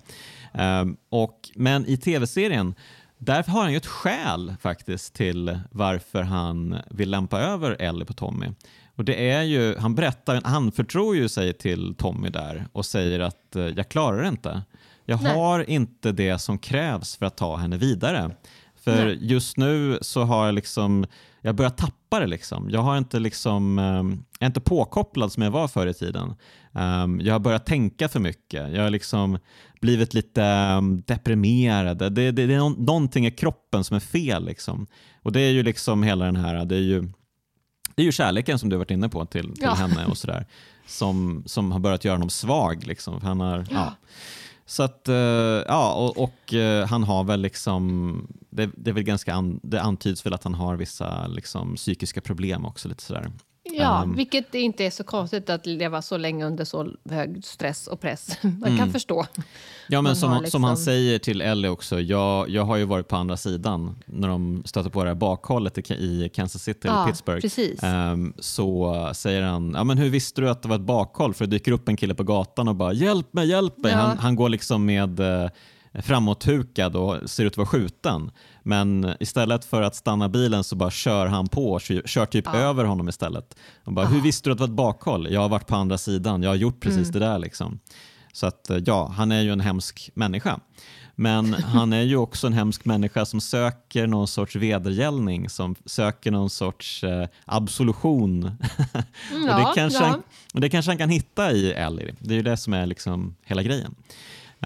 [0.82, 2.74] Um, och, men i tv-serien
[3.18, 8.12] där har han ju ett skäl faktiskt till varför han vill lämpa över Ellie på
[8.12, 8.46] Tommy.
[8.96, 13.20] Och det är ju, han berättar, han förtror ju sig till Tommy där och säger
[13.20, 14.62] att uh, jag klarar det inte.
[15.04, 15.34] Jag Nej.
[15.34, 18.30] har inte det som krävs för att ta henne vidare.
[18.84, 19.18] För Nej.
[19.20, 21.06] just nu så har jag liksom
[21.42, 22.26] jag börjar tappa det.
[22.26, 22.70] Liksom.
[22.70, 26.34] Jag, har inte liksom, um, jag är inte påkopplad som jag var förr i tiden.
[26.72, 28.72] Um, jag har börjat tänka för mycket.
[28.72, 29.38] Jag har liksom
[29.80, 30.42] blivit lite
[30.78, 31.98] um, deprimerad.
[31.98, 34.44] Det, det, det är någonting i kroppen som är fel.
[34.44, 34.86] Liksom.
[35.22, 37.00] Och det är ju liksom hela den här, det är ju,
[37.94, 39.74] det är ju kärleken som du varit inne på till, till ja.
[39.74, 40.46] henne och sådär.
[40.86, 42.86] Som, som har börjat göra honom svag.
[42.86, 43.20] Liksom.
[43.22, 43.64] Han har, ja.
[43.70, 43.94] ja.
[44.66, 45.14] Så att, eh,
[45.66, 49.82] ja, och, och eh, han har väl liksom det, det, är väl ganska an, det
[49.82, 52.88] antyds väl att han har vissa liksom, psykiska problem också.
[52.88, 53.30] lite sådär.
[53.64, 57.86] Ja, um, vilket inte är så konstigt att leva så länge under så hög stress
[57.86, 58.38] och press.
[58.42, 58.78] Man mm.
[58.78, 59.26] kan förstå.
[59.88, 60.50] Ja, men som, liksom...
[60.50, 64.02] som han liksom- säger till Ellie också, jag, jag har ju varit på andra sidan
[64.06, 68.12] när de stöter på det här bakhållet i Kansas City eller Pittsburgh.
[68.12, 71.34] Um, så säger han, ja, men hur visste du att det var ett bakhåll?
[71.34, 73.92] För det dyker upp en kille på gatan och bara hjälp mig, hjälp mig.
[73.92, 73.98] Ja.
[73.98, 75.48] Han, han går liksom med uh,
[76.02, 78.30] framåthukad och ser ut att vara skjuten.
[78.62, 82.56] Men istället för att stanna bilen så bara kör han på kör typ ja.
[82.56, 83.56] över honom istället.
[83.84, 85.28] Och bara, Hur visste du att det var ett bakhåll?
[85.30, 87.12] Jag har varit på andra sidan, jag har gjort precis mm.
[87.12, 87.38] det där.
[87.38, 87.80] Liksom.
[88.32, 90.60] Så att eh, ja, han är ju en hemsk människa.
[91.14, 96.30] Men han är ju också en hemsk människa som söker någon sorts vedergällning, som söker
[96.30, 98.42] någon sorts eh, absolution.
[98.42, 98.56] Mm,
[99.46, 100.06] ja, och det, kanske ja.
[100.06, 100.22] han,
[100.52, 102.14] det kanske han kan hitta i Ellie.
[102.18, 103.94] Det är ju det som är liksom hela grejen.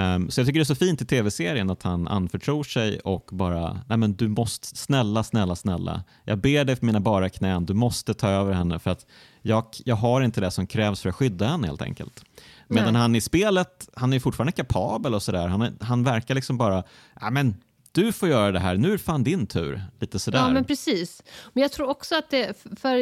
[0.01, 3.29] Um, så jag tycker det är så fint i tv-serien att han anförtror sig och
[3.33, 7.67] bara, nej men du måste, snälla, snälla, snälla, jag ber dig för mina bara knän,
[7.67, 9.07] du måste ta över henne för att
[9.43, 12.25] jag, jag har inte det som krävs för att skydda henne helt enkelt.
[12.69, 13.03] Medan nej.
[13.03, 16.83] han i spelet, han är fortfarande kapabel och sådär, han, han verkar liksom bara,
[17.21, 17.55] ja men
[17.93, 19.83] du får göra det här, nu är fan din tur.
[20.01, 20.39] Lite sådär.
[20.39, 21.23] Ja men precis.
[21.53, 22.97] Men jag tror också att det, för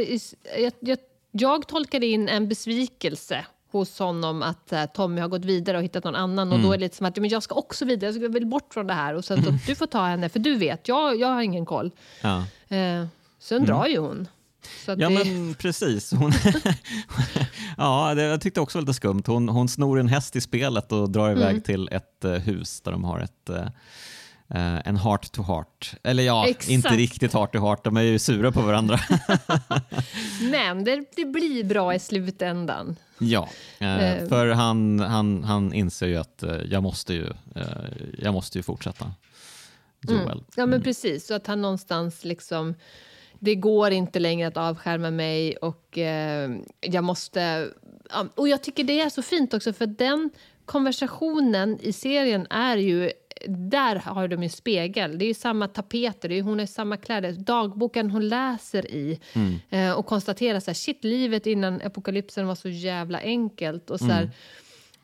[0.58, 0.98] jag, jag,
[1.30, 3.44] jag tolkade in en besvikelse
[3.78, 6.48] hos honom att uh, Tommy har gått vidare och hittat någon annan.
[6.48, 6.58] Mm.
[6.58, 8.74] Och då är det lite som att men jag ska också vidare, jag väl bort
[8.74, 9.14] från det här.
[9.14, 9.58] Och sen mm.
[9.66, 11.90] du får ta henne, för du vet, jag, jag har ingen koll.
[12.20, 12.36] Ja.
[12.36, 13.06] Uh,
[13.38, 13.66] sen mm.
[13.66, 14.28] drar ju hon.
[14.86, 15.10] ja det...
[15.10, 16.12] men precis.
[16.12, 16.32] Hon
[17.76, 19.22] ja, det, jag tyckte också var lite skumt.
[19.26, 21.62] Hon, hon snor en häst i spelet och drar iväg mm.
[21.62, 23.66] till ett uh, hus där de har ett eh,
[24.60, 25.94] en heart to heart.
[26.02, 26.68] Eller ja, Exakt.
[26.68, 29.00] inte riktigt heart to heart, de är ju sura på varandra.
[30.50, 32.96] Men det, det blir bra i slutändan.
[33.18, 33.48] ja,
[33.78, 34.28] Eh.
[34.28, 37.26] för han, han, han inser ju att eh, jag, måste ju,
[38.18, 39.12] jag måste ju fortsätta.
[40.08, 40.42] Joel.
[40.56, 41.26] Ja, men precis.
[41.26, 42.74] Så att han någonstans liksom...
[43.38, 45.98] Det går inte längre att avskärma mig och
[46.80, 47.68] jag måste...
[48.34, 50.30] Och jag tycker det är så fint också för den
[50.64, 53.12] konversationen i serien är ju...
[53.48, 55.18] Där har de ju spegel.
[55.18, 57.32] Det är ju samma tapeter, det är, hon har samma kläder.
[57.32, 59.20] Dagboken hon läser i
[59.70, 63.90] eh, och konstaterar så här, shit, livet innan apokalypsen var så jävla enkelt.
[63.90, 64.30] Och så här,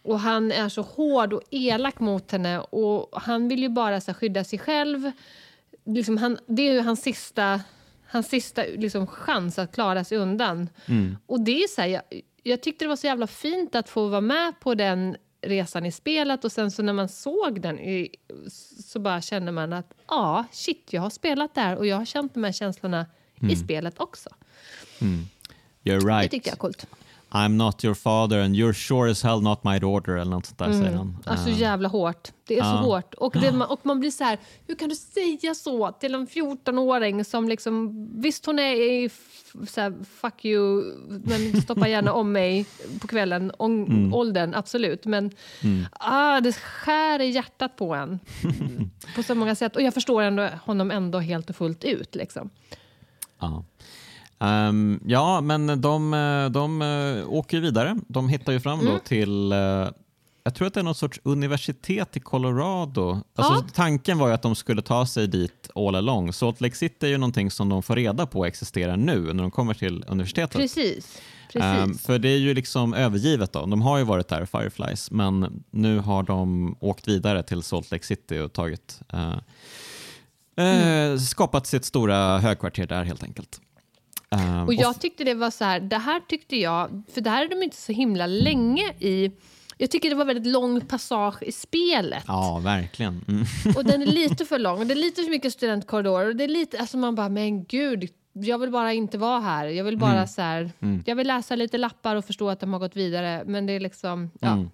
[0.03, 4.11] och han är så hård och elak mot henne och han vill ju bara så
[4.11, 5.11] här, skydda sig själv.
[5.85, 7.61] Liksom han, det är ju hans sista,
[8.07, 10.69] hans sista liksom, chans att klara sig undan.
[11.27, 12.03] Och det är så här, jag,
[12.43, 15.93] jag tyckte det var så jävla fint att få vara med på den resan i
[15.93, 18.15] spelet och sen så när man såg den i,
[18.85, 22.35] så bara känner man att ja, shit, jag har spelat där och jag har känt
[22.35, 23.07] de här känslorna
[23.51, 24.31] i spelet också.
[24.99, 25.21] You're
[25.83, 26.31] Det right.
[26.31, 26.87] tyckte jag är coolt.
[27.33, 30.59] I'm not your father and you're sure as hell not my daughter eller något sånt
[30.59, 31.17] där säger han.
[31.27, 32.29] Alltså Eh, jävla hårt.
[32.47, 32.65] Det är Ja.
[32.65, 33.15] så hårt.
[33.15, 37.25] Och, det, och man blir så här, hur kan du säga så till en 14-åring
[37.25, 37.91] som liksom,
[38.21, 39.11] visst hon är i
[39.69, 42.67] så här, fuck you, men stoppa gärna om mig
[43.01, 44.15] på kvällen, om, Mm.
[44.15, 45.05] åldern, absolut.
[45.05, 45.31] Men
[45.93, 48.19] ah, det skär i hjärtat på en
[49.17, 49.77] på så många sätt.
[49.77, 52.15] Och jag förstår ändå, honom ändå helt och fullt ut.
[52.15, 52.51] Liksom.
[53.41, 53.65] Ja.
[54.41, 56.11] Ehm, ja, men de,
[56.53, 57.97] de eh, åker vidare.
[58.09, 59.01] De hittar ju fram då Mm.
[59.05, 59.59] till, eh,
[60.45, 63.21] jag tror att det är något sorts universitet i Colorado.
[63.35, 63.65] Alltså, Ja.
[63.75, 66.33] Tanken var ju att de skulle ta sig dit all along.
[66.33, 69.51] Salt Lake City är ju någonting som de får reda på existerar nu när de
[69.51, 70.57] kommer till universitetet.
[70.57, 71.21] Precis.
[71.53, 71.63] Precis.
[71.63, 73.67] Ehm, för det är ju liksom övergivet då.
[73.67, 78.07] De har ju varit där, Fireflies, men nu har de åkt vidare till Salt Lake
[78.07, 79.35] City och tagit eh,
[80.67, 83.61] eh, skapat sitt stora högkvarter där helt enkelt.
[84.37, 87.45] Ehm, Och jag tyckte det var så här, det här tyckte jag, för det här
[87.45, 89.31] är de inte så himla länge i,
[89.77, 92.25] jag tycker det var väldigt lång passage i spelet.
[92.27, 93.25] Ja, verkligen.
[93.29, 93.45] Mm.
[93.77, 96.27] Och den är lite för lång, och det är lite för mycket studentkorridorer.
[96.29, 99.67] Och det är lite, alltså man bara, men gud, jag vill bara inte vara här.
[99.67, 100.71] Jag vill bara så här,
[101.07, 103.43] jag vill läsa lite lappar och förstå att de har gått vidare.
[103.47, 104.65] Men det är liksom, ja,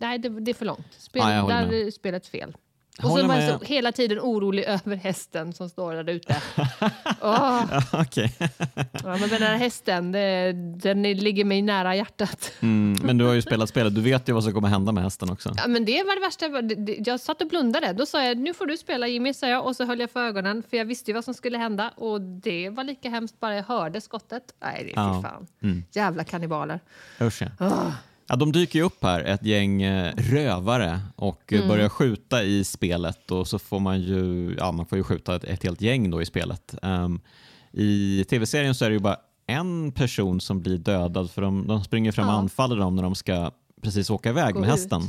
[0.00, 0.86] nej det, det är för långt.
[0.98, 2.56] Spel, Ja, där är spelet fel.
[2.98, 3.58] Och så håller var jag med.
[3.60, 6.36] så hela tiden orolig över hästen som står där ute.
[7.20, 8.32] Åh, Okej.
[9.04, 12.52] Ja, men den här hästen, det, den ligger mig nära hjärtat.
[12.60, 15.02] Mm, men du har ju spelat spelet, du vet ju vad som kommer hända med
[15.04, 15.52] hästen också.
[15.56, 17.10] Ja, men det var det värsta.
[17.10, 17.92] Jag satt och blundade.
[17.92, 19.66] Då sa jag nu får du spela Jimmy, sa jag.
[19.66, 21.90] Och så höll jag för ögonen för jag visste ju vad som skulle hända.
[21.96, 24.42] Och det var lika hemskt bara jag hörde skottet.
[24.62, 25.22] Nej, det är Ja.
[25.22, 25.84] fy fan.
[25.92, 26.80] Jävla kannibaler.
[27.20, 27.92] Usch ja.
[28.26, 32.64] Ja, de dyker ju upp här, ett gäng eh, rövare och eh, börjar skjuta i
[32.64, 36.10] spelet och så får man ju, ja, man får ju skjuta ett, ett helt gäng
[36.10, 36.74] då i spelet.
[36.82, 37.20] Ehm,
[37.72, 41.84] I tv-serien så är det ju bara en person som blir dödad för de, de
[41.84, 42.38] springer fram och Ja.
[42.38, 43.50] anfaller dem när de ska
[43.82, 44.72] precis åka iväg Gå med ut.
[44.74, 45.02] hästen.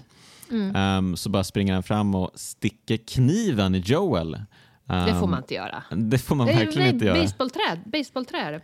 [0.76, 4.32] Ehm, så bara springer han fram och sticker kniven i Joel.
[4.32, 4.38] Det
[4.88, 5.84] får Ehm, man inte göra.
[5.92, 7.22] Det får man verkligen nej, inte göra.
[7.22, 7.80] Baseballträd.
[7.86, 8.62] Baseballträ är det.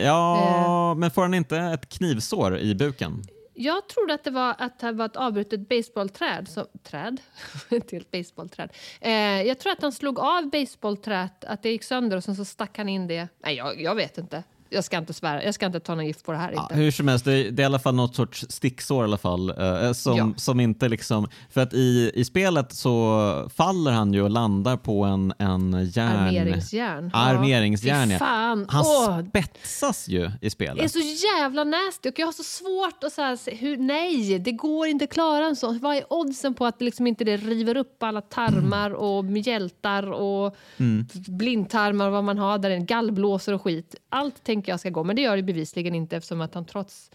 [0.00, 3.22] Ja, men får han inte ett knivsår i buken?
[3.54, 6.48] Jag trodde att det var, att det var ett avbrutet baseballträd.
[6.48, 7.20] Som, träd?
[7.70, 8.72] ett helt baseballträd.
[9.00, 9.12] Eh,
[9.42, 12.78] jag tror att han slog av baseballträt, att det gick sönder och sen så stack
[12.78, 13.28] han in det.
[13.38, 14.42] Nej, jag, jag vet inte.
[14.74, 15.44] Jag ska inte svära.
[15.44, 16.52] Jag ska inte ta någon gift på det här.
[16.56, 16.74] Ja, Inte.
[16.74, 19.50] hur som helst, det, det är i alla fall något sorts sticksår i alla fall.
[19.84, 20.28] eh, som, Ja.
[20.36, 25.04] som inte liksom, för att i, i spelet så faller han ju och landar på
[25.04, 26.16] en, en järn...
[26.16, 27.10] Armeringsjärn.
[27.12, 27.18] Ja.
[27.18, 28.18] Armeringsjärn, ja.
[28.18, 28.66] fan.
[28.68, 30.92] Han Åh, spetsas ju i det är spelet.
[30.92, 30.98] så
[31.38, 35.12] jävla nasty och jag har så svårt att säga hur, nej, det går inte att
[35.12, 35.78] klara en sån.
[35.78, 40.56] Vad är oddsen på att liksom inte det river upp alla tarmar och mjältar och
[40.78, 41.06] Mm.
[41.28, 43.94] blindtarmar och vad man har där, gallblåsor och skit.
[44.08, 47.10] Allt tänker jag ska gå, men det gör det bevisligen inte eftersom att han trots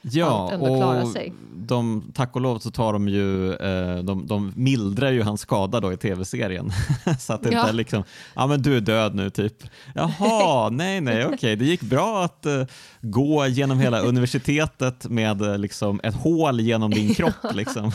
[0.00, 1.06] Ja, och
[1.54, 5.80] de, tack och lov så tar de ju, eh, de, de mildrar ju hans skada
[5.80, 6.70] då i tv-serien.
[7.20, 7.58] så att det Ja.
[7.60, 8.04] inte är liksom,
[8.34, 9.54] ja men du är död nu typ.
[9.94, 12.64] Jaha, nej nej okej, det gick bra att eh,
[13.00, 17.92] gå genom hela universitetet med eh, liksom ett hål genom din kropp liksom.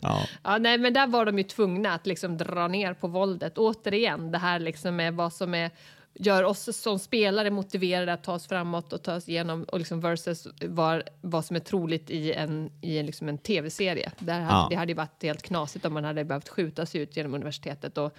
[0.00, 0.20] ja.
[0.42, 3.58] Ja, nej, men där var de ju tvungna att liksom dra ner på våldet.
[3.58, 5.70] Återigen, det här liksom är vad som är
[6.14, 10.00] gör oss som spelare motiverade att ta oss framåt och ta oss igenom och liksom
[10.00, 14.12] versus var, vad som är troligt i en, i en, liksom en tv-serie.
[14.18, 14.66] Där hade, Ja.
[14.70, 17.98] Det hade ju varit helt knasigt om man hade behövt skjuta sig ut genom universitetet
[17.98, 18.14] och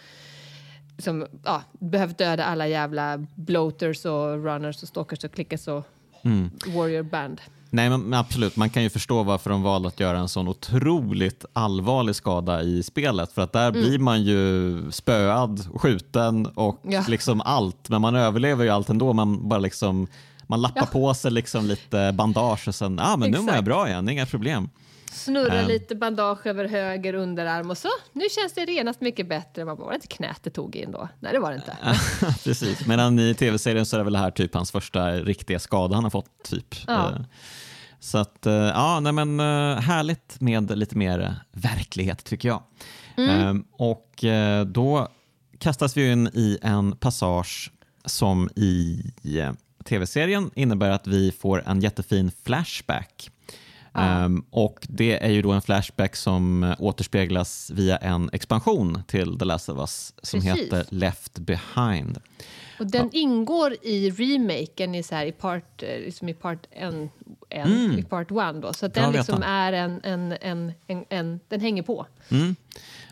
[0.96, 5.88] liksom, ja, behövt döda alla jävla bloaters och runners och stalkers och klickers och
[6.22, 6.52] mm.
[6.68, 7.42] Warrior Band.
[7.76, 8.56] Nej, men absolut.
[8.56, 12.84] Man kan ju förstå varför de valde att göra en sån otroligt allvarlig skada i
[12.84, 13.32] spelet.
[13.32, 13.82] För att där mm.
[13.82, 17.04] blir man ju spöad, skjuten och ja.
[17.08, 17.90] liksom allt.
[17.90, 19.14] Men man överlever ju allt ändå.
[19.14, 20.08] Man bara liksom
[20.48, 20.86] man lappar ja.
[20.86, 24.10] på sig liksom lite bandage och sen, ja ah, men nu mår jag bra igen,
[24.10, 24.70] inga problem.
[25.12, 25.68] Snurra um.
[25.68, 29.64] lite bandage över höger underarm och så, nu känns det renast mycket bättre.
[29.64, 31.10] var det inte knät det tog in då?
[31.20, 31.78] Nej, det var det inte.
[32.44, 35.96] Precis, medan i tv-serien så är det väl det här typ hans första riktiga skada
[35.96, 36.44] han har fått.
[36.44, 36.76] typ.
[36.88, 36.94] Ja.
[36.94, 37.22] Uh,
[38.06, 42.64] så att, uh, ja, nej men uh, härligt med lite mer verklighet tycker jag.
[43.18, 43.48] Mm.
[43.48, 44.24] Um, och
[44.68, 45.08] då
[45.60, 47.72] kastas vi in i en passage
[48.06, 49.04] som i
[49.86, 53.30] tv-serien innebär att vi får en jättefin flashback.
[53.94, 59.46] Um, och Det är ju då en flashback som återspeglas via en expansion till The
[59.46, 60.64] Last of Us som Precis.
[60.64, 62.20] heter Left Behind.
[62.80, 63.20] Och Den ja.
[63.20, 67.10] ingår i remaken i, så här, i part, eh, liksom i part en,
[67.50, 68.00] en mm.
[68.00, 68.60] i part one.
[68.60, 68.74] Då.
[68.74, 72.06] Så den liksom är en, en, en, en, en, den hänger på.
[72.30, 72.56] Mm.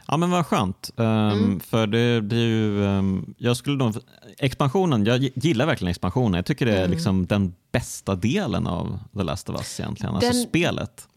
[0.08, 0.92] Ja men vad skönt.
[0.96, 1.60] Um, mm.
[1.60, 3.94] För det blir ju, um, jag skulle då,
[4.38, 6.34] expansionen, jag gillar verkligen expansionen.
[6.34, 6.92] Jag tycker det är mm.
[6.92, 11.08] liksom den bästa delen av The Last of Us egentligen, alltså den, alltså spelet.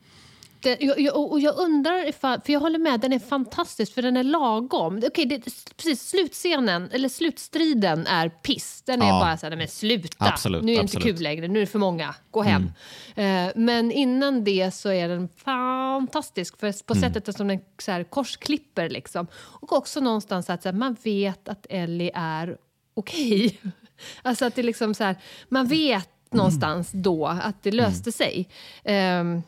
[0.60, 4.02] Det, jag, jag, och jag undrar ifall, för jag håller med, den är fantastisk för
[4.02, 5.02] den är lagom.
[5.06, 5.44] Okej, det,
[5.76, 8.82] precis, slutscenen, eller slutstriden är piss.
[8.86, 9.20] Den är ja.
[9.20, 11.06] bara så här, men sluta, absolut, nu är det absolut.
[11.06, 12.72] inte kul längre, nu är det för många, gå hem.
[13.14, 13.46] Mm.
[13.46, 17.12] Uh, men innan det så är den fantastisk för, på mm.
[17.12, 19.26] sättet som den så här, korsklipper liksom.
[19.34, 22.56] Och också någonstans att så här, man vet att Ellie är
[22.94, 23.46] okej.
[23.46, 23.70] Okay.
[24.22, 25.16] alltså att det liksom så här,
[25.48, 28.48] man vet någonstans då att det löste sig.
[28.84, 29.42] Um,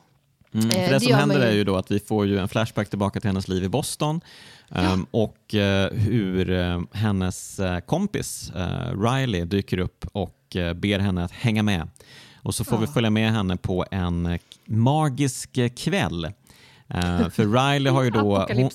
[0.59, 2.49] Mm, för eh, det, det som händer är ju då att vi får ju en
[2.49, 4.21] flashback tillbaka till hennes liv i Boston
[4.69, 4.93] ja.
[4.93, 8.53] um, och uh, hur uh, hennes uh, kompis
[9.05, 10.35] Riley dyker upp och
[10.75, 11.89] ber henne att hänga med.
[12.43, 12.81] Och så får ja.
[12.81, 16.33] vi följa med henne på en magisk kväll
[16.95, 18.47] Uh, för Riley har ju då...
[18.55, 18.71] Hon,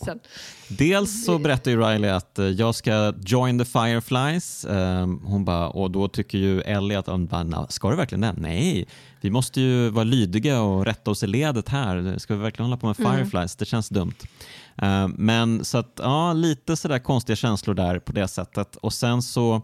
[0.67, 4.65] dels så berättar ju Riley att uh, jag ska join the Fireflies.
[4.69, 8.33] Uh, hon bara, och då tycker ju Ellie att, bara, ska du verkligen det?
[8.37, 8.85] Nej,
[9.21, 12.15] vi måste ju vara lydiga och rätta oss i ledet här.
[12.17, 13.13] Ska vi verkligen hålla på med mm.
[13.13, 13.55] Fireflies?
[13.55, 14.15] Det känns dumt.
[15.15, 18.75] men så att, ja, lite sådär konstiga känslor där på det sättet.
[18.75, 19.61] Och sen så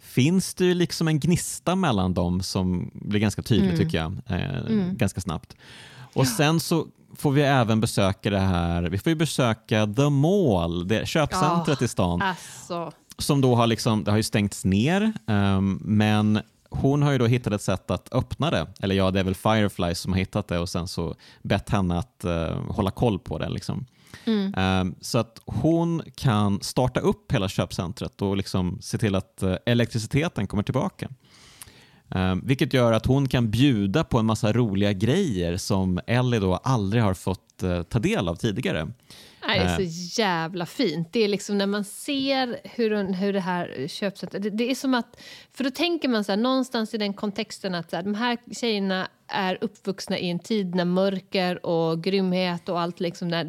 [0.00, 3.78] finns det ju liksom en gnista mellan dem som blir ganska tydlig mm.
[3.78, 4.96] tycker jag, mm.
[4.96, 5.56] ganska snabbt.
[6.12, 6.86] Och sen så
[7.16, 11.84] får vi även besöka det här, vi får ju besöka The Mall, det köpcentret oh,
[11.84, 12.22] i stan.
[12.22, 12.92] Alltså.
[13.18, 17.26] Som då har, liksom, det har ju stängts ner, um, men hon har ju då
[17.26, 18.66] hittat ett sätt att öppna det.
[18.80, 21.98] Eller ja, det är väl Firefly som har hittat det och sen så bett henne
[21.98, 23.48] att uh, hålla koll på det.
[23.48, 23.86] Liksom.
[24.24, 24.54] Mm.
[24.80, 29.54] Um, så att hon kan starta upp hela köpcentret och liksom se till att uh,
[29.66, 31.08] elektriciteten kommer tillbaka.
[32.14, 36.54] Um, vilket gör att hon kan bjuda på en massa roliga grejer som Ellie då
[36.54, 38.88] aldrig har fått uh, ta del av tidigare.
[39.58, 41.08] Nej, det är så jävla fint.
[41.12, 44.42] Det är liksom när man ser hur, hur det här köpcentret...
[44.42, 45.20] Det, det, är som att...
[45.52, 48.38] För då tänker man så här, någonstans i den kontexten att så här, de här
[48.52, 53.44] tjejerna är uppvuxna i en tid när mörker och grymhet och allt liksom när,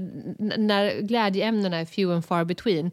[0.57, 2.91] när glädjeämnena är few and far between.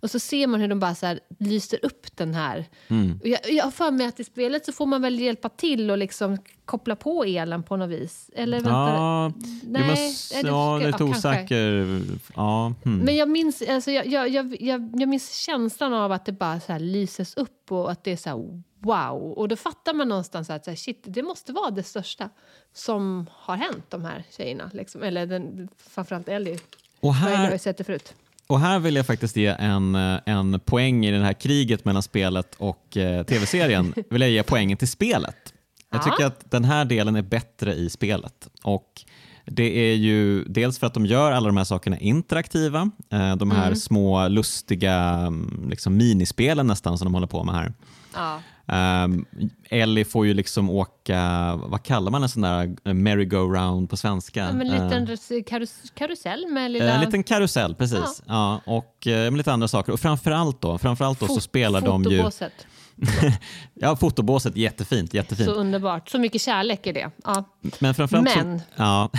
[0.00, 2.64] Och så ser man hur de bara så här lyser upp den här.
[2.88, 3.20] Mm.
[3.24, 5.98] jag, jag har för mig att i spelet så får man väl hjälpa till och
[5.98, 6.38] liksom
[6.68, 8.30] koppla på elen på något vis.
[8.34, 9.32] Eller vänta, ja,
[9.62, 12.00] nej, måste, det, ja, lite ja, osäker.
[12.34, 12.98] Ja, hmm.
[12.98, 16.72] Men jag minns, alltså, jag, jag, jag, jag, minns känslan av att det bara så
[16.72, 19.32] här lyses upp och att det är så här wow.
[19.32, 22.30] Och då fattar man någonstans att så här, shit, det måste vara det största
[22.72, 24.70] som har hänt de här tjejerna.
[24.72, 25.02] Liksom.
[25.02, 26.58] Eller den, framförallt Ellie.
[27.00, 28.14] Och här, jag har sett det förut.
[28.46, 29.94] Och här vill jag faktiskt ge en,
[30.26, 33.94] en poäng i det här kriget mellan spelet och eh, tv-serien.
[34.10, 35.54] vill jag ge poängen till spelet.
[35.90, 38.48] Jag tycker att den här delen är bättre i spelet.
[38.62, 39.04] Och
[39.44, 42.90] det är ju dels för att de gör alla de här sakerna interaktiva.
[43.10, 43.76] Eh, de här mm.
[43.76, 47.72] små lustiga mm, liksom, minispelen nästan som de håller på med här.
[48.14, 48.40] Ja.
[49.04, 49.26] Um,
[49.70, 54.40] Ellie får ju liksom åka, vad kallar man en sån där eh, merry-go-round på svenska?
[54.40, 56.92] Ja, en liten uh, karus karusell med lilla...
[56.92, 58.22] En liten karusell, precis.
[58.26, 58.60] Ja.
[58.66, 59.92] ja och uh, lite andra saker.
[59.92, 62.30] Och framförallt då, framförallt då Fot så spelar de ju...
[63.74, 65.48] ja, fotobåset, jättefint, jättefint.
[65.48, 66.08] Så underbart.
[66.08, 67.10] Så mycket kärlek i det.
[67.24, 67.44] Ja.
[67.78, 69.10] Men framförallt men, så, ja.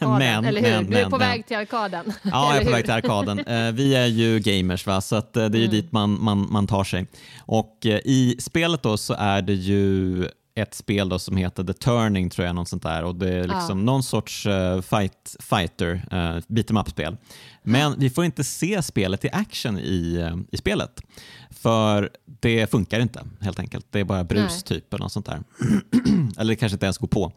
[0.18, 0.70] men, eller hur?
[0.70, 1.18] Men, du är på men.
[1.18, 2.12] väg till arkaden.
[2.22, 3.38] Ja, jag är på väg till arkaden.
[3.38, 5.00] Uh, vi är ju gamers, va?
[5.00, 5.70] så att, uh, det är ju mm.
[5.70, 7.06] dit man, man, man tar sig.
[7.38, 10.24] Och uh, i spelet då så är det ju
[10.56, 13.04] ett spel då som heter The Turning, tror jag, något sånt där.
[13.04, 13.84] Och det är liksom Ja.
[13.84, 17.16] någon sorts eh, fight, fighter, uh, beat em up-spel.
[17.62, 21.00] Men vi får inte se spelet i action i, eh, i spelet.
[21.50, 22.10] För
[22.40, 23.86] det funkar inte, helt enkelt.
[23.90, 25.42] Det är bara brus typ, eller något sånt där.
[26.38, 27.32] eller det kanske inte ens går på.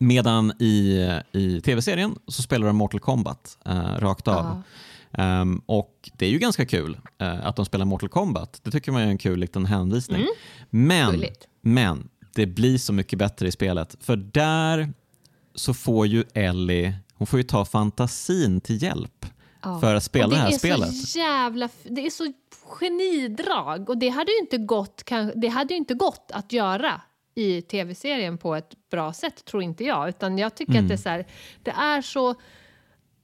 [0.00, 4.34] Medan i, i tv-serien så spelar de Mortal Kombat eh, rakt av.
[4.44, 4.62] Ja.
[5.22, 8.60] Ehm, och det är ju ganska kul eh, att de spelar Mortal Kombat.
[8.62, 10.26] Det tycker man är en kul liten hänvisning.
[10.70, 11.46] Men, Gulligt.
[11.60, 12.08] men
[12.38, 13.96] det blir så mycket bättre i spelet.
[14.00, 14.92] För där
[15.54, 19.26] så får ju Ellie hon får ju ta fantasin till hjälp
[19.62, 19.80] Ja.
[19.80, 20.96] för att spela Och det, här är spelet.
[20.96, 22.32] Så jävla, det är så
[22.64, 25.02] genidrag och det hade ju inte gått,
[25.34, 27.00] det hade ju inte gått att göra
[27.34, 30.08] i tv-serien på ett bra sätt, tror inte jag.
[30.08, 30.84] Utan jag tycker Mm.
[30.84, 31.26] att det är så, här,
[31.62, 32.34] det är så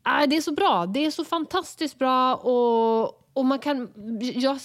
[0.03, 0.87] ah, det är så bra.
[0.87, 2.35] Det är så fantastiskt bra.
[2.35, 3.89] Och, och man kan,
[4.35, 4.59] jag,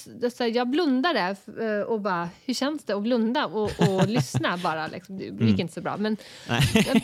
[0.54, 4.88] jag blundade eh, och bara, hur känns det att blunda och, och lyssna bara.
[4.88, 5.18] Liksom.
[5.18, 5.60] Det gick Mm.
[5.60, 5.98] inte så bra.
[5.98, 6.18] Men
[6.50, 6.62] Nej.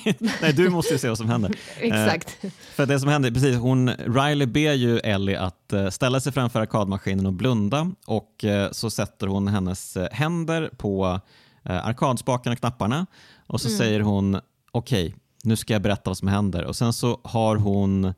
[0.42, 1.56] Nej, du måste ju se vad som händer.
[1.80, 2.44] exakt.
[2.44, 6.32] Eh, för det som händer, precis, hon, Riley ber ju Ellie att eh, ställa sig
[6.32, 11.20] framför arkadmaskinen och blunda och eh, så sätter hon hennes eh, händer på
[11.64, 13.06] eh, arkadspakarna och knapparna
[13.48, 14.40] och så säger hon
[14.72, 18.14] okej, nu ska jag berätta vad som händer och sen så har hon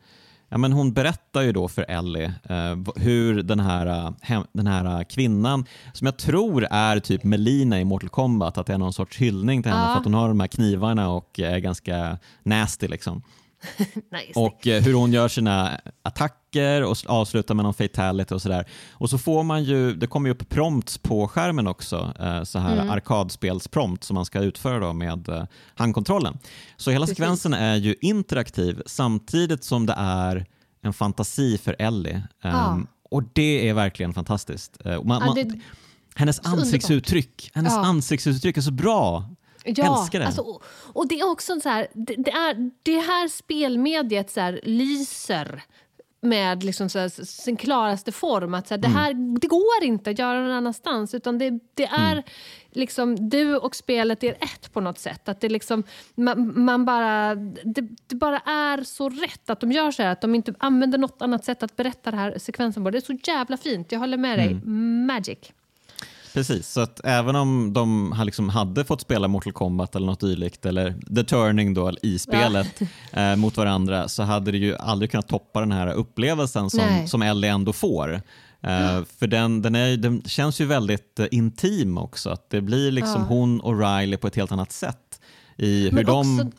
[0.49, 4.67] Ja, men hon berättar ju då för Ellie eh, hur den här, eh, hem, den
[4.67, 8.77] här eh, kvinnan, som jag tror är typ Melina i Mortal Kombat, att det är
[8.77, 9.91] någon sorts hyllning till henne Ja.
[9.93, 12.87] för att hon har de här knivarna och är ganska nasty.
[12.87, 13.23] Liksom.
[14.11, 14.39] Nice.
[14.39, 18.65] Och eh, hur hon gör sina attacker och s- avslutar med någon fatality och sådär.
[18.91, 22.59] Och så får man ju, det kommer ju upp prompts på skärmen också, eh, så
[22.59, 22.89] här Mm.
[22.89, 25.43] arkadspelsprompt som man ska utföra då med eh,
[25.75, 26.37] handkontrollen.
[26.77, 27.17] Så hela Precis.
[27.17, 30.45] sekvensen är ju interaktiv samtidigt som det är
[30.81, 32.21] en fantasi för Ellie.
[32.43, 32.71] Ja.
[32.73, 34.77] Ehm, Och det är verkligen fantastiskt.
[34.85, 35.59] Eh, Man, man, det-
[36.15, 36.59] hennes underbart.
[36.59, 37.85] ansiktsuttryck, hennes Ja.
[37.85, 39.29] ansiktsuttryck är så bra.
[39.63, 40.25] Ja, Älskar det.
[40.25, 40.63] Alltså, och,
[40.93, 45.63] och det är också så här, det, det, är, det här spelmediet så här, lyser
[46.21, 48.53] med liksom så här, sin klaraste form.
[48.53, 48.97] Att så här, det, Mm.
[48.99, 51.13] här, det går inte att göra någon annanstans.
[51.13, 52.23] Utan det, det är Mm.
[52.71, 55.29] liksom, du och spelet är ett på något sätt.
[55.29, 55.83] Att det, liksom,
[56.15, 60.09] man, man bara, det, det bara är så rätt att de gör så här.
[60.11, 62.89] Att de inte använder något annat sätt att berätta den här sekvensen på.
[62.91, 63.91] Det är så jävla fint.
[63.91, 64.47] Jag håller med dig.
[64.51, 65.05] Mm.
[65.05, 65.51] Magic.
[66.33, 70.65] Precis, så att även om de liksom hade fått spela Mortal Kombat eller något dylikt,
[70.65, 72.81] eller The Turning då i spelet
[73.13, 77.07] eh, mot varandra, så hade det ju aldrig kunnat toppa den här upplevelsen som, Nej.
[77.07, 78.13] som Ellie ändå får.
[78.61, 82.91] Eh, För den, den, är, den känns ju väldigt eh, intim också, att det blir
[82.91, 83.27] liksom Ja.
[83.27, 85.19] hon och Riley på ett helt annat sätt
[85.57, 86.51] i hur Men de också-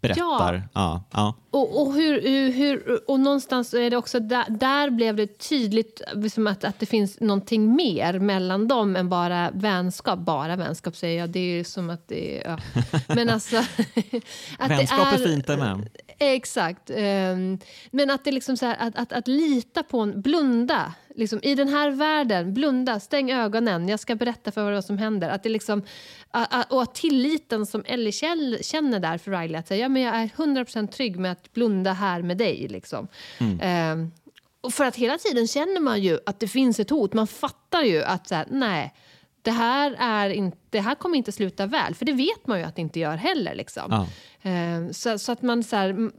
[0.00, 0.68] berättar.
[0.74, 1.04] Ja.
[1.10, 6.02] Ja, Och, och, hur, hur, och någonstans är det också där, där blev det tydligt
[6.14, 10.18] liksom att, att det finns någonting mer mellan dem än bara vänskap.
[10.18, 12.50] Bara vänskap säger jag, det är ju som att det är...
[12.50, 12.82] Ja.
[13.14, 13.56] Men alltså...
[14.58, 15.88] att Vänskap är fint det med.
[16.18, 16.90] Exakt.
[16.94, 17.58] Ehm,
[17.90, 20.94] men att det liksom så här, att, att, att lita på en, blunda.
[21.16, 25.28] Liksom, I den här världen, blunda, stäng ögonen, jag ska berätta för vad som händer.
[25.28, 25.82] Att det liksom,
[26.68, 28.12] och att tilliten som Ellie
[28.62, 31.92] känner där för Riley, att säga, ja, men jag är 100% trygg med att blunda
[31.92, 32.68] här med dig.
[32.68, 33.08] Liksom.
[33.60, 34.12] Ehm,
[34.60, 37.12] och för att hela tiden känner man ju att det finns ett hot.
[37.12, 38.94] Man fattar ju att så här, nej,
[39.46, 41.94] det här, är inte, det här kommer inte sluta väl.
[41.94, 43.54] För det vet man ju att det inte gör heller.
[43.54, 43.82] Liksom.
[43.90, 44.06] Ja.
[44.50, 46.12] Eh, så, så att man så här, mm,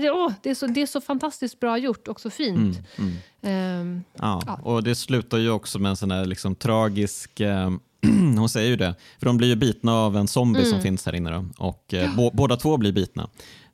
[0.00, 2.78] det, åh, det, är så, det är så fantastiskt bra gjort och så fint.
[3.42, 3.52] Eh,
[4.14, 4.60] Ja, Ja.
[4.62, 7.40] och det slutar ju också med en sån här liksom tragisk...
[7.40, 7.70] Eh,
[8.38, 10.70] hon säger ju det, för de blir ju bitna av en zombie Mm.
[10.72, 11.30] som finns här inne.
[11.30, 13.28] Då, och eh, bå- båda två blir bitna.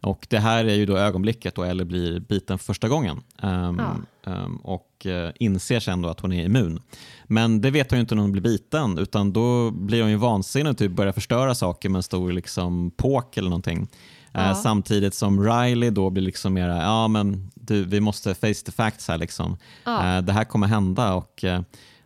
[0.07, 3.21] Och det här är ju då ögonblicket då Ellie blir biten för första gången.
[3.43, 3.81] Ehm,
[4.25, 4.33] Ja.
[4.33, 6.81] ehm, och eh, inser sen då att hon är immun.
[7.25, 10.17] Men det vet hon ju inte när hon blir biten, utan då blir hon ju
[10.17, 13.89] vansinnig och typ börjar förstöra saker med en stor liksom, påk eller någonting.
[14.35, 14.55] Eh, Ja.
[14.55, 19.09] samtidigt som Riley då blir liksom mera, ja men du, vi måste face the facts
[19.09, 19.57] här liksom.
[19.85, 20.17] Ja.
[20.17, 21.45] Eh, det här kommer hända och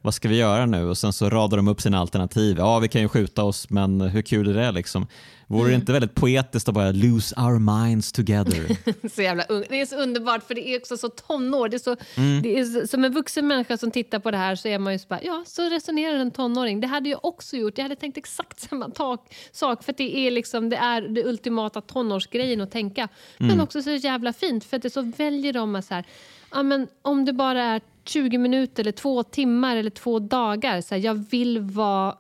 [0.03, 0.89] vad ska vi göra nu?
[0.89, 2.57] Och sen så radar de upp sina alternativ.
[2.59, 5.07] Ja, vi kan ju skjuta oss, men hur kul är det liksom?
[5.51, 5.71] Vore Mm.
[5.71, 8.77] det inte väldigt poetiskt att bara lose our minds together?
[9.15, 9.65] så jävla ung.
[9.69, 11.69] Det är så underbart, för det är också så tonår.
[11.69, 12.43] Det är så, Mm.
[12.43, 14.93] det är så, som en vuxen människa som tittar på det här så är man
[14.93, 16.81] ju så bara, ja, så resonerar en tonåring.
[16.81, 17.79] Det hade jag också gjort.
[17.79, 21.81] Jag hade tänkt exakt samma tak, sak, för det är liksom, det är det ultimata
[21.81, 23.09] tonårsgrejen att tänka.
[23.41, 23.49] Mm.
[23.53, 26.05] Men också så jävla fint, för att det så väljer de att så här,
[26.53, 30.95] ja, men om det bara är 20 minuter eller två timmar eller två dagar, så
[30.95, 32.15] här, jag vill vara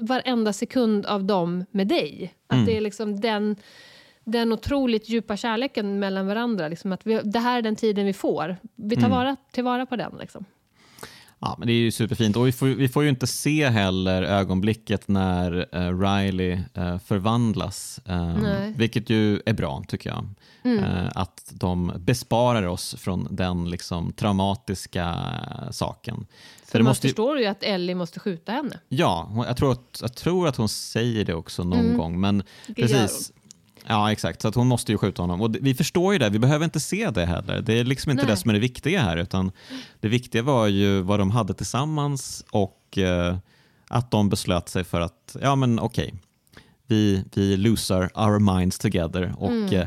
[0.00, 2.34] varenda sekund av dem med dig.
[2.46, 3.56] Att det är liksom den,
[4.24, 6.68] den otroligt djupa kärleken mellan varandra.
[6.68, 8.56] Liksom att vi, det här är den tiden vi får.
[8.74, 10.12] Vi tar vara, tillvara på den.
[10.20, 10.44] Liksom.
[11.42, 14.22] Ja, men det är ju superfint och vi får, vi får ju inte se heller
[14.22, 18.46] ögonblicket när uh, Riley uh, förvandlas, um,
[18.76, 20.28] vilket ju är bra tycker jag.
[20.62, 20.84] Mm.
[20.84, 25.16] Uh, att de besparar oss från den liksom, traumatiska
[25.70, 26.26] saken.
[26.70, 28.80] För, man måste förstår ju att Ellie måste skjuta henne.
[28.88, 31.96] Ja, jag tror att, jag tror att hon säger det också någon mm.
[31.96, 32.20] gång.
[32.20, 33.32] Men det precis,
[33.86, 34.42] Ja, exakt.
[34.42, 35.40] Så att hon måste ju skjuta honom.
[35.40, 37.60] Och vi förstår ju det, vi behöver inte se det heller.
[37.60, 38.32] Det är liksom inte Nej.
[38.32, 39.52] det som är det viktiga här, utan
[40.00, 43.36] det viktiga var ju vad de hade tillsammans och eh,
[43.88, 46.18] att de beslöt sig för att, ja men okej, okay,
[46.86, 49.72] vi, vi losar our minds together och mm.
[49.72, 49.86] eh,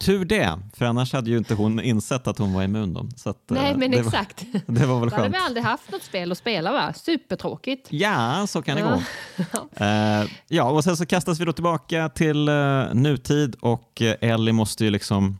[0.00, 2.94] Tur det, för annars hade ju inte hon insett att hon var immun.
[2.94, 3.08] Då.
[3.16, 4.44] Så att, Nej, men det exakt.
[4.52, 5.10] Var, det var väl skönt.
[5.10, 6.92] Då hade vi aldrig haft något spel att spela, va?
[6.92, 7.86] Supertråkigt.
[7.90, 8.94] Ja, så kan det gå.
[9.84, 14.52] uh, ja, och sen så kastas vi då tillbaka till uh, nutid och uh, Ellie
[14.52, 15.38] måste ju liksom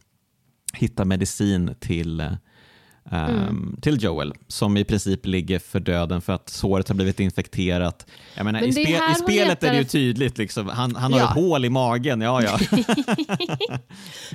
[0.72, 2.36] hitta medicin till
[3.10, 3.76] mm.
[3.82, 8.06] till Joel som i princip ligger för döden för att såret har blivit infekterat.
[8.34, 10.68] Jag menar, i, spe i, spelet är det ju tydligt, liksom.
[10.68, 11.26] han, han har ja.
[11.26, 12.20] ett hål i magen.
[12.20, 12.58] Ja, ja.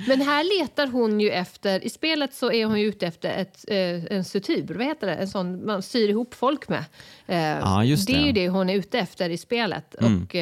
[0.08, 3.64] Men här letar hon ju efter, i spelet så är hon ju ute efter ett,
[3.68, 5.14] eh, en sutur, vad heter det?
[5.14, 6.84] En sån man syr ihop folk med.
[7.26, 8.06] Eh, ja, det.
[8.06, 8.12] det.
[8.12, 9.94] är ju det hon är ute efter i spelet.
[10.00, 10.22] Mm.
[10.22, 10.34] Och,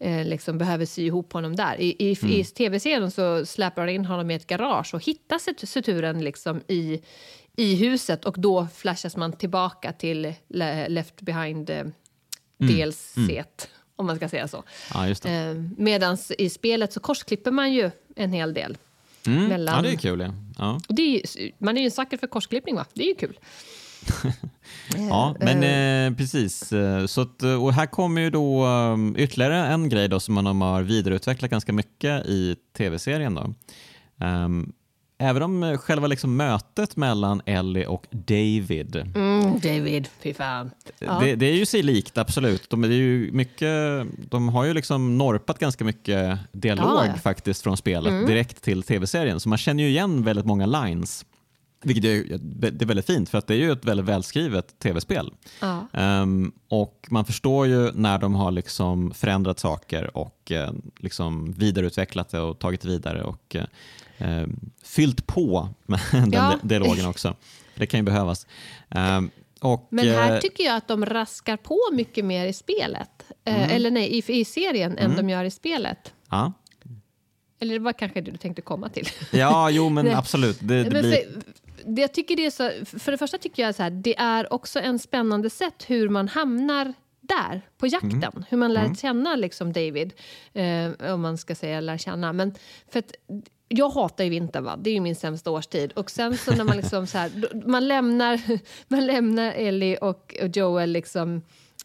[0.00, 1.80] eh, liksom behöver sy ihop honom där.
[1.80, 2.34] I, i, mm.
[2.34, 7.00] i tv-serien så släpar han in honom i ett garage och hittar suturen liksom i,
[7.56, 10.34] i huset och då flashas man tillbaka till
[10.88, 11.84] Left behind eh.
[12.60, 12.92] Mm.
[13.16, 13.44] Mm.
[13.96, 14.64] Om man ska säga så.
[14.94, 18.78] Ja, eh, Medan i spelet så korsklipper man ju en hel del.
[19.26, 19.44] Mm.
[19.44, 19.76] Mellan...
[19.76, 20.20] Ja, det är kul.
[20.20, 20.32] Ja.
[20.88, 21.02] ja.
[21.02, 22.86] Är ju, man är ju en sucker för korsklippning, va?
[22.92, 23.38] Det är ju kul.
[24.96, 26.72] ja, men eh, precis.
[26.72, 30.34] Eh, så att, eh, och här kommer ju då um, ytterligare en grej då som
[30.34, 33.34] man har vidareutvecklat ganska mycket i tv-serien.
[33.34, 33.54] Då.
[34.26, 34.72] Um,
[35.18, 38.96] även om själva liksom mötet mellan Ellie och David.
[38.96, 40.70] Mm, David, fy fan.
[40.98, 41.18] Ja.
[41.20, 42.70] Det, det, är ju sig likt, absolut.
[42.70, 47.14] De, är ju mycket, de har ju liksom norpat ganska mycket dialog ja, ja.
[47.14, 48.26] faktiskt från spelet mm.
[48.26, 49.40] direkt till tv-serien.
[49.40, 51.24] Så man känner ju igen väldigt många lines.
[51.82, 52.38] Vilket är,
[52.70, 55.34] det är väldigt fint för att det är ju ett väldigt välskrivet tv-spel.
[55.60, 55.86] Ja.
[55.92, 62.28] Um, och man förstår ju när de har liksom förändrat saker och uh, liksom vidareutvecklat
[62.28, 63.56] det och tagit vidare och
[64.20, 64.46] uh,
[64.82, 66.58] fyllt på med den ja.
[66.62, 67.36] dialogen också.
[67.74, 68.46] Det kan ju behövas.
[68.88, 69.30] Um,
[69.60, 73.10] och, Men här uh, tycker jag att de raskar på mycket mer i spelet.
[73.44, 73.70] Mm.
[73.70, 75.10] Eller nej, i, i serien mm.
[75.10, 76.12] än de gör i spelet.
[76.30, 76.52] Ja.
[77.60, 79.08] Eller det var kanske det du tänkte komma till.
[79.30, 80.58] Ja, jo men absolut.
[80.60, 81.02] Det, det blir...
[81.02, 81.42] för,
[81.86, 84.52] det jag tycker det är så, för det första tycker jag så här, det är
[84.52, 88.12] också en spännande sätt hur man hamnar där, på jakten.
[88.12, 88.44] Mm.
[88.48, 88.96] Hur man lär mm.
[88.96, 90.12] känna liksom David,
[90.52, 92.32] eh, om man ska säga lär känna.
[92.32, 92.54] Men
[92.88, 93.12] för att,
[93.68, 94.76] jag hatar ju vintern, va?
[94.76, 95.92] det är ju min sämsta årstid.
[95.92, 97.30] Och sen så när man liksom så här,
[97.66, 98.40] man lämnar,
[98.88, 101.42] man lämnar Ellie och, och Joel liksom,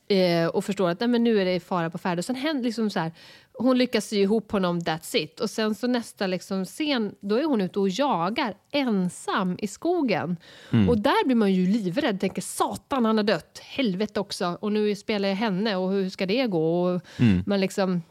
[0.08, 2.20] eh, och förstår att nej, men nu är det fara på färde.
[2.20, 3.12] Och sen händer liksom så här,
[3.58, 5.40] hon lyckas sy ihop honom, that's it.
[5.40, 10.38] Och sen så nästa liksom scen, då är hon ute och jagar ensam i skogen.
[10.72, 10.90] Mm.
[10.90, 14.58] Och där blir man ju livrädd, tänker satan han har dött, helvete också.
[14.62, 16.84] Och nu spelar jag henne och hur ska det gå?
[16.84, 17.44] Och mm.
[17.46, 18.02] man liksom,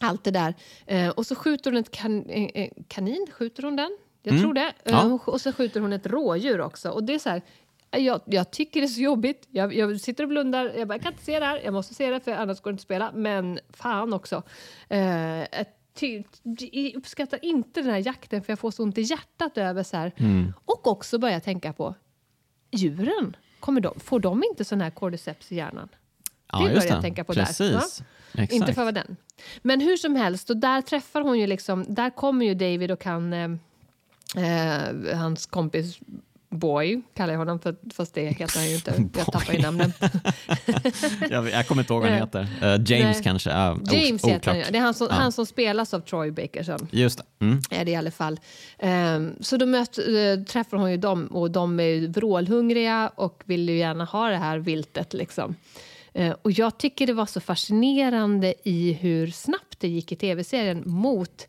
[0.00, 0.54] allt det där.
[0.86, 3.98] Eh, och så skjuter hon ett kan, eh, kanin, skjuter hon den?
[4.22, 4.42] Jag mm.
[4.42, 4.72] tror det.
[4.84, 5.04] Ja.
[5.04, 6.90] Eh, och så skjuter hon ett rådjur också.
[6.90, 7.42] Och det är så här,
[7.96, 9.48] jag, jag, tycker det är så jobbigt.
[9.50, 10.72] Jag, jag, sitter och blundar.
[10.76, 11.60] Jag, bara, jag kan inte se det här.
[11.64, 13.12] Jag måste se det, för annars går det inte att spela.
[13.14, 14.42] Men fan också.
[14.88, 15.42] Eh,
[15.94, 16.22] ty,
[16.94, 20.12] uppskattar inte den här jakten, för jag får så ont i hjärtat över så här.
[20.16, 20.52] Mm.
[20.64, 21.94] Och också börja tänka på
[22.70, 23.36] djuren.
[23.60, 25.88] Kommer de, får de inte sån här cordyceps i hjärnan?
[26.52, 27.58] Ja, det börjar jag tänka på Precis.
[27.58, 28.06] där.
[28.32, 28.46] Ja?
[28.50, 29.16] Inte för vara den.
[29.62, 33.00] Men hur som helst, och där träffar hon ju liksom, där kommer ju David och
[33.00, 33.50] kan eh,
[34.36, 35.98] eh, hans kompis
[36.58, 39.04] Boy kallar jag honom, för, fast det heter han ju inte.
[39.14, 39.92] Jag tappar ju namnen.
[41.30, 42.42] jag, jag kommer inte ihåg vad han heter.
[42.42, 43.22] Uh, James Nej.
[43.22, 43.50] kanske?
[43.50, 44.66] Uh, James heter han, ja.
[44.70, 45.16] Det är han som, ja.
[45.16, 46.88] han som spelas av Troy Bakerson.
[46.90, 47.44] Just det.
[47.44, 47.62] Mm.
[47.70, 48.40] Är det i alla fall.
[48.78, 53.68] Um, så då möt, uh, träffar hon ju dem och de är vrålhungriga och vill
[53.68, 55.12] ju gärna ha det här viltet.
[55.12, 55.56] Liksom.
[56.18, 60.82] Uh, och jag tycker det var så fascinerande i hur snabbt det gick i tv-serien
[60.86, 61.46] mot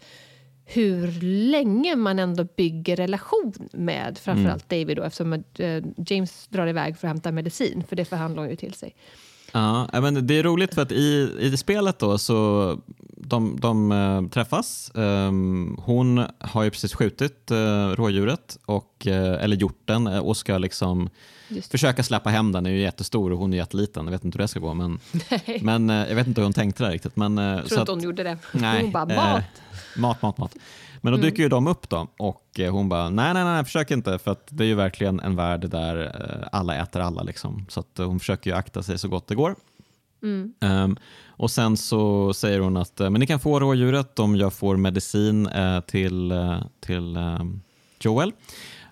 [0.65, 1.21] hur
[1.51, 4.81] länge man ändå bygger relation med framförallt mm.
[4.81, 8.49] David då, eftersom uh, James drar iväg för att hämta medicin, för det förhandlar hon
[8.49, 8.95] ju till sig.
[9.51, 12.79] Ja, men det är roligt för att i, i spelet då så
[13.17, 14.91] de, de uh, träffas.
[14.93, 20.57] Um, hon har ju precis skjutit uh, rådjuret och eh, eller hjorten eh, och ska
[20.57, 21.09] liksom
[21.71, 22.63] försöka släppa hem den.
[22.63, 24.05] Den är ju jättestor och hon är jätteliten.
[24.05, 24.73] Jag vet inte hur det ska gå.
[24.73, 24.99] Men,
[25.61, 27.15] men jag vet inte hur hon tänkte där riktigt.
[27.15, 28.37] Men, jag tror inte hon gjorde det.
[28.51, 29.43] Nej, hon bara, mat!
[29.97, 30.55] Mat, mat, mat.
[31.01, 34.19] Men då dyker ju de upp då och hon bara, nej, nej, nej, försök inte
[34.19, 36.15] för att det är ju verkligen en värld där
[36.51, 37.23] alla äter alla.
[37.23, 37.65] Liksom.
[37.69, 39.55] Så att hon försöker ju akta sig så gott det går.
[40.23, 40.53] Mm.
[40.59, 40.97] Um,
[41.27, 45.47] och Sen så säger hon att men ni kan få rådjuret om jag får medicin
[45.47, 47.61] uh, till, uh, till um,
[47.99, 48.31] Joel.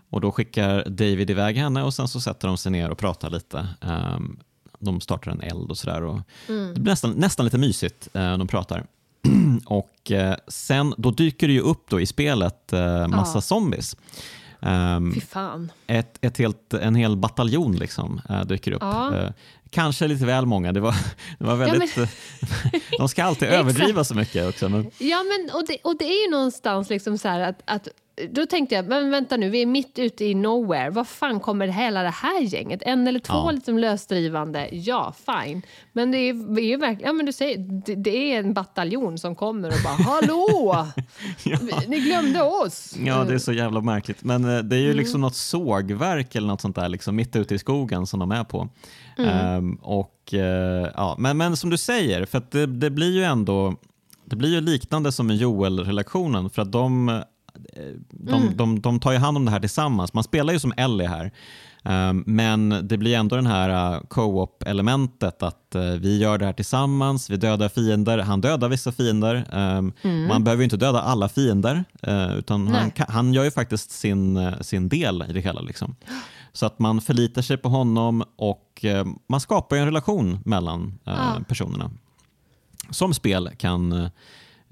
[0.10, 3.30] Och Då skickar David iväg henne och sen så sätter de sig ner och pratar
[3.30, 3.68] lite.
[3.82, 4.40] Um,
[4.80, 6.02] de startar en eld och sådär.
[6.02, 6.24] mm.
[6.74, 8.86] Det blir nästan, nästan lite mysigt uh, de pratar.
[9.66, 10.12] Och
[10.48, 12.72] sen, Då dyker det ju upp då i spelet
[13.08, 13.42] massa ja.
[13.42, 13.96] zombies.
[14.66, 15.72] Um, Fy fan.
[15.88, 18.82] Ett, ett helt, en hel bataljon liksom, uh, dyker upp.
[18.82, 19.12] Ja.
[19.14, 19.30] Uh,
[19.70, 20.72] kanske lite väl många.
[20.72, 20.96] Det var,
[21.40, 22.08] det var väldigt, ja,
[22.72, 22.82] men...
[22.98, 24.70] de ska alltid överdriva så mycket också.
[24.70, 24.92] Men...
[24.98, 27.88] Ja, men, och, det, och det är ju någonstans liksom så att, att
[28.30, 30.90] då tänkte jag, men vänta nu, vi är mitt ute i nowhere.
[30.90, 32.82] Vad fan kommer hela det här gänget?
[32.86, 33.52] En eller två ja.
[33.52, 35.62] liksom lösdrivande, ja fine.
[35.94, 39.36] Men det är, ju verkligen, ja men du säger, det, det, är en bataljon som
[39.36, 40.88] kommer och bara hallå!
[41.44, 41.58] ja.
[41.88, 42.96] Ni glömde oss!
[43.06, 44.24] Ja, det är så jävla märkligt.
[44.24, 44.98] Men eh, det är ju mm.
[44.98, 48.44] liksom något sågverk eller något sånt där, liksom, mitt ute i skogen som de är
[48.44, 48.70] på.
[49.18, 49.58] Mm.
[49.58, 50.40] Um, och, uh,
[50.96, 53.76] ja, men, men som du säger, för det, det blir ju ändå
[54.26, 57.24] det blir ju liknande som med Joel-relationen för att de
[58.10, 58.58] de, mm.
[58.58, 60.14] de, de, tar ju hand om det här tillsammans.
[60.14, 61.32] Man spelar ju som Ellie här.
[61.86, 66.54] Um, men det blir ändå det här uh, co-op-elementet att uh, vi gör det här
[66.54, 69.36] tillsammans, vi dödar fiender, han dödar vissa fiender.
[69.36, 70.28] Um, mm.
[70.28, 74.52] Man behöver ju inte döda alla fiender uh, utan han, han, gör ju faktiskt sin,
[74.62, 75.62] sin del i det hela.
[75.62, 75.96] Liksom.
[76.54, 78.86] Så att man förlitar sig på honom och
[79.30, 81.36] man skapar en relation mellan ah.
[81.48, 81.92] personerna.
[82.90, 84.10] Som spel kan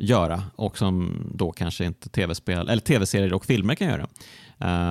[0.02, 4.08] göra och som då kanske inte tv-spel, eller tv-serier och filmer kan göra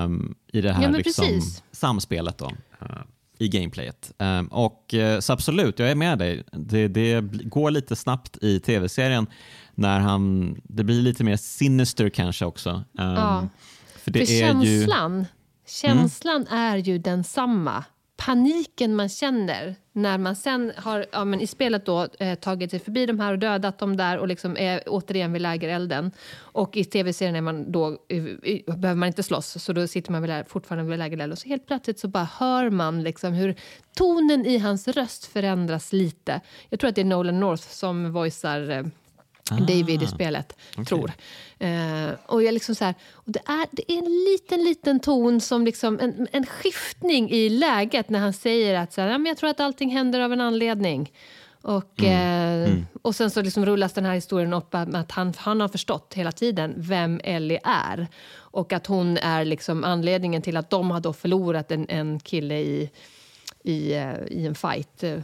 [0.05, 1.41] um, i det här ja, liksom,
[1.73, 2.47] samspelet då,
[2.83, 3.03] uh,
[3.39, 4.13] i gameplayet.
[4.19, 6.45] Um, och, uh, så absolut, jag är med dig.
[6.53, 9.27] Det, det går lite snabbt i tv-serien
[9.75, 12.71] när han, det blir lite mer sinister kanske också.
[12.71, 13.49] Um, ja.
[13.97, 15.25] För, det för är känslan, ju...
[15.67, 16.59] känslan mm.
[16.59, 17.85] är ju densamma
[18.21, 22.81] paniken man känner när man sen har ja, men i spelet då, eh, tagit sig
[22.81, 26.13] förbi de här och dödat dem där och liksom är återigen vid lägerelden.
[26.39, 30.23] Och i tv-serien är man då, i, behöver man inte slåss, så då sitter man
[30.23, 31.33] vid, fortfarande vid lägerelden.
[31.33, 33.55] Och så helt plötsligt så bara hör man liksom hur
[33.97, 36.41] tonen i hans röst förändras lite.
[36.69, 38.85] Jag tror att det är Nolan North som voicear eh,
[39.53, 40.85] ah, David i spelet, okay.
[40.85, 41.13] tror.
[41.59, 45.41] Eh, och jag liksom så här, och det, är, det är en liten, liten ton,
[45.41, 49.27] som liksom en, en skiftning i läget när han säger att så här, ja, men
[49.27, 51.13] jag tror att allting händer av en anledning.
[51.63, 52.63] Och, mm.
[52.63, 52.87] Eh, mm.
[53.03, 56.15] och sen så liksom rullas den här historien upp med att han, han har förstått
[56.15, 58.09] hela tiden vem Ellie är.
[58.33, 62.59] Och att hon är liksom anledningen till att de har då förlorat en, en kille
[62.59, 62.91] i,
[63.63, 65.21] i, eh, i en fight eh,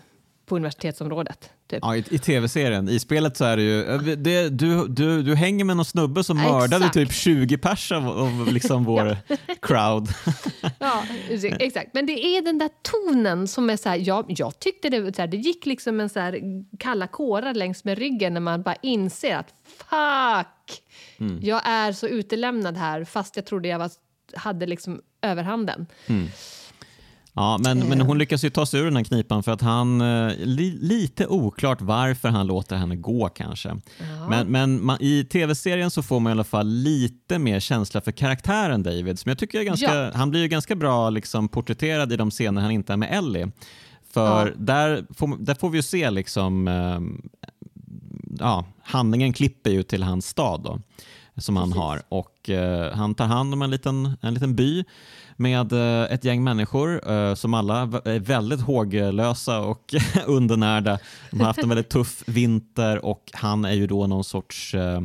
[0.47, 1.51] på universitetsområdet.
[1.69, 1.79] Typ.
[1.83, 2.89] Ja, i, i tv-serien.
[2.89, 6.37] I spelet så är det ju, det, du, du, du hänger med någon snubbe som
[6.37, 9.17] mördade typ 20 pers av, av liksom vår
[9.63, 10.09] crowd.
[10.79, 11.05] ja,
[11.59, 11.95] exakt.
[11.95, 15.23] Men det är den där tonen som är så här, jag, jag tyckte det, så
[15.23, 16.41] här, det gick liksom en så här
[16.79, 20.83] kalla kårar längs med ryggen när man bara inser att fuck,
[21.19, 21.39] mm.
[21.43, 23.91] jag är så utelämnad här fast jag trodde jag var,
[24.35, 25.87] hade liksom överhanden.
[26.07, 26.29] Mm.
[27.39, 30.01] Ja, men, men hon lyckas ju ta sig ur den här knipan för att han,
[30.01, 33.69] eh, li, lite oklart varför han låter henne gå kanske.
[33.69, 34.29] Ja.
[34.29, 38.13] Men, men man, i tv-serien så får man i alla fall lite mer känsla för
[38.13, 40.11] karaktären David som jag tycker är ganska, ja.
[40.15, 43.51] han blir ju ganska bra liksom porträtterad i de scener han inte är med Ellie.
[44.11, 44.53] För ja.
[44.57, 47.01] där, får, där får vi ju se liksom, eh,
[48.39, 50.81] ja, handlingen klipper ju till hans stad då,
[51.37, 54.85] som han har och eh, han tar hand om en liten, en liten by
[55.37, 59.95] med eh, ett gäng människor eh, som alla är väldigt håglösa och
[60.27, 60.99] undernärda.
[61.31, 65.01] De har haft en väldigt tuff vinter och han är ju då någon sorts eh,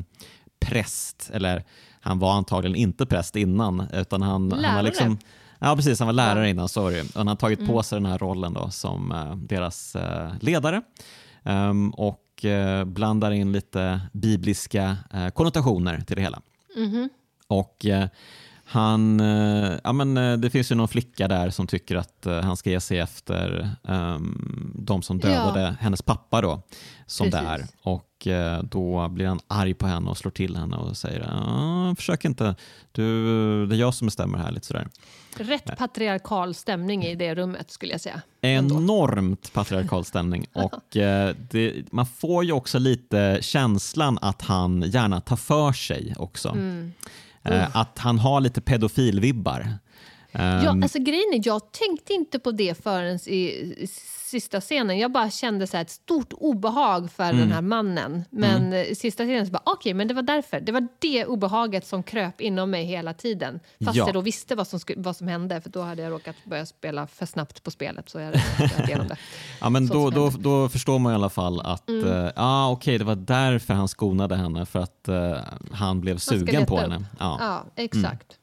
[0.65, 1.63] präst, eller
[2.01, 4.65] han var antagligen inte präst innan utan han, lärare.
[4.65, 5.17] han var liksom
[5.63, 7.03] Ja precis, han var lärare innan, sorry.
[7.15, 7.71] Han har tagit mm.
[7.71, 9.13] på sig den här rollen då som
[9.49, 9.95] deras
[10.39, 10.81] ledare.
[11.43, 12.30] Um, och
[12.85, 14.97] blandar in lite bibliska
[15.33, 16.41] konnotationer till det hela.
[16.75, 17.09] Mm.
[17.47, 17.85] Och
[18.71, 22.41] han, eh, ja men eh, det finns ju någon flicka där som tycker att eh,
[22.41, 25.75] han ska ge sig efter um, de som dödade ja.
[25.79, 26.61] hennes pappa då,
[27.05, 27.47] som Precis.
[27.47, 27.65] där.
[27.83, 28.07] Och
[28.63, 32.55] då blir han arg på henne och slår till henne och säger försök inte,
[32.91, 34.51] du, det är jag som bestämmer här.
[34.51, 34.87] Lite sådär.
[35.37, 38.21] Rätt patriarkal stämning i det rummet skulle jag säga.
[38.41, 45.35] Enormt patriarkal stämning och det, man får ju också lite känslan att han gärna tar
[45.35, 46.49] för sig också.
[46.49, 46.93] Mm.
[47.49, 47.77] Uh.
[47.77, 49.59] Att han har lite pedofilvibbar.
[50.33, 53.87] Um, ja, alltså grejen är, jag tänkte inte på det förrän i
[54.31, 54.99] sista scenen.
[54.99, 57.37] Jag bara kände så ett stort obehag för mm.
[57.37, 58.23] den här mannen.
[58.29, 58.95] Men mm.
[58.95, 60.59] sista scenen så bara, okej, okay, men det var därför.
[60.59, 63.59] Det var det obehaget som kröp inom mig hela tiden.
[63.85, 64.05] Fast ja.
[64.05, 67.07] jag då visste vad som, vad som hände, för då hade jag råkat börja spela
[67.07, 68.09] för snabbt på spelet.
[68.09, 68.41] Så jag hade
[68.87, 69.17] igenom det.
[69.61, 72.05] ja, men då, då, då förstår man i alla fall att, mm.
[72.05, 75.37] uh, ah, okej, okay, det var därför han skonade henne, för att uh,
[75.71, 77.05] han blev sugen på henne.
[77.19, 78.40] Ja, ja exakt.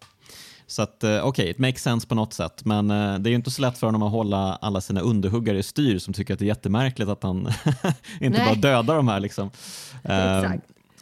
[0.70, 2.64] Så att eh, okej, okay, it makes sense på något sätt.
[2.64, 5.58] Men uh, det är ju inte så lätt för honom att hålla alla sina underhuggare
[5.58, 7.38] i styr som tycker att det är jättemärkligt att han
[8.20, 8.46] inte Nej.
[8.46, 9.20] bara dödar de här.
[9.20, 9.50] Liksom.
[10.08, 10.52] Uh,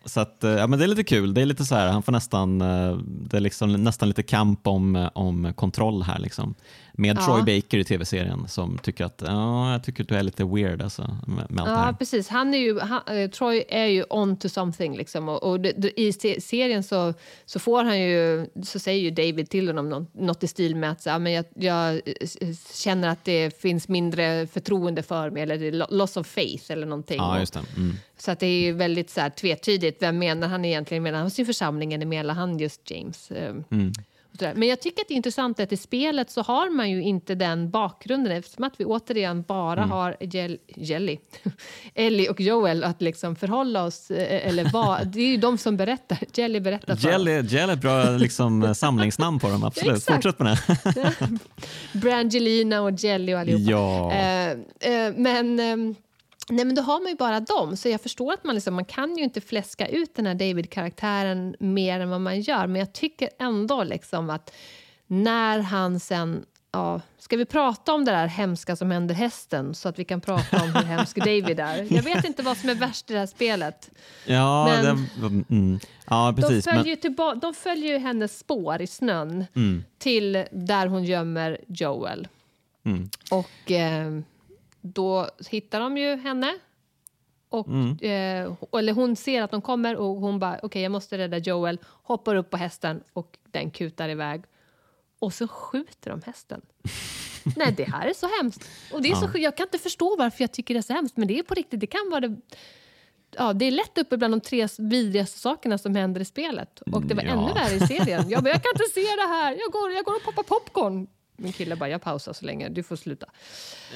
[0.05, 1.35] så att, ja, men det är lite kul.
[1.35, 5.09] Det är lite så här, han får nästan, det är liksom nästan lite kamp om,
[5.15, 6.19] om kontroll här.
[6.19, 6.55] Liksom
[6.97, 7.25] med ja.
[7.25, 10.83] Troy Baker i tv-serien som tycker att ja, jag tycker att du är lite weird
[10.83, 11.93] alltså, med, med allt ja, här.
[11.93, 12.29] precis.
[12.29, 16.01] Han är ju, han, eh, Troy är ju on to something liksom och, och det,
[16.01, 17.15] i serien så,
[17.45, 20.91] så får han ju, så säger ju David till honom något, något i stil med
[20.91, 22.03] att så, men jag, jag, eh,
[22.75, 27.17] känner att det finns mindre förtroende för mig eller loss of faith eller någonting.
[27.17, 27.57] Ja, just.
[27.57, 27.97] Mm.
[28.19, 30.03] Så att det är ju väldigt så här, tvetydigt.
[30.03, 31.03] Vem menar han egentligen?
[31.03, 33.31] Menar han sin församling eller menar han just James?
[33.31, 33.93] Eh, mm.
[34.41, 37.35] Men jag tycker att det är intressant att i spelet så har man ju inte
[37.35, 39.91] den bakgrunden eftersom att vi återigen bara mm.
[39.91, 41.19] har Jell Jelly,
[41.95, 45.77] Ellie och Joel att liksom förhålla oss, eh, eller vad, det är ju de som
[45.77, 46.19] berättar.
[46.35, 47.53] Jelly berättar för Jelly, oss.
[47.53, 50.05] Jelly är ett bra liksom, samlingsnamn på dem, absolut.
[50.05, 51.39] Fortsätt med det.
[51.93, 53.71] Brangelina och Jelly och allihopa.
[53.71, 54.13] Ja.
[54.55, 55.95] Uh, uh, men um,
[56.49, 58.85] Nej, men då har man ju bara dem, så jag förstår att man, liksom, man
[58.85, 62.67] kan ju inte fläska ut den här David-karaktären mer än vad man gör.
[62.67, 64.53] Men jag tycker ändå liksom att
[65.07, 66.45] när han sen...
[66.73, 70.21] Ja, ska vi prata om det där hemska som händer hästen så att vi kan
[70.21, 71.93] prata om hur hemsk David är?
[71.95, 73.91] Jag vet inte vad som är värst i det här spelet.
[74.25, 76.65] Ja, men det, mm, ja precis.
[76.65, 77.41] De följer, men...
[77.41, 79.85] de följer ju hennes spår i snön mm.
[79.99, 82.29] till där hon gömmer Joel.
[82.85, 83.11] Mm.
[83.31, 83.71] Och...
[83.71, 84.21] Eh,
[84.87, 86.55] då hittar de ju henne.
[87.49, 87.91] Och, mm.
[87.91, 91.39] eh, eller hon ser att de kommer och hon bara, okej okay, jag måste rädda
[91.39, 94.43] Joel, hoppar upp på hästen och den kutar iväg.
[95.19, 96.61] Och så skjuter de hästen.
[97.57, 98.69] Nej, det här är så hemskt.
[98.93, 99.31] Och det är ja.
[99.33, 101.43] så, jag kan inte förstå varför jag tycker det är så hemskt, men det är
[101.43, 102.37] på riktigt, det kan vara det
[103.37, 106.81] ja, det är lätt uppe bland de tre vidrigaste sakerna som händer i spelet.
[106.81, 107.31] Och det var ja.
[107.31, 108.29] ännu värre i serien.
[108.29, 111.07] Jag, bara, jag kan inte se det här, jag går, jag går och poppar popcorn.
[111.37, 113.27] Min kille bara, jag pausar så länge, du får sluta.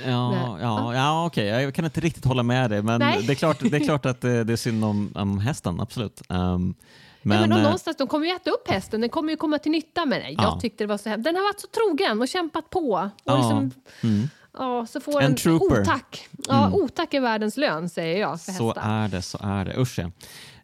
[0.06, 1.62] Ja, men, ja, ja okej, okay.
[1.62, 4.20] jag kan inte riktigt hålla med dig, men det är, klart, det är klart att
[4.20, 6.22] det, det är synd om, om hästen, absolut.
[6.28, 6.74] Um,
[7.22, 9.72] men, ja, men någonstans, de kommer ju äta upp hästen, den kommer ju komma till
[9.72, 10.30] nytta med det.
[10.30, 12.90] Jag tyckte det var så här, Den har varit så trogen och kämpat på.
[12.90, 13.36] Och ja.
[13.36, 13.70] liksom,
[14.02, 14.28] mm.
[14.52, 16.28] ja, så får en, en otack.
[16.48, 16.74] Ja, mm.
[16.74, 18.40] Otack är världens lön, säger jag.
[18.40, 18.90] För så hästar.
[18.90, 19.76] är det, så är det.
[19.76, 20.10] Usch ja.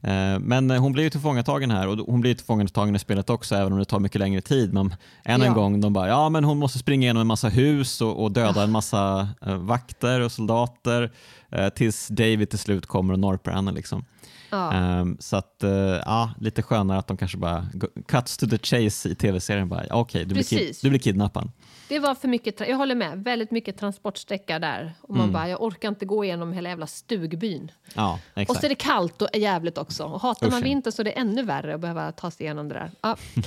[0.00, 3.72] Eh, men hon blir ju tillfångatagen här och hon blir tillfångatagen i spelet också även
[3.72, 4.72] om det tar mycket längre tid.
[4.72, 4.94] Men
[5.24, 5.54] än en ja.
[5.54, 8.62] gång, de bara ja men hon måste springa igenom en massa hus och, och döda
[8.62, 11.12] en massa uh, vakter och soldater
[11.58, 13.72] uh, tills David till slut kommer och norpar henne.
[13.72, 14.04] Liksom.
[14.50, 15.00] Ja.
[15.00, 15.70] Um, så att, uh,
[16.06, 17.66] ja, lite skönare att de kanske bara
[18.08, 19.72] cuts to the chase i tv-serien.
[19.72, 21.50] Okej, okay, du, blir du blir kidnappad.
[21.88, 24.94] Det var för mycket, jag håller med, väldigt mycket transportsträcka där.
[25.00, 25.32] Och man mm.
[25.32, 27.70] bara, jag orkar inte gå igenom hela jävla stugbyn.
[27.94, 28.50] Ja, exakt.
[28.50, 30.04] Och så är det kallt och jävligt också.
[30.04, 32.74] Och hatar man vinter så är det ännu värre att behöva ta sig igenom det
[32.74, 32.90] där.
[33.00, 33.16] Ja.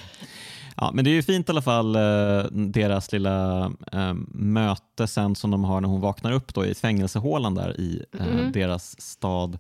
[0.82, 5.36] Ja, men det är ju fint i alla fall, eh, deras lilla eh, möte sen
[5.36, 8.52] som de har när hon vaknar upp då i fängelsehålan där i eh, mm.
[8.52, 9.58] deras stad.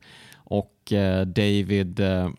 [0.49, 2.29] Och eh, David eh,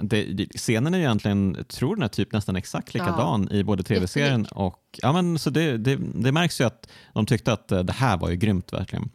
[0.00, 3.56] det, scenen är egentligen, tror den är typ nästan exakt likadan ja.
[3.56, 4.82] i både tv-serien och...
[5.02, 8.16] Ja, men, så det, det, det, märks ju att de tyckte att eh, det här
[8.16, 9.10] var ju grymt verkligen.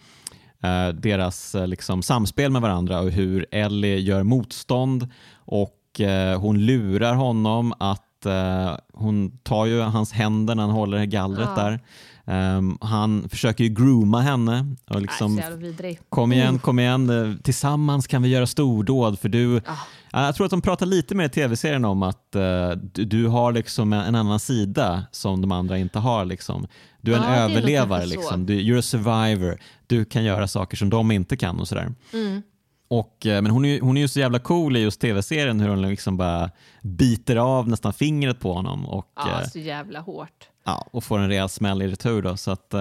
[0.93, 6.01] Deras liksom, samspel med varandra och hur Ellie gör motstånd och
[6.37, 8.25] hon lurar honom att
[8.93, 11.63] hon tar ju hans händer när han håller gallret ja.
[11.63, 11.79] där.
[12.25, 14.75] Um, han försöker ju grooma henne.
[14.89, 15.35] Och liksom,
[15.79, 20.25] Nej, kom igen, kom igen, tillsammans kan vi göra stordåd för du, ah.
[20.25, 23.51] Jag tror att de pratar lite mer i tv-serien om att uh, du, du, har
[23.51, 26.25] liksom en annan sida som de andra inte har.
[26.25, 26.67] Liksom.
[27.01, 28.45] Du är en överlevare, liksom.
[28.45, 29.59] du, you're a survivor.
[29.87, 31.93] Du kan göra saker som de inte kan och sådär.
[32.13, 32.41] Mm.
[32.87, 35.69] Och, eh, men hon är, hon är ju så jävla cool i just tv-serien hur
[35.69, 36.51] hon liksom bara
[36.81, 38.85] biter av nästan fingret på honom.
[38.85, 40.49] Och, ja, eh, så jävla hårt.
[40.63, 42.21] Ja, och får en rejäl smäll i retur.
[42.21, 42.73] Då, så att,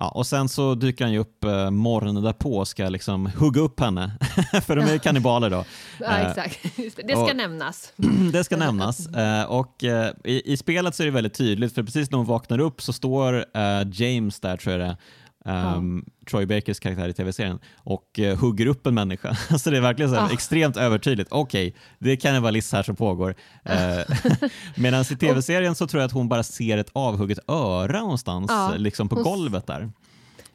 [0.00, 3.60] Ja, och sen så dyker han ju upp eh, morgonen därpå och ska liksom hugga
[3.60, 4.12] upp henne,
[4.66, 5.64] för de är kannibaler då.
[6.00, 6.58] Ja, eh, exakt.
[6.76, 7.92] Det ska och, nämnas.
[8.32, 9.06] det ska nämnas.
[9.06, 12.26] Eh, och eh, i, i, spelet så är det väldigt tydligt, för precis när hon
[12.26, 14.96] vaknar upp så står eh, James där, tror jag det
[15.44, 19.28] um, Troy Bakers karaktär i tv-serien och uh, hugger upp en människa.
[19.50, 20.32] alltså det är verkligen så här, Ah.
[20.32, 21.32] extremt övertydligt.
[21.32, 23.34] Okej, det kan ju vara Liz här som pågår.
[23.70, 24.16] Uh,
[24.76, 28.74] Medan i tv-serien så tror jag att hon bara ser ett avhugget öra någonstans Ja,
[28.76, 29.90] liksom på hon golvet där.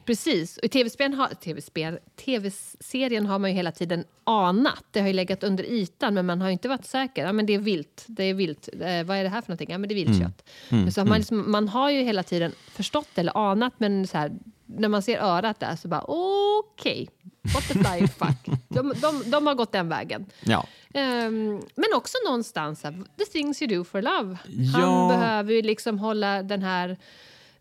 [0.06, 0.56] Precis.
[0.56, 4.84] Och i tv-spel har, tv-spel, tv-serien har man ju hela tiden anat.
[4.90, 7.24] Det har ju legat under ytan, men man har inte varit säker.
[7.26, 8.04] Ja, men det är vilt.
[8.06, 8.68] Det är vilt.
[8.80, 9.70] Eh, vad är det här för någonting?
[9.70, 10.44] Ja, men det är viltkött.
[10.68, 10.90] Mm.
[10.90, 14.32] Så har man, liksom, man har ju hela tiden förstått eller anat, men så här,
[14.78, 17.08] när man ser örat där så bara okej,
[17.54, 18.58] what the fuck.
[18.68, 20.26] De, de, de har gått den vägen.
[20.44, 20.66] Ja.
[20.94, 22.80] Ehm, men också någonstans,
[23.18, 24.38] the things you do for love.
[24.74, 25.08] Han Ja.
[25.08, 26.96] behöver ju liksom hålla den här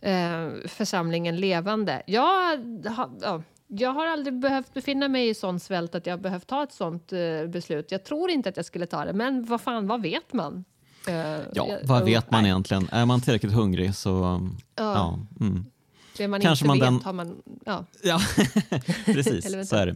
[0.01, 2.01] eh, församlingen levande.
[2.07, 2.57] Jag,
[2.89, 6.63] har- ja, jag har aldrig behövt befinna mig i sån svält att jag behövt ta
[6.63, 7.91] ett sånt eh, beslut.
[7.91, 10.65] Jag tror inte att jag skulle ta det, men vad fan, vad vet man?
[11.07, 12.87] Eh, Ja, vad vet man egentligen?
[12.91, 14.41] Är man tillräckligt hungrig så...
[14.75, 15.65] Ja, mm.
[16.17, 17.35] Det man Kanske inte man vet den- har man...
[17.65, 17.85] Ja.
[18.03, 18.19] ja.
[19.05, 19.69] precis.
[19.69, 19.95] Så är det.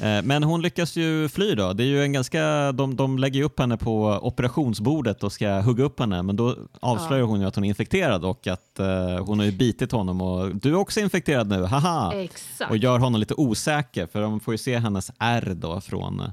[0.00, 1.72] Eh, Men hon lyckas ju fly då.
[1.72, 5.84] Det är ju en ganska, de, de lägger upp henne på operationsbordet och ska hugga
[5.84, 9.38] upp henne men då avslöjar hon ju att hon är infekterad och att eh, hon
[9.38, 12.12] har ju bitit honom och du är också infekterad nu, haha!
[12.14, 12.70] Exakt.
[12.70, 16.26] Och gör honom lite osäker för de får ju se hennes ärr då från eh,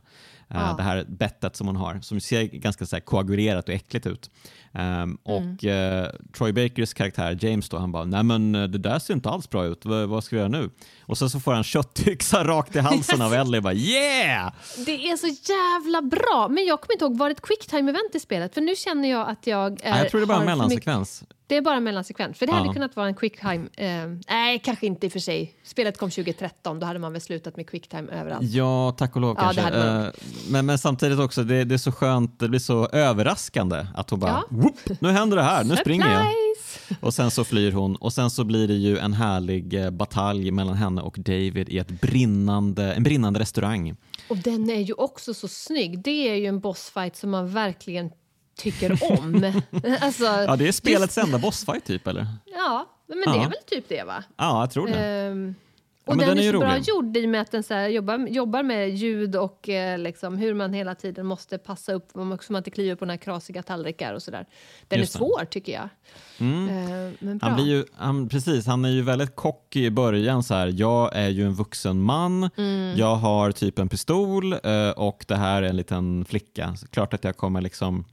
[0.54, 0.74] Ja.
[0.78, 4.30] det här bettet som hon har som ser ganska så här, koagulerat och äckligt ut.
[4.74, 9.00] Ehm, och eh, Troy Bakers karaktär James då, han bara nej men eh, det där
[9.00, 10.70] ser inte alls bra ut, vad, vad ska vi göra nu?
[11.02, 14.54] Och sen så får han köttyxa rakt i halsen av Ellie bara yeah!
[14.86, 16.48] Det är så jävla bra!
[16.50, 18.54] Men jag kommer inte ihåg, var det ett quicktime-event i spelet?
[18.54, 19.98] För nu känner jag att jag är...
[19.98, 21.24] Jag tror det är bara en mellansekvens.
[21.48, 22.38] Det är bara en mellansekvens.
[22.38, 22.74] För det hade Ja.
[22.74, 23.68] kunnat vara en quicktime...
[23.78, 23.88] Eh,
[24.30, 25.54] nej, kanske inte i och för sig.
[25.64, 28.44] Spelet kom 2013, då hade man väl slutat med quicktime överallt.
[28.52, 29.80] Ja, tack och lov Ja, kanske.
[29.80, 30.06] Eh,
[30.50, 34.20] men, men samtidigt också, det, det är så skönt, det blir så överraskande att hon
[34.20, 34.44] bara, Ja.
[34.62, 36.28] "Whoop, nu händer det här, nu springer jag.
[37.00, 40.52] Och sen så flyr hon och sen så blir det ju en härlig eh, batalj
[40.52, 43.96] mellan henne och David i ett brinnande, en brinnande restaurang.
[44.28, 46.04] Och den är ju också så snygg.
[46.04, 48.12] Det är ju en bossfight som man verkligen
[48.58, 49.62] tycker om.
[50.02, 52.28] alltså, Ja, det är spelets enda bossfight typ eller?
[52.46, 53.36] Ja, men det Ja.
[53.46, 54.24] är väl typ det va?
[54.38, 55.16] Ja, jag tror det.
[55.16, 55.54] Ja,
[56.06, 56.84] och men den, den är är, så bra rolig.
[56.88, 60.38] gjord i och med att den så här jobbar, jobbar med ljud och eh, liksom
[60.38, 64.14] hur man hela tiden måste passa upp så man inte kliver på några krasiga tallrikar
[64.14, 64.46] och sådär.
[64.88, 65.26] Den Just är det.
[65.26, 65.84] svår tycker jag.
[65.84, 67.50] Eh, men bra.
[67.50, 70.44] Han, blir ju, han, precis, han är ju väldigt cocky i början.
[70.44, 72.98] Så här, jag är ju en vuxen man, Mm.
[72.98, 76.76] jag har typ en pistol eh, och det här är en liten flicka.
[76.76, 78.06] Så klart att jag kommer liksom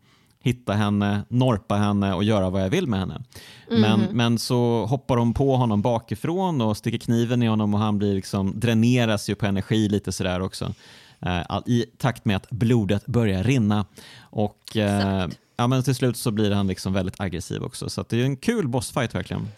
[0.48, 3.22] hitta henne, norpa henne och göra vad jag vill med henne.
[3.70, 4.08] Men, Mhm.
[4.16, 8.14] men så hoppar de på honom bakifrån och sticker kniven i honom och han blir
[8.14, 10.74] liksom, dräneras ju på energi lite sådär också.
[11.20, 13.86] Eh, I takt med att blodet börjar rinna.
[14.20, 17.90] Och eh, ja, men till slut så blir han liksom väldigt aggressiv också.
[17.90, 19.48] Så det är en kul bossfight verkligen.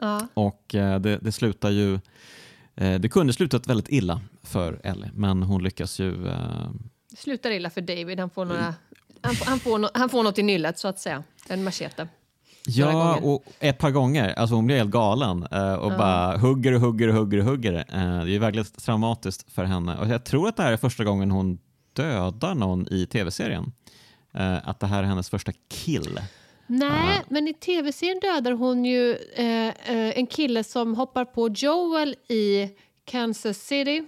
[0.00, 0.20] Ja.
[0.34, 1.94] Och eh, det, det slutar ju
[2.76, 6.28] eh, det kunde slutat väldigt illa för Ellie, men hon lyckas ju...
[7.20, 8.20] Slutar illa för David.
[8.20, 8.74] Han får, några,
[9.22, 11.22] han, får- han, får, no, han får något i nyllet så att säga.
[11.48, 12.08] En machete.
[12.66, 14.34] Ja, och ett par gånger.
[14.38, 17.72] Alltså hon blir helt galen eh, och bara hugger och hugger och hugger och hugger.
[17.74, 19.98] Eh, det är väldigt traumatiskt för henne.
[19.98, 21.58] Och jag tror att det här är första gången hon
[21.92, 23.72] dödar någon i tv-serien.
[24.34, 26.20] Eh, att det här är hennes första kill.
[26.66, 29.74] Nej, men i tv-serien dödar hon ju eh,
[30.18, 32.68] en kille som hoppar på Joel i
[33.04, 34.06] Kansas City.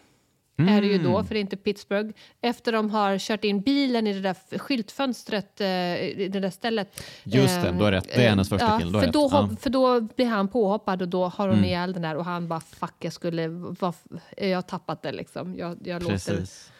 [0.68, 1.12] Är det ju Mm.
[1.12, 2.10] då, för det är inte Pittsburgh.
[2.40, 7.02] Efter de har kört in bilen i det där skyltfönstret, eh, i det där stället.
[7.24, 8.05] Just det, du har rätt.
[8.14, 9.28] Det är hennes första ja, kill, har För då.
[9.32, 9.43] Ja.
[9.44, 9.56] Mm.
[9.56, 12.60] för då blir han påhoppad och då har hon ihjäl den där och han bara
[12.60, 13.94] fuck, jag skulle, vad,
[14.36, 15.56] jag har tappat det liksom.
[15.56, 16.70] Jag, jag låter, Precis.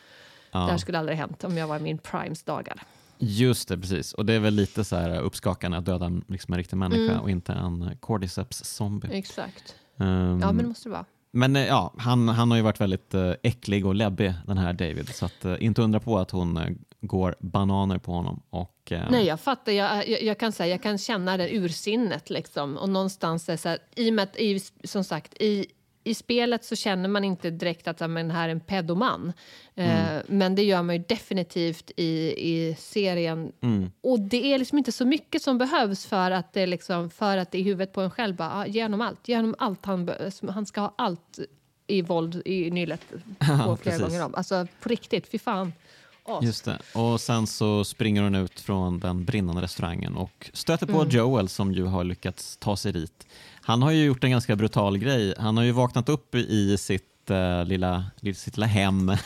[0.52, 0.78] det här Ja.
[0.78, 2.82] skulle aldrig hänt om jag var i min primes dagar.
[3.18, 4.12] Just det, precis.
[4.12, 7.02] Och det är väl lite så här uppskakande att döda en, liksom en riktig människa
[7.12, 7.20] Mm.
[7.20, 9.09] och inte en eh, cordyceps zombie.
[9.12, 9.76] Exakt.
[9.98, 10.06] Ehm,
[10.40, 11.04] Ja, men det måste det vara.
[11.32, 14.72] Men eh, ja, han, han har ju varit väldigt eh, äcklig och läbbig den här
[14.72, 15.09] David.
[15.14, 18.42] Så att, eh, inte undra på att hon går bananer på honom.
[18.50, 19.72] Och, eh, Nej, jag fattar.
[19.72, 22.30] Jag, jag, jag, kan säga, jag kan känna det ursinnet.
[22.30, 22.76] Liksom.
[22.76, 25.66] Och någonstans är så här, i och med att, i, som sagt, i,
[26.05, 29.33] i spelet så känner man inte direkt att ja, men här är en pedoman.
[29.74, 33.53] Eh, men det gör man ju definitivt i, i serien.
[34.01, 37.53] Och det är liksom inte så mycket som behövs för att det, liksom, för att
[37.53, 39.29] det i huvudet på en själv bara, ah, ge honom allt.
[39.29, 39.87] Ge honom allt.
[39.87, 40.11] Han,
[40.49, 41.39] han ska ha allt
[41.87, 43.01] i våld i nyllet
[43.39, 44.01] på flera precis.
[44.01, 44.35] gånger om.
[44.35, 45.73] Alltså på riktigt, fy fan.
[46.24, 46.44] As.
[46.44, 46.78] Just det.
[46.94, 51.73] Och sen så springer hon ut från den brinnande restaurangen och stöter på Joel som
[51.73, 53.27] ju har lyckats ta sig dit.
[53.61, 55.35] Han har ju gjort en ganska brutal grej.
[55.39, 58.05] Han har ju vaknat upp i sitt uh, lilla,
[58.35, 59.07] sitt lilla hem,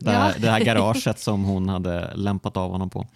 [0.00, 3.06] där, det här garaget som hon hade lämpat av honom på.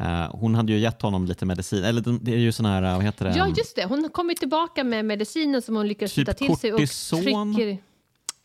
[0.00, 3.04] Uh, hon hade ju gett honom lite medicin, eller det är ju sån här, vad
[3.04, 3.36] heter det?
[3.36, 3.84] Ja, just det.
[3.84, 7.78] Hon kom tillbaka med medicinen som hon lyckades typ till sig och trycker...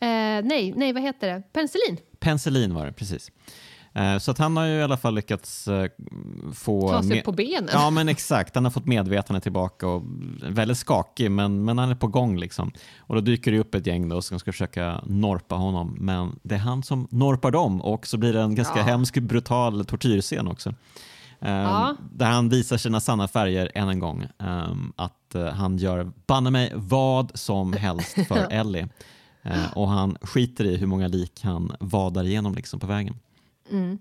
[0.04, 1.42] Uh, nej, nej, vad heter det?
[1.52, 1.96] Penicillin.
[2.18, 3.30] Penicillin var det, precis.
[3.98, 5.68] Uh, så att han har ju i alla fall lyckats
[6.52, 6.88] få...
[6.88, 7.68] Ta sig på benen.
[7.72, 8.54] Ja, men exakt.
[8.54, 10.02] Han har fått medvetande tillbaka och
[10.42, 12.38] väldigt skakig, men, men han är på gång.
[12.38, 12.72] liksom.
[12.98, 16.54] Och Då dyker det upp ett gäng då som ska försöka norpa honom, men det
[16.54, 18.84] är han som norpar dem och så blir det en ganska ja.
[18.84, 20.68] hemsk, brutal tortyrscen också.
[20.68, 20.76] Um,
[21.50, 21.96] ja.
[22.12, 24.26] Där han visar sina sanna färger än en gång.
[24.38, 28.88] Um, att han gör banne mig vad som helst för Ellie.
[29.74, 33.14] Och han skiter i hur många lik han vadar igenom liksom, på vägen.
[33.70, 33.98] Mm.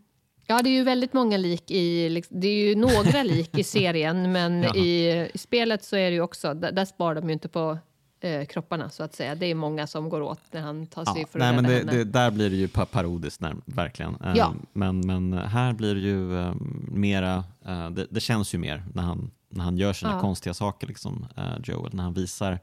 [0.47, 2.09] Ja, det är ju väldigt många lik i...
[2.09, 6.15] Liksom, det är ju några lik i serien, men i, i, spelet så är det
[6.15, 6.53] ju också...
[6.53, 7.77] Där, där sparar de ju inte på
[8.23, 9.35] eh, kropparna så att säga.
[9.35, 11.83] Det är många som går åt när han tar sig ja, för nej, men det,
[11.83, 14.15] det, Där blir det ju parodiskt, när, verkligen.
[14.15, 14.53] Eh, ja.
[14.73, 16.53] men, men här blir det ju eh,
[16.87, 20.19] mera, eh, det, det, känns ju mer när han, när han gör sina ja.
[20.19, 22.59] konstiga saker, liksom, eh, Joel, när han visar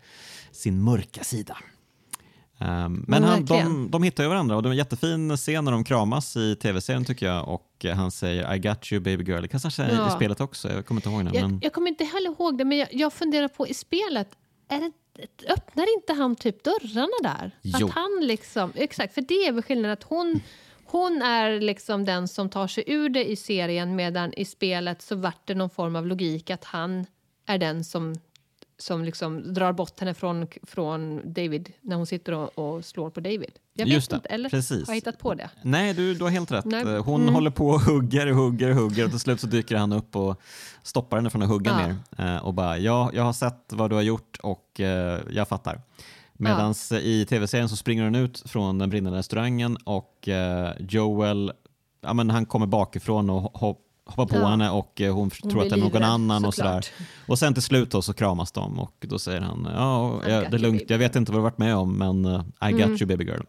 [0.50, 1.56] sin mörka sida.
[2.60, 5.72] Um, men han, de, de hittar ju varandra och det är en jättefin scen när
[5.72, 9.42] de kramas i tv-serien tycker jag och han säger I got you baby girl.
[9.42, 10.08] Det kanske han säger ja.
[10.08, 11.30] i spelet också, jag kommer inte ihåg nu.
[11.34, 11.60] Jag, men...
[11.62, 14.28] jag kommer inte heller ihåg det men jag, jag funderar på i spelet,
[14.68, 14.92] är det
[15.48, 17.50] öppnar inte han typ dörrarna där?
[17.62, 17.86] Jo.
[17.86, 20.40] Att han liksom, exakt, för det är väl skillnaden att hon,
[20.84, 25.16] hon är liksom den som tar sig ur det i serien medan i spelet så
[25.16, 27.06] vart det någon form av logik att han
[27.46, 28.14] är den som
[28.82, 33.20] som liksom drar bort henne från, från David när hon sitter och, och slår på
[33.20, 33.50] David.
[33.74, 34.86] Jag vet Just det, inte, eller precis.
[34.86, 35.50] har jag hittat på det?
[35.62, 36.64] Nej, du, du har helt rätt.
[36.64, 36.84] Nej.
[36.84, 37.34] Hon mm.
[37.34, 40.16] håller på och hugger och hugger och hugger och till slut så dyker han upp
[40.16, 40.40] och
[40.82, 41.76] stoppar henne från att hugga ja.
[42.16, 42.34] mer.
[42.34, 45.80] Eh, och bara, ja, jag har sett vad du har gjort och eh, jag fattar.
[46.32, 46.98] Medan ja.
[46.98, 51.52] i tv-serien så springer hon ut från den brinnande restaurangen och eh, Joel,
[52.00, 54.46] ja, men han kommer bakifrån och hoppar hoppar på ja.
[54.46, 56.44] henne och eh, hon, hon tror att det är någon annan.
[56.44, 56.84] och sådär.
[57.26, 60.58] Och sen till slut då så kramas de och då säger han ja, det är
[60.58, 62.96] lugnt, jag vet inte vad du varit med om men uh, I got mm.
[63.00, 63.42] you baby girl.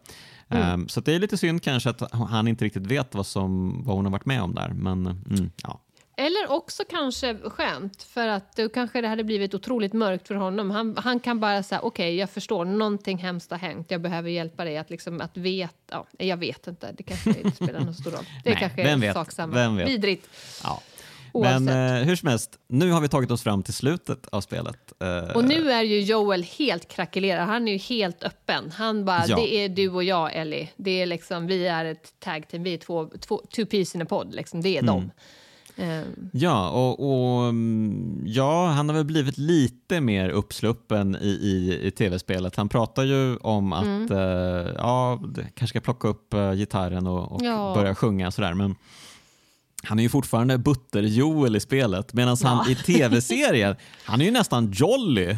[0.48, 0.80] Mm.
[0.80, 3.96] Um, så det är lite synd kanske att han inte riktigt vet vad, som, vad
[3.96, 4.68] hon har varit med om där.
[4.68, 5.80] Men mm, ja,
[6.26, 10.70] eller också kanske skönt, för att då kanske det hade blivit otroligt mörkt för honom.
[10.70, 14.30] Han, han kan bara säga, okej, okay, jag förstår, någonting hemskt har hänt, jag behöver
[14.30, 15.72] hjälpa dig att, liksom, att veta.
[15.90, 18.24] Ja, jag vet inte, det kanske inte spelar någon stor roll.
[18.44, 19.54] Det Nej, kanske vem är sak samma.
[19.54, 19.88] Vem vet?
[19.88, 20.28] Vidrigt.
[20.62, 20.82] Ja.
[21.34, 24.92] Men eh, hur som helst, nu har vi tagit oss fram till slutet av spelet.
[25.02, 28.70] Eh, och nu är ju Joel helt krackelerad, han är ju helt öppen.
[28.70, 29.36] Han bara, ja.
[29.36, 32.74] det är du och jag Ellie, det är liksom, vi är ett tag team, vi
[32.74, 34.60] är två, två two peas in a pod, liksom.
[34.62, 34.86] det är mm.
[34.86, 35.10] dem.
[35.76, 36.30] Um.
[36.32, 41.90] Ja, och, och, mm, ja, han har väl blivit lite mer uppsluppen i, i, i
[41.90, 42.56] tv-spelet.
[42.56, 44.12] Han pratar ju om att mm.
[44.12, 47.72] uh, ja, kanske ska plocka upp uh, gitarren och, och ja.
[47.74, 48.54] börja sjunga sådär.
[48.54, 48.74] Men
[49.84, 52.48] han är ju fortfarande Butter-Joel i spelet medan ja.
[52.48, 55.24] han i tv-serien, han är ju nästan Jolly.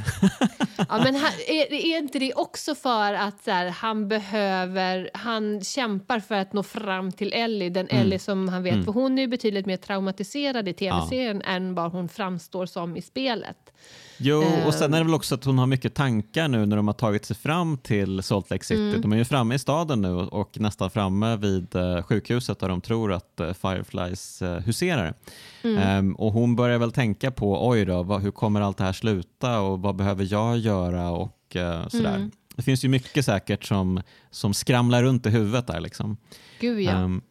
[0.88, 6.20] ja, men han, är, är, inte det också för att här, han behöver, han kämpar
[6.20, 8.02] för att nå fram till Ellie, den mm.
[8.02, 8.84] Ellie som han vet, mm.
[8.84, 11.50] för hon är ju betydligt mer traumatiserad i tv-serien ja.
[11.50, 13.72] än vad hon framstår som i spelet.
[14.16, 16.86] Jo, och sen är det väl också att hon har mycket tankar nu när de
[16.86, 18.88] har tagit sig fram till Salt Lake City.
[18.88, 19.00] Mm.
[19.00, 22.80] De är ju framme i staden nu och nästan framme vid uh, sjukhuset där de
[22.80, 25.14] tror att uh, Fireflies uh, huserar.
[25.62, 25.98] Mm.
[25.98, 28.92] Um, och hon börjar väl tänka på, oj då, vad, hur kommer allt det här
[28.92, 31.56] sluta och vad behöver jag göra och
[31.88, 32.16] sådär.
[32.16, 32.30] Mm.
[32.56, 34.00] Det finns ju mycket säkert som,
[34.30, 36.16] som skramlar runt i huvudet där liksom.
[36.60, 37.02] Gud ja.
[37.02, 37.22] Um,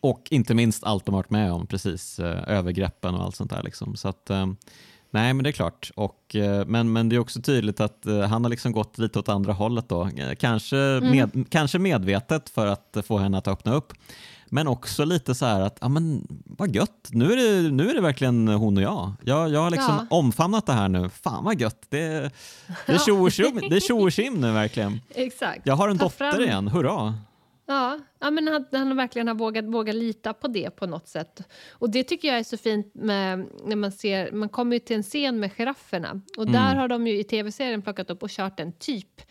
[0.00, 3.62] och inte minst allt de har varit med om, precis, övergreppen och allt sånt där.
[3.62, 3.96] Liksom.
[3.96, 4.56] Så att, um,
[5.10, 5.90] Nej, men det är klart.
[5.94, 9.18] Och, eh, men, men det är också tydligt att uh, han har liksom gått lite
[9.18, 10.10] åt andra hållet då.
[10.16, 11.10] Eh, kanske, mm.
[11.10, 13.92] med, kanske medvetet för att få henne att öppna upp.
[14.52, 17.94] Men också lite så här att, ja men vad gött, nu är det, nu är
[17.94, 19.12] det verkligen hon och jag.
[19.24, 20.16] Jag, jag har liksom ja.
[20.16, 21.86] omfamnat det här nu, fan vad gött.
[21.88, 22.30] Det,
[22.86, 22.98] det är
[23.86, 25.00] tjo och tjim nu verkligen.
[25.14, 25.60] Exakt.
[25.64, 26.42] Jag har en Ta dotter fram.
[26.42, 27.14] igen, hurra.
[27.70, 31.42] Ja, ja men han, han verkligen har vågat, vågat lita på det på något sätt.
[31.70, 34.96] Och det tycker jag är så fint med, när man ser, man kommer ju till
[34.96, 36.52] en scen med girafferna och mm.
[36.52, 39.22] där har de ju i tv-serien plockat upp och kört en typ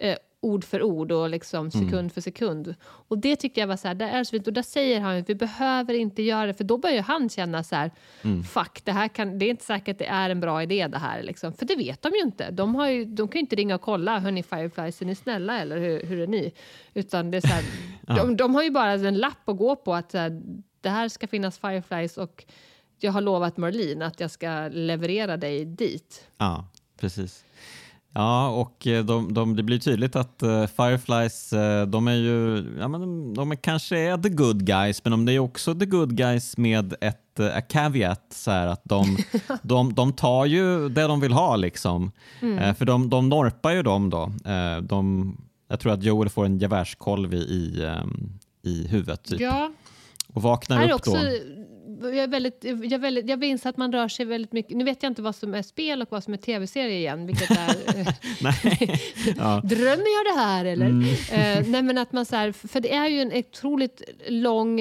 [0.00, 2.10] eh, ord för ord och liksom sekund mm.
[2.10, 2.74] för sekund.
[2.84, 4.46] Och det tyckte jag var så här, det är så fint.
[4.46, 7.64] Och där säger han att vi behöver inte göra det, för då börjar han känna
[7.64, 7.90] så här,
[8.22, 8.42] mm.
[8.42, 10.98] fuck, det här kan, det är inte säkert att det är en bra idé det
[10.98, 11.52] här liksom.
[11.52, 12.50] För det vet de ju inte.
[12.50, 15.60] De, har ju, de kan ju inte ringa och kolla, hörni Fireflies, är ni snälla
[15.60, 16.52] eller hur, hur är ni?
[16.94, 17.64] Utan det är så här,
[18.06, 18.14] ja.
[18.14, 20.42] de, de, har ju bara en lapp att gå på att här,
[20.80, 22.44] det här ska finnas Fireflies och
[22.98, 26.28] jag har lovat Marlene att jag ska leverera dig dit.
[26.38, 27.44] Ja, precis.
[28.14, 32.64] Ja, och eh, de, de, det blir tydligt att uh, Fireflies, uh, de är ju,
[32.80, 35.86] ja, men de, de är kanske är the good guys, men de är också the
[35.86, 39.16] good guys med ett uh, caveat, så här, att de,
[39.62, 42.12] de, de tar ju det de vill ha liksom.
[42.40, 42.74] Mm.
[42.74, 44.32] för de, de norpar ju dem då.
[44.82, 45.36] de,
[45.68, 47.88] jag tror att Joel får en gevärskolv i, i,
[48.62, 49.40] i huvudet typ.
[49.40, 49.72] Ja.
[50.32, 51.18] Och vaknar upp också, då
[52.04, 54.76] jag, är väldigt, jag, är väldigt, jag minns att man rör sig väldigt mycket.
[54.76, 57.26] Nu vet jag inte vad som är spel och vad som är tv-serie igen.
[57.26, 57.56] Vilket är,
[59.36, 59.60] ja.
[59.64, 60.86] Drömmer jag det här eller?
[60.86, 61.04] Mm.
[61.04, 64.80] Uh, nej men att man så här, för det är ju en otroligt lång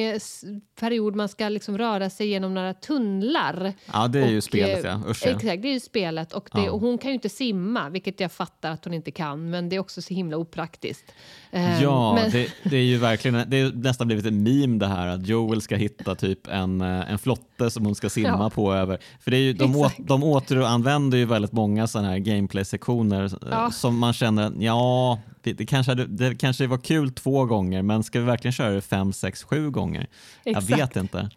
[0.79, 3.73] period man ska liksom röra sig genom några tunnlar.
[3.93, 5.01] Ja det är och, ju spelet ja.
[5.07, 5.31] Usch, ja.
[5.31, 6.33] Exakt, det är ju spelet.
[6.33, 6.71] Och, det, ja.
[6.71, 9.49] och hon kan ju inte simma, vilket jag fattar att hon inte kan.
[9.49, 11.13] Men det är också så himla opraktiskt.
[11.53, 12.31] Uh, ja, men...
[12.31, 15.61] det, det, är ju verkligen, det är nästan blivit en meme det här att Joel
[15.61, 18.49] ska hitta typ en eh, en flotte som hon ska simma ja.
[18.49, 18.99] på över.
[19.19, 23.31] För det är ju, de, å, de återanvänder ju väldigt många sådana här gameplay-sektioner eh,
[23.51, 23.71] ja.
[23.71, 28.19] som man känner, ja, det, det, kanske, det kanske var kul två gånger, men ska
[28.19, 30.07] vi verkligen köra det fem, sex, sju gånger?
[30.43, 30.69] Exakt.
[30.69, 31.29] Jag vet inte.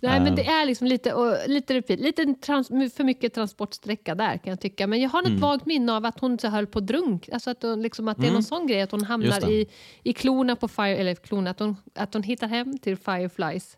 [0.00, 4.36] Nej, men det är liksom lite, och, lite repeat, lite trans, för mycket transportsträcka där
[4.36, 4.86] kan jag tycka.
[4.86, 5.40] Men jag har ett mm.
[5.40, 8.22] vagt minne av att hon så höll på drunk, alltså att, hon, liksom, att det
[8.22, 8.42] är någon mm.
[8.42, 9.66] sån grej att hon hamnar i,
[10.02, 13.76] i klorna på Fire, eller klorna, att hon, att hon hittar hem till Fireflies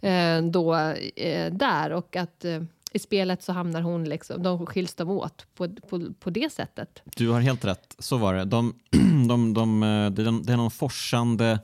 [0.00, 0.74] eh, då,
[1.16, 2.62] eh, där och att eh,
[2.92, 7.02] i spelet så hamnar hon liksom, de skiljs de åt på, på, på det sättet.
[7.04, 8.44] Du har helt rätt, så var det.
[8.44, 8.74] De,
[9.28, 9.80] de, de, de,
[10.14, 11.58] de det är någon forsande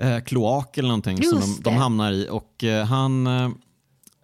[0.00, 3.50] eh, kloak eller någonting Just som de, de, hamnar i och eh, han eh,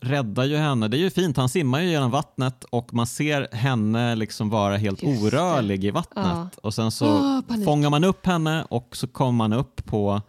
[0.00, 0.88] räddar ju henne.
[0.88, 4.76] Det är ju fint, han simmar ju genom vattnet och man ser henne liksom vara
[4.76, 5.86] helt Just orörlig det.
[5.86, 6.48] i vattnet ja.
[6.62, 10.22] och sen så oh, fångar man upp henne och så kommer man upp på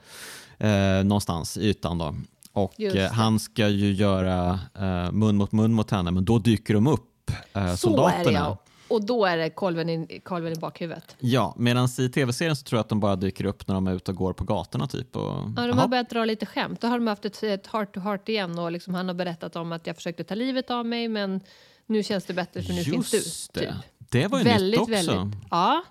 [0.58, 2.16] eh, någonstans i ytan då.
[2.54, 6.74] Och eh, han ska ju göra eh, mun mot mun mot henne men då dyker
[6.74, 8.24] de upp, eh, soldaterna.
[8.24, 8.58] Så är det, ja.
[8.88, 11.16] Och då är det kolven i, kolven i bakhuvudet.
[11.20, 13.94] Ja, medan i tv-serien så tror jag att de bara dyker upp när de är
[13.96, 14.88] ute och går på gatorna.
[14.88, 15.82] Typ, och, ja, de aha.
[15.82, 16.82] har börjat dra lite skämt.
[16.82, 19.56] Då har de haft ett, ett heart to heart igen och liksom, han har berättat
[19.56, 21.42] om att jag försökte ta livet av mig men
[21.86, 23.60] nu känns det bättre för nu Just finns du.
[23.60, 23.70] Typ.
[23.98, 24.20] Det.
[24.20, 25.12] det var ju väldigt, nytt också.
[25.12, 25.84] Väldigt, ja,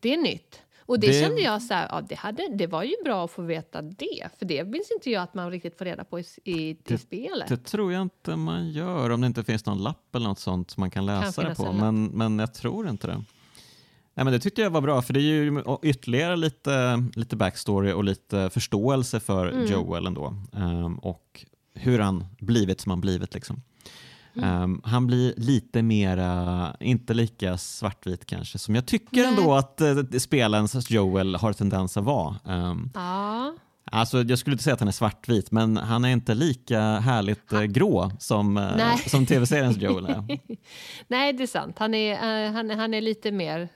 [0.00, 0.62] det är nytt.
[0.88, 3.30] Och det, det, kände jag så här, ja, det, hade, det var ju bra att
[3.30, 4.28] få veta det.
[4.38, 6.98] För det minns inte jag att man riktigt får reda på i, i, det, i
[6.98, 7.48] spelet.
[7.48, 10.70] Det tror jag inte man gör om det inte finns någon lapp eller något sånt
[10.70, 11.72] som man kan läsa kan det på.
[11.72, 13.24] Men, men jag tror inte det.
[14.14, 17.92] Nej, men det tyckte jag var bra, för det är ju ytterligare lite, lite backstory
[17.92, 19.66] och lite förståelse för mm.
[19.66, 20.34] Joel ändå.
[20.52, 21.44] Um, och
[21.74, 23.34] hur han blivit som han blivit.
[23.34, 23.62] Liksom.
[24.36, 24.62] Mm.
[24.62, 29.26] Um, han blir lite mera, inte lika svartvit kanske, som jag tycker Nej.
[29.26, 32.36] ändå att uh, spelens Joel har tendens att vara.
[32.44, 33.54] Um, ja.
[33.90, 37.52] Alltså, jag skulle inte säga att han är svartvit, men han är inte lika härligt
[37.52, 40.24] uh, grå som, uh, som tv-seriens Joel är.
[41.08, 41.78] Nej, det är sant.
[41.78, 43.68] Han är, han, han är lite mer...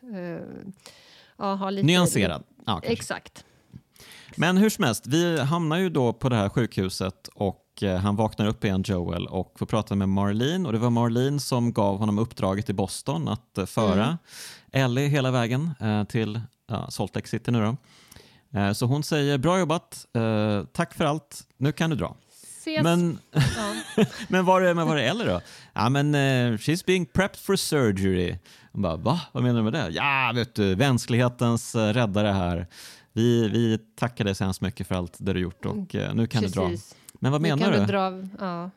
[1.42, 2.42] Uh, lite, Nyanserad.
[2.66, 3.44] Ja, Exakt.
[4.36, 8.16] Men hur som helst, vi hamnar ju då på det här sjukhuset och Eh, han
[8.16, 10.66] vaknar upp igen, Joel, och får prata med Marlene.
[10.66, 14.16] Och det var Marlene som gav honom uppdraget i Boston att eh, föra mm.
[14.72, 17.76] Ellie hela vägen eh, till ja, Salt Lake City nu då.
[18.74, 20.06] Så hon säger bra jobbat,
[20.72, 22.16] tack för allt, nu kan du dra.
[22.58, 22.82] Ses.
[22.82, 24.04] Men, ja.
[24.28, 25.40] men var är, men var är Ellie då?
[25.72, 28.38] Ja men uh, she's being prepped for surgery.
[28.72, 29.20] Hon bara, va?
[29.32, 29.88] Vad menar du med det?
[29.90, 32.66] Ja, vet du, mänsklighetens räddare här.
[33.12, 36.26] Vi, vi tackar dig så hemskt mycket för allt det du gjort och uh, nu
[36.26, 36.54] kan Precis.
[36.54, 36.70] du dra.
[37.22, 37.84] Men vad menar du?
[37.84, 38.70] Dra, ja.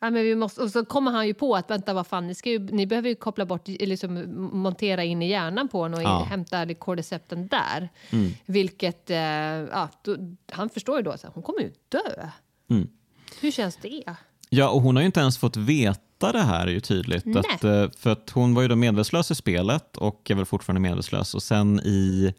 [0.00, 2.34] Ja, men vi måste, och så kommer han ju på att vänta vad fan, ni,
[2.34, 6.04] ska ju, ni behöver ju koppla bort, liksom, montera in i hjärnan på honom och
[6.04, 6.26] ja.
[6.30, 7.88] hämta kordycepten där.
[8.10, 8.32] Mm.
[8.46, 10.16] Vilket, eh, ja, då,
[10.52, 12.28] han förstår ju då att hon kommer ju dö.
[12.70, 12.88] Mm.
[13.40, 14.04] Hur känns det?
[14.48, 17.36] Ja, och hon har ju inte ens fått veta det här är ju tydligt.
[17.36, 20.80] Att, eh, för att hon var ju då medvetslös i spelet och är väl fortfarande
[20.80, 21.34] medvetslös.
[21.34, 22.34] Och sen i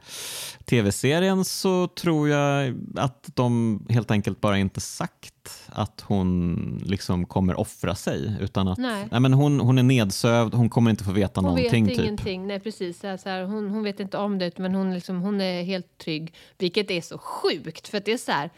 [0.66, 5.34] tv-serien så tror jag att de helt enkelt bara inte sagt
[5.66, 8.36] att hon liksom kommer offra sig.
[8.42, 9.08] Utan att nej.
[9.12, 11.84] nej men hon, hon är nedsövd, hon kommer inte få veta hon någonting.
[11.84, 12.06] Hon vet typ.
[12.06, 13.00] ingenting, nej precis.
[13.00, 16.34] Så här, hon, hon vet inte om det men hon, liksom, hon är helt trygg.
[16.58, 18.50] Vilket är så sjukt för att det är så här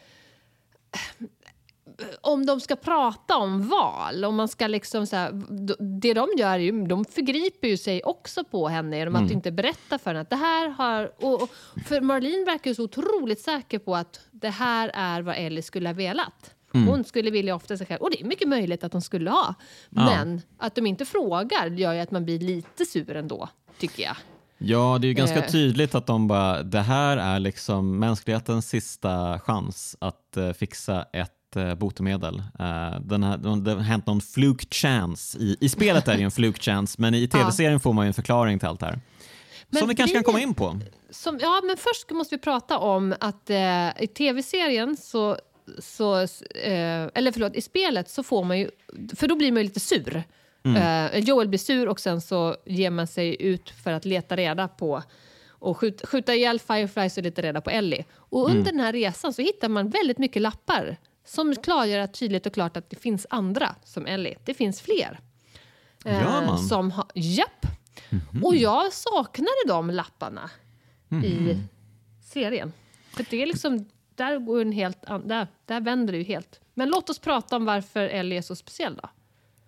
[2.21, 5.31] om de ska prata om val, om man ska liksom så här,
[5.99, 9.33] det de gör är ju, de förgriper ju sig också på henne genom att mm.
[9.33, 11.49] inte berätta för henne att det här har, och, och,
[11.85, 15.89] för Marlene verkar ju så otroligt säker på att det här är vad Ellie skulle
[15.89, 16.55] ha velat.
[16.73, 16.87] Mm.
[16.87, 19.55] Hon skulle vilja offra sig själv, och det är mycket möjligt att hon skulle ha.
[19.89, 20.05] Ja.
[20.05, 23.49] Men att de inte frågar gör ju att man blir lite sur ändå,
[23.79, 24.15] tycker jag.
[24.61, 25.51] Ja, det är ju ganska eh.
[25.51, 31.38] tydligt att de bara, det här är liksom mänsklighetens sista chans att uh, fixa ett
[31.55, 32.39] eh, botemedel.
[32.59, 35.37] Eh, den här, det har hänt någon fluke chance.
[35.39, 38.07] I, I spelet är det ju en fluke chance, men i tv-serien får man ju
[38.07, 38.99] en förklaring till allt det här.
[39.69, 40.79] Men som vi kanske kan komma in på.
[41.09, 45.37] Som, ja, men först måste vi prata om att eh, i tv-serien så...
[45.79, 48.69] så eh, eller förlåt, i spelet så får man ju...
[49.15, 50.23] För då blir man ju lite sur.
[50.63, 54.67] Eh, Joel blir sur och sen så ger man sig ut för att leta reda
[54.67, 55.03] på
[55.49, 58.05] och skjuta, skjuta ihjäl Fireflies och leta reda på Ellie.
[58.15, 60.97] Och under den här resan så hittar man väldigt mycket lappar
[61.29, 64.35] som klargör tydligt och klart att det finns andra som Ellie.
[64.45, 65.19] Det finns fler.
[66.05, 66.57] Eh, Gör man?
[66.59, 67.65] Som ha, japp.
[68.43, 70.49] Och jag saknade de lapparna
[71.23, 71.57] i
[72.23, 72.73] serien.
[73.15, 73.85] För det är liksom,
[74.15, 76.59] där, går en helt an- där, där vänder det ju helt.
[76.73, 79.09] Men låt oss prata om varför Ellie är så speciell då.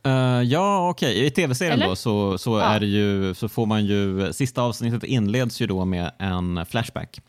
[0.09, 1.25] Eh, ja, okej.
[1.25, 2.63] I tv-serien då så, så, Ja.
[2.63, 4.33] är det ju, så får man ju...
[4.33, 7.21] Sista avsnittet inleds ju då med en flashback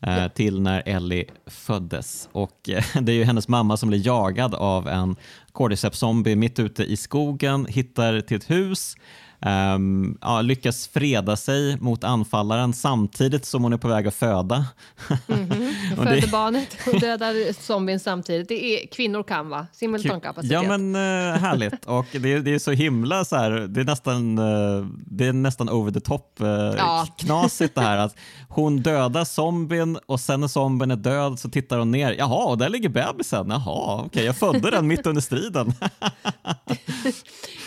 [0.00, 2.28] Eh, till när Ellie föddes.
[2.32, 5.16] Och eh, Det är ju hennes mamma som blir jagad av en
[5.52, 8.96] cordyceps-zombie mitt ute i skogen, hittar till ett hus,
[9.40, 14.64] ehm, ja, lyckas freda sig mot anfallaren samtidigt som hon är på väg att föda.
[15.98, 18.48] Och det- föder barnet och dödar zombien samtidigt.
[18.48, 19.66] Det är, kvinnor kan va?
[19.72, 20.52] Simultankapacitet.
[20.52, 23.84] Ja men eh, härligt och det, är- det är så himla så här, det är
[23.84, 27.06] nästan, eh, det är nästan over the top eh, Ja.
[27.18, 28.14] knasigt det här att
[28.48, 32.58] hon dödar zombien och sen när zombien är död så tittar hon ner, jaha och
[32.58, 35.74] där ligger bebisen, jaha okej jag födde den mitt under striden.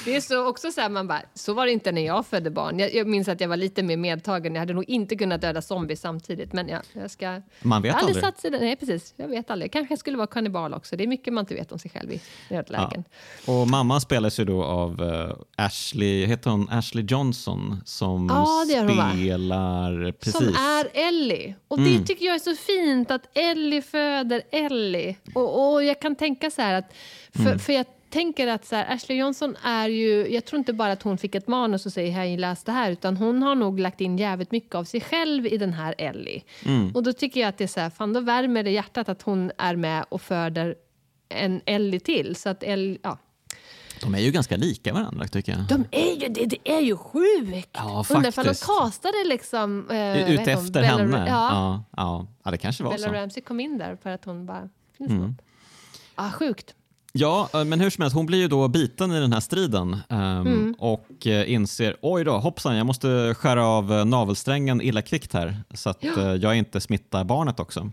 [0.06, 2.50] Det är så också så här, man bara, så var det inte när jag födde
[2.50, 2.80] barn.
[2.80, 4.54] Jag, jag minns att jag var lite mer medtagen.
[4.56, 6.54] Jag hade nog inte kunnat döda zombies samtidigt.
[6.54, 7.42] Men jag, jag ska...
[7.62, 8.52] Man vet jag aldrig satt sig.
[8.52, 9.14] Nej, precis.
[9.18, 9.72] Jag vet aldrig.
[9.72, 10.96] Kanske skulle vara kannibal också.
[10.96, 13.04] Det är mycket man inte vet om sig själv i nödlägen.
[13.48, 18.74] Och mamman spelas ju då av eh, Ashley, heter hon Ashley Johnson som Ja, det
[18.74, 20.34] gör hon, spelar precis.
[20.36, 21.56] Som är Ellie.
[21.68, 22.06] Och det Mm.
[22.06, 25.16] tycker jag är så fint att Ellie föder Ellie.
[25.36, 26.94] Och, och jag kan tänka så här att,
[27.34, 27.60] för, Mm.
[27.60, 31.04] för jag tänker att så här, Ashley Johnson är ju, jag tror inte bara att
[31.04, 34.02] hon fick ett manus och säger hej läs det här utan hon har nog lagt
[34.02, 36.44] in jävligt mycket av sig själv i den här Ellie.
[36.66, 36.92] Mm.
[36.96, 39.22] Och då tycker jag att det är så här, fan då värmer det hjärtat att
[39.22, 40.76] hon är med och föder
[41.30, 42.36] en Ellie till.
[42.36, 43.18] Så att Ellie, ja.
[44.02, 45.62] De är ju ganska lika varandra tycker jag.
[45.62, 47.70] De är ju, det, det är ju sjukt!
[47.74, 49.90] Ja, Undrar ifall de castade liksom...
[49.90, 51.26] Eh, Ut efter Bella- henne?
[51.28, 51.50] Ja.
[51.52, 52.28] Ja, ja.
[52.44, 53.14] ja, det kanske var Bella så.
[53.14, 54.70] Ramsey kom in där för att hon bara...
[54.98, 55.24] Finns Mm.
[55.28, 55.36] något?
[56.16, 56.76] Ah, sjukt.
[57.12, 59.98] Ja, eh, men hur som helst, hon blir ju då biten i den här striden
[60.10, 60.76] ehm, Mm.
[60.80, 65.58] och eh, inser oj då, hoppsan, jag måste skära av eh, navelsträngen illa kvickt här
[65.74, 67.90] så att eh, jag inte smittar barnet också.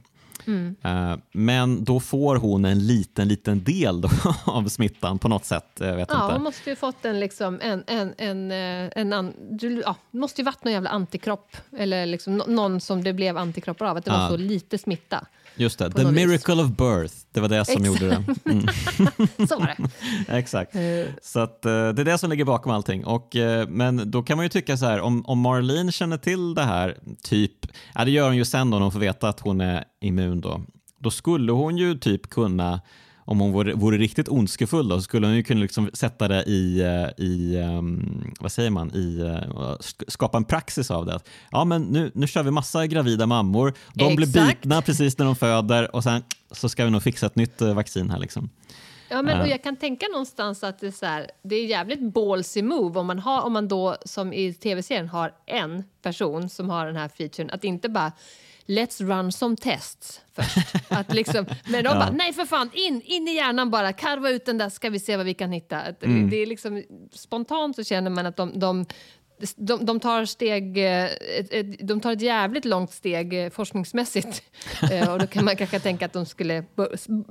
[0.46, 0.76] Mm.
[0.82, 4.08] Eh, Men då får hon en liten, liten del då
[4.44, 5.66] av smittan på något sätt.
[5.78, 6.34] Jag vet Ja, inte.
[6.34, 8.50] hon måste ju fått en, liksom, en, en, en,
[8.94, 13.04] en an, du, ja, måste ju varit någon jävla antikropp eller liksom, nå- någon som
[13.04, 14.18] det blev antikroppar av, att det Ja.
[14.18, 15.26] var så lite smitta.
[15.58, 16.26] Just det, the något vis.
[16.26, 17.86] miracle of birth, det var det som Exakt.
[18.02, 18.24] gjorde det.
[18.50, 18.66] Mm.
[19.48, 19.88] Så var det.
[20.38, 20.74] Exakt.
[20.74, 20.82] Eh,
[21.22, 23.04] Så att, eh, det är det som ligger bakom allting.
[23.04, 26.54] Och, eh, men då kan man ju tycka så här, om, om Marlene känner till
[26.54, 27.52] det här, typ,
[27.94, 30.40] ja det gör hon ju sen då när hon får veta att hon är immun
[30.40, 30.60] då,
[30.98, 32.80] då skulle hon ju typ kunna
[33.28, 36.42] om hon vore, vore riktigt ondskefull då, så skulle hon ju kunna liksom sätta det
[36.46, 41.20] i, eh, i ehm, vad säger man, i, eh, sk- skapa en praxis av det.
[41.50, 44.60] Ja, men nu, nu kör vi massa gravida mammor, de blir Exakt.
[44.62, 47.74] bitna precis när de föder och sen så ska vi nog fixa ett nytt eh,
[47.74, 48.50] vaccin här liksom.
[49.10, 49.50] Ja, men, och Ja.
[49.50, 53.06] jag kan tänka någonstans att det är, så här, det är jävligt ballsy move om
[53.06, 57.08] man, har, om man då som i tv-serien har en person som har den här
[57.08, 58.12] featuren, att inte bara
[58.68, 60.56] Let's run some tests först.
[60.88, 61.94] Att liksom, men de Ja.
[61.94, 64.98] bara, nej för fan, in, in i hjärnan bara, karva ut den där ska vi
[65.00, 65.80] se vad vi kan hitta.
[65.80, 66.30] Att Mm.
[66.30, 66.82] Det är liksom,
[67.12, 68.86] spontant så känner man att de, de
[69.56, 74.42] de, de, tar steg, eh, ett, ett, de tar ett jävligt långt steg eh, forskningsmässigt.
[74.92, 76.64] Eh, och då kan man kanske tänka att de skulle...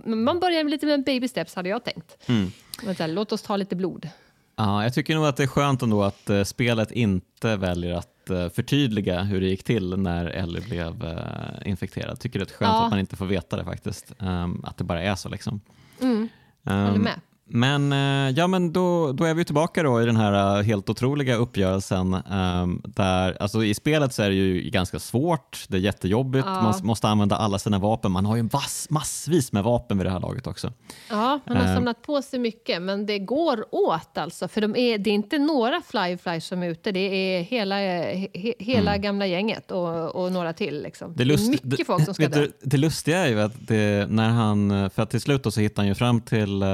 [0.06, 2.18] Man börjar lite med baby steps, hade jag tänkt.
[2.30, 2.52] Mm.
[3.00, 4.10] Här, låt oss ta lite blod.
[4.56, 8.50] Ja, jag tycker nog att det är skönt ändå att spelet inte väljer att eh,
[8.50, 12.20] förtydliga hur det gick till när Ellie blev eh, infekterad.
[12.20, 12.84] Tycker det är skönt Ja.
[12.86, 14.14] att man inte får veta det faktiskt.
[14.20, 15.62] Ehm, att det bara är så liksom.
[16.02, 16.28] Mm,
[16.66, 17.20] Ehm, håller med.
[17.50, 20.90] Men, eh, ja, men då, då är vi tillbaka då i den här eh, helt
[20.90, 22.14] otroliga uppgörelsen.
[22.14, 26.62] ehm, där, alltså I spelet så är det ju ganska svårt, det är jättejobbigt, Ja.
[26.62, 28.12] man måste använda alla sina vapen.
[28.12, 30.74] Man har ju mass, massvis med vapen vid det här laget också.
[31.10, 31.74] Ja, man har Eh.
[31.76, 34.48] samlat på sig mycket, men det går åt alltså.
[34.48, 38.54] För de är, det är inte några flyflies som är ute, det är hela, he,
[38.60, 40.82] hela gamla gänget och, och några till.
[40.84, 41.06] Liksom.
[41.06, 41.18] Mm.
[41.18, 42.40] Det, Det, lust, är mycket folk som ska dö.
[42.40, 45.82] du, det lustiga är ju att det, när han, för att till slut så hittar
[45.84, 46.68] han ju fram till eh,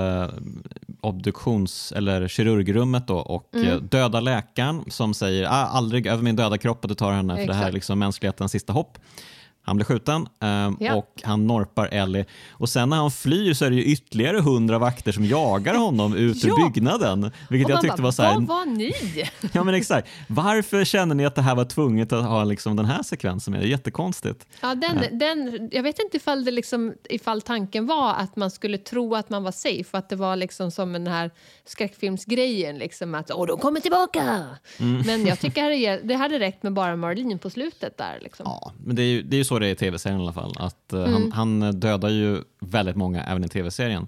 [1.02, 3.68] obduktions eller kirurgrummet då och Mm.
[3.68, 7.38] eh, döda läkaren som säger ah, aldrig över min döda kropp och du tar henne
[7.38, 7.74] för det här är Exakt.
[7.74, 8.98] liksom mänsklighetens sista hopp.
[9.66, 10.96] Han blir skjuten um, Ja.
[10.96, 12.26] och han norpar Ellie.
[12.52, 16.16] Och sen när han flyr så är det ju ytterligare hundra vakter som jagar honom
[16.16, 16.50] ut Ja.
[16.50, 17.32] ur byggnaden.
[17.50, 18.94] Vilket jag tyckte bara, var så här, Vad var ni?
[19.54, 20.08] Ja men exakt.
[20.28, 23.62] Varför känner ni att det här var tvunget att ha liksom den här sekvensen med?
[23.62, 24.46] Det är jättekonstigt.
[24.62, 28.78] Ja, den, Den, jag vet inte ifall, det liksom, ifall tanken var att man skulle
[28.78, 31.32] tro att man var safe, att det var liksom som den här
[31.66, 34.46] skräckfilmsgrejen, liksom att åh, de kommer tillbaka!
[34.80, 35.02] Mm.
[35.06, 38.20] Men jag tycker det, det hade räckt med bara Marlene på slutet där.
[38.22, 38.44] Liksom.
[38.46, 40.34] Ja, men det är ju, det är ju så det är i tv-serien i alla
[40.34, 40.54] fall.
[40.60, 44.08] Att, eh, han, han dödar ju väldigt många även i tv-serien.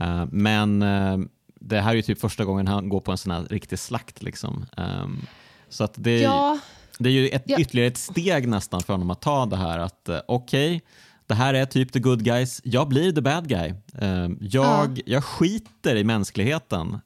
[0.00, 1.18] Eh, men eh,
[1.60, 4.22] det här är ju typ första gången han går på en sån här riktig slakt.
[4.22, 4.66] Liksom.
[4.76, 5.20] Ehm,
[5.68, 6.58] så att det, Ja,
[6.98, 7.58] det är ju ett, Ja.
[7.58, 10.82] ytterligare ett steg nästan för honom att ta det här att eh, okej,
[11.26, 13.72] det här är typ the good guys, jag blir the bad guy.
[13.98, 16.98] Eh, jag, jag skiter i mänskligheten,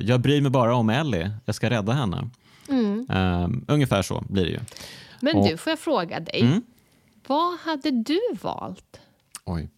[0.00, 2.30] jag bryr mig bara om Ellie, jag ska rädda henne.
[3.10, 4.60] Eh, ungefär så blir det ju.
[5.20, 6.40] men Och- du, får jag fråga dig?
[6.40, 6.62] Mm.
[7.28, 9.00] Vad hade du valt?
[9.44, 9.68] Oj.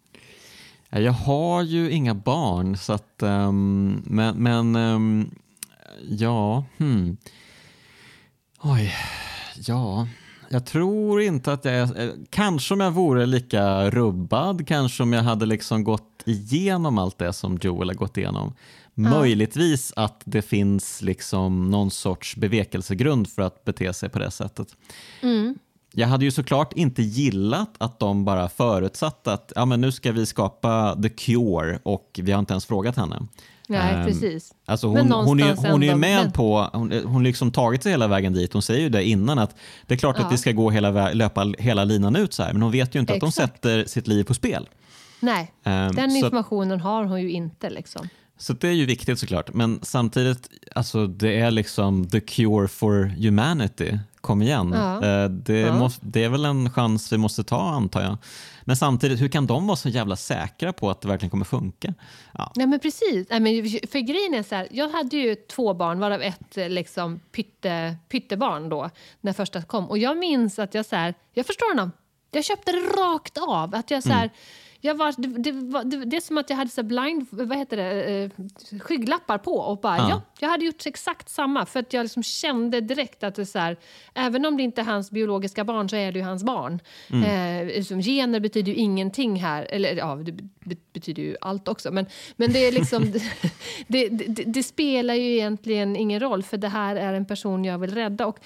[0.91, 5.31] Ja, Jag har ju inga barn, så att, ehm, men, men ehm,
[6.09, 7.17] ja, hmm.
[8.63, 8.95] Oj,
[9.57, 10.09] ja.
[10.49, 15.13] Jag tror inte att jag är, eh, kanske om jag vore lika rubbad, kanske om
[15.13, 18.55] jag hade liksom gått igenom allt det som Joel har gått igenom.
[18.95, 24.77] Möjligtvis att det finns liksom någon sorts bevekelsegrund för att bete sig på det sättet.
[25.93, 30.13] Jag hade ju såklart inte gillat att de bara förutsatte att ja, men nu ska
[30.13, 33.21] vi skapa the cure och vi har inte ens frågat henne.
[33.69, 34.55] Nej, Ehm, precis.
[34.67, 38.09] Alltså hon, hon, är, hon är med men- på, hon, hon liksom tagit sig hela
[38.09, 38.53] vägen dit.
[38.53, 39.57] Hon säger ju det innan att
[39.87, 40.25] det är klart Ja.
[40.25, 43.01] att det ska gå hela, löpa hela linan ut så här, men hon vet ju
[43.01, 43.53] inte att de Exakt.
[43.55, 44.69] sätter sitt liv på spel.
[45.21, 47.71] Nej, Ehm, den så informationen har hon ju inte.
[47.71, 48.09] Liksom.
[48.39, 53.05] Så det är ju viktigt såklart, men samtidigt, alltså det är liksom the cure for
[53.05, 53.99] humanity.
[54.21, 54.73] Kom igen.
[54.73, 55.07] Ja.
[55.07, 55.75] Eh, Det, Ja.
[55.79, 58.17] måste, det är väl en chans vi måste ta antar jag.
[58.65, 61.95] Men samtidigt, hur kan de vara så jävla säkra på att det verkligen kommer funka?
[62.39, 62.53] Ja.
[62.57, 63.27] Nej, men precis.
[63.31, 63.53] Nej, men
[63.91, 67.97] för grejen är så här, jag hade ju två barn, varav ett eh, liksom pytte,
[68.09, 68.91] pyttebarn då,
[69.21, 69.85] när första kom.
[69.91, 71.93] Och jag minns att jag så här, jag förstår honom.
[72.31, 73.75] Jag köpte det rakt av.
[73.75, 74.31] Att jag så här,
[74.81, 77.59] jag var, det, det, var, det, det är som att jag hade så blind, vad
[77.59, 78.31] heter det, eh,
[78.81, 80.09] skygglappar på och bara, Ja.
[80.11, 80.23] ja.
[80.41, 81.67] jag hade gjort exakt samma.
[81.67, 83.77] För att jag liksom kände direkt att det så här,
[84.15, 86.81] även om det inte är hans biologiska barn så är det ju hans barn.
[87.27, 91.91] Eh, liksom, gener betyder ju ingenting här, eller ja, det be- betyder ju allt också.
[91.91, 93.13] Men, men det är liksom,
[93.89, 94.09] det,
[94.47, 98.27] det spelar ju egentligen ingen roll för det här är en person jag vill rädda.
[98.27, 98.39] Och,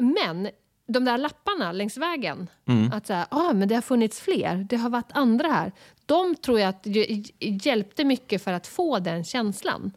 [0.00, 0.48] men
[0.86, 2.48] de där lapparna längs vägen,
[2.92, 5.72] att så här, ah, men det har funnits fler, det har varit andra här.
[6.06, 9.92] De tror jag att hj- hjälpte mycket för att få den känslan.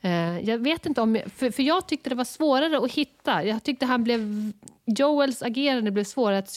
[0.00, 3.44] Eh, jag vet inte om, för, för jag tyckte det var svårare att hitta.
[3.44, 4.52] Jag tyckte han blev,
[4.84, 6.50] Joels agerande blev svårare att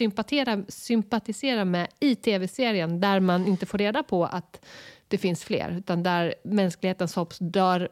[0.70, 4.66] sympatisera med i tv-serien där man inte får reda på att
[5.08, 7.90] det finns fler, utan där mänsklighetens hopp dör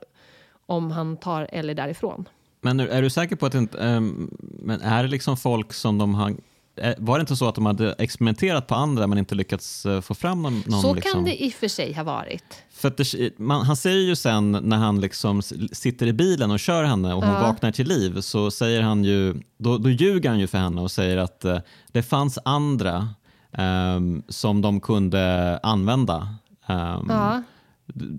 [0.65, 2.29] om han tar Ellie därifrån.
[2.63, 5.97] Men är, du säker på att det inte, ehm, men är det liksom folk som
[5.97, 6.29] de har
[6.75, 10.01] eh, var det inte så att de hade experimenterat på andra men inte lyckats eh,
[10.01, 10.63] få fram någon?
[10.67, 11.11] någon Så liksom...
[11.13, 12.43] kan det i och för sig ha varit.
[12.73, 15.41] För det, man, han säger ju sen när han liksom
[15.71, 17.41] sitter i bilen och kör henne och hon Ja.
[17.41, 20.91] vaknar till liv så säger han ju, då, då ljuger han ju för henne och
[20.91, 21.59] säger att eh,
[21.91, 23.09] det fanns andra
[23.51, 26.35] ehm, som de kunde använda.
[26.67, 27.43] Um, Ja.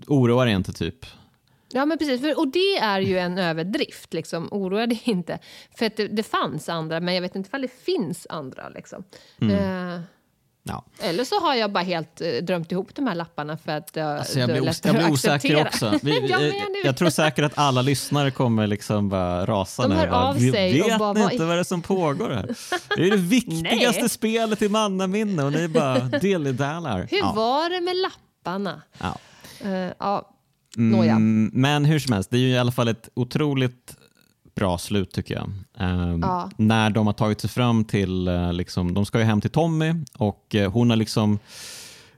[0.07, 1.05] Oroa dig inte typ.
[1.75, 2.21] Ja, men precis.
[2.21, 4.13] För, och det är ju en överdrift.
[4.13, 4.47] Liksom.
[4.51, 5.39] Oroa dig inte.
[5.77, 8.69] För att det, det fanns andra, men jag vet inte ifall det finns andra.
[8.69, 9.03] Liksom.
[9.41, 9.55] Mm.
[9.95, 9.99] Eh,
[10.67, 10.83] Ja.
[11.01, 14.07] eller så har jag bara helt eh, drömt ihop de här lapparna för att uh,
[14.07, 15.93] Alltså jag, blir os- jag blir osäker också.
[16.03, 16.53] Vi, jag, eh,
[16.83, 19.95] jag tror säkert att alla lyssnare kommer liksom bara rasa De nu.
[19.95, 22.55] hör av "Vi vet bara, inte vad det är som pågår här?
[22.97, 24.09] Det är det viktigaste Nej.
[24.09, 27.07] spelet i mannaminne och ni bara dillidallar.
[27.11, 27.33] Hur Ja.
[27.35, 28.81] var det med lapparna?
[28.97, 29.17] Ja.
[29.65, 30.31] Uh, ja,
[30.77, 31.11] nåja.
[31.15, 33.95] Mm, men hur som helst, det är ju i alla fall ett otroligt
[34.55, 35.51] bra slut tycker jag.
[35.77, 36.49] Ehm, Ja.
[36.57, 39.93] När de har tagit sig fram till, eh, liksom, de ska ju hem till Tommy
[40.17, 41.39] och eh, hon har liksom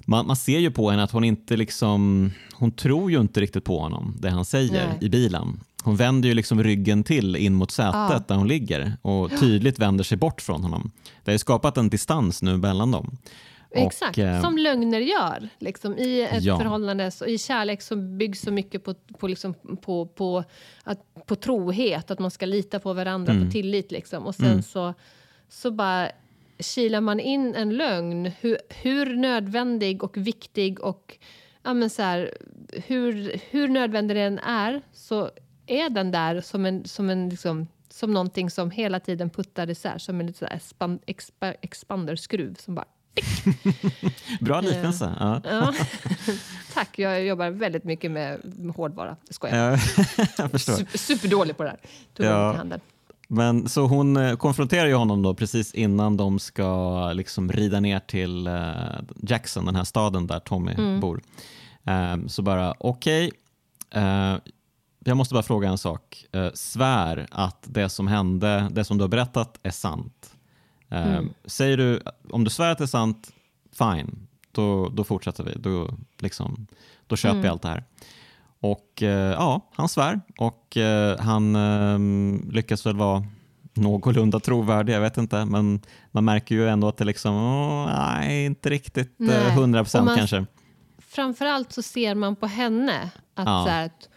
[0.06, 3.64] man, man ser ju på henne att hon inte liksom, hon tror ju inte riktigt
[3.64, 4.98] på honom, det han säger Nej.
[5.02, 5.60] i bilen.
[5.84, 8.24] Hon vänder ju liksom ryggen till in mot sätet Ja.
[8.28, 10.92] där hon ligger och tydligt vänder sig bort från honom.
[11.24, 13.18] Det har ju skapat en distans nu mellan dem.
[13.72, 15.50] Exakt, Och, eh, som lögner gör.
[15.60, 16.58] Liksom, I ett Ja.
[16.60, 20.44] förhållande, så, i kärlek så byggs så mycket på, på, liksom, på, på,
[20.84, 23.46] att, på trohet, att man ska lita på varandra, Mm.
[23.46, 23.92] på tillit.
[23.92, 24.26] Liksom.
[24.26, 24.94] Och sen så,
[25.50, 26.12] så bara
[26.60, 31.18] kilar man in en lögn, hur, hur nödvändig och viktig och
[31.64, 32.38] ja, men så här,
[32.74, 35.30] hur, hur nödvändig den är så
[35.68, 39.98] är den där som en, som en liksom, som någonting som hela tiden puttar isär,
[39.98, 42.86] som en expan, expa, expanderskruv som bara
[44.40, 45.16] Bra liknelse.
[45.20, 45.42] Ja.
[45.44, 45.74] Ja.
[46.74, 48.40] Tack, jag jobbar väldigt mycket med
[48.76, 49.16] hårdvara.
[49.28, 49.58] Jag skojar.
[49.58, 49.80] Ja,
[50.38, 50.62] jag.
[50.62, 51.80] Super, superdålig på det här.
[52.18, 52.64] Ja.
[53.30, 58.00] Men så hon eh, konfronterar ju honom då precis innan de ska liksom rida ner
[58.00, 58.74] till eh,
[59.22, 61.00] Jackson, den här staden där Tommy Mm.
[61.00, 61.22] bor.
[61.86, 63.32] Ehm, så bara, okej,
[63.94, 64.36] eh,
[65.06, 66.26] jag måste bara fråga en sak.
[66.32, 70.32] Eh, svär att det som hände, det som du har berättat är sant.
[70.90, 71.30] Ehm, Mm.
[71.46, 73.32] Säger du, om du svär att det är sant,
[73.80, 75.54] fine, då, då fortsätter vi.
[75.56, 75.90] Då,
[76.20, 76.68] liksom,
[77.08, 77.46] då köper Mm.
[77.46, 77.84] jag allt det här.
[78.60, 82.00] Och eh, ja, han svär och eh, han eh,
[82.54, 83.24] lyckas väl vara
[83.74, 85.82] någorlunda trovärdig, jag vet inte, men
[86.12, 89.52] man märker ju ändå att det liksom, åh, nej, inte riktigt eh, Nej.
[89.52, 90.46] 100 Och procent kanske.
[91.00, 93.64] Framförallt så ser man på henne att, Ja.
[93.66, 94.10] så här, att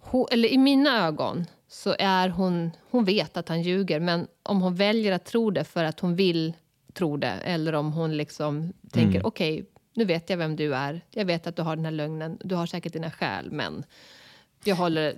[0.00, 4.60] hon, eller i mina ögon så är hon, hon vet att han ljuger men om
[4.62, 6.52] hon väljer att tro det för att hon vill
[6.94, 9.26] tro det eller om hon liksom tänker Mm.
[9.26, 9.64] okej,
[9.94, 11.00] nu vet jag vem du är.
[11.10, 12.38] Jag vet att du har den här lögnen.
[12.44, 13.84] Du har säkert dina skäl men
[14.68, 15.14] jag håller,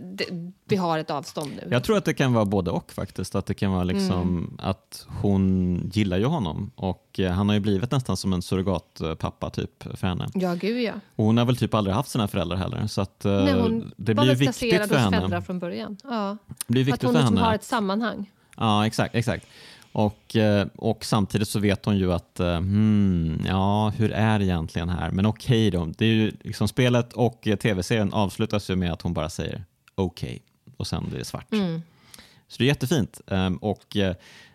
[0.69, 1.69] vi har ett avstånd nu.
[1.71, 3.35] Jag tror att det kan vara både och faktiskt.
[3.35, 4.57] Att det kan vara liksom Mm.
[4.59, 9.51] att hon gillar ju honom och eh, han har ju blivit nästan som en surrogatpappa
[9.51, 10.29] typ för henne.
[10.35, 10.93] Ja, gud ja.
[11.17, 13.93] Och hon har väl typ aldrig haft sina föräldrar heller så att eh, Nej, hon
[13.97, 14.59] det var blir viktigt
[14.89, 15.17] för henne.
[15.17, 15.97] föräldrar från början.
[16.05, 16.37] Ja.
[16.67, 17.47] Det blir Att viktigt hon för liksom henne.
[17.47, 18.31] har ett sammanhang.
[18.57, 19.15] Ja, exakt.
[19.15, 19.47] exakt.
[19.93, 24.45] Och, eh, och samtidigt så vet hon ju att, eh, hmm, ja, hur är det
[24.45, 25.11] egentligen här?
[25.11, 25.87] Men okej då.
[25.87, 29.65] Det är ju liksom spelet och eh, tv-serien avslutas ju med att hon bara säger
[29.95, 30.43] okej
[30.77, 31.53] och sen det svart.
[31.53, 31.83] Mm.
[32.49, 33.97] Så det är jättefint Ehm, och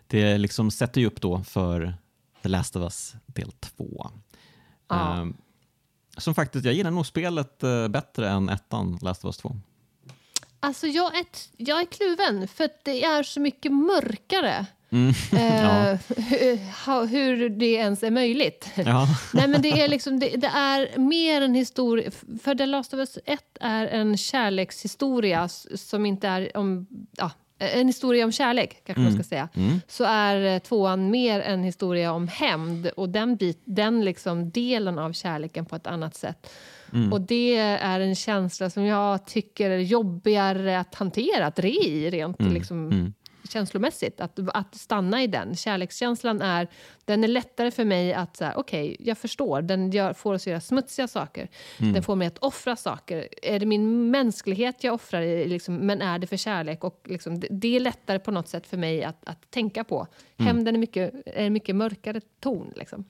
[0.06, 1.94] det liksom sätter ju upp då för
[2.42, 4.10] The Last of Us del 2.
[4.88, 5.14] Ja.
[5.20, 5.36] Ehm,
[6.16, 9.56] som faktiskt, jag gillar nog spelet bättre än ettan Last of Us 2.
[10.60, 11.26] Alltså jag är,
[11.56, 14.66] jag är kluven, för att det är så mycket mörkare.
[14.90, 15.12] Mm.
[15.32, 15.90] Ja.
[15.90, 18.68] Eh, hur, ha- hur det ens är möjligt.
[18.74, 19.08] Ja.
[19.32, 22.10] Nej, men det är, liksom, det, det är mer en historia...
[22.42, 26.86] För The Last of Us 1 är en kärlekshistoria som inte är om...
[27.16, 29.48] Ja, en historia om kärlek, kanske man ska säga.
[29.54, 29.80] Mm.
[29.88, 34.98] Så är eh, tvåan mer en historia om hämnd och den, bit, den liksom delen
[34.98, 36.50] av kärleken på ett annat sätt.
[36.92, 37.12] Mm.
[37.12, 42.10] Och det är en känsla som jag tycker är jobbigare att hantera, att re i
[42.10, 43.12] rent liksom, Mm.
[43.50, 44.20] Känslomässigt.
[44.20, 45.56] Att, att stanna i den.
[45.56, 46.68] Kärlekskänslan är,
[47.04, 49.62] den är lättare för mig att, okej, jag förstår.
[49.62, 51.48] Den gör, får oss att göra smutsiga saker.
[51.80, 51.92] Mm.
[51.92, 53.28] Den får mig att offra saker.
[53.42, 56.84] Är det min mänsklighet jag offrar, i, liksom, men är det för kärlek?
[56.84, 60.06] Och, liksom, det, det är lättare på något sätt för mig att, att tänka på.
[60.36, 60.46] Mm.
[60.46, 62.72] Hämnden är mycket, är mycket mörkare ton.
[62.76, 63.04] Liksom.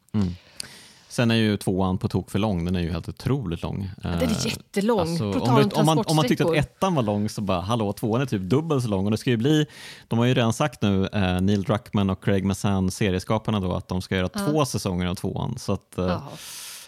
[1.16, 3.90] Sen är ju tvåan på tok för lång, den är ju helt otroligt lång.
[4.02, 7.28] Den är jättelång, Alltså, om, tal om man, om man tyckte att ettan var lång
[7.28, 9.04] så bara, hallå, tvåan är typ dubbelt så lång.
[9.04, 9.66] Och det ska ju bli,
[10.08, 13.88] de har ju redan sagt nu, eh, Neil Druckmann och Craig Mazan, serieskaparna då, att
[13.88, 15.58] de ska göra två säsonger av tvåan.
[15.58, 16.22] Så att, eh,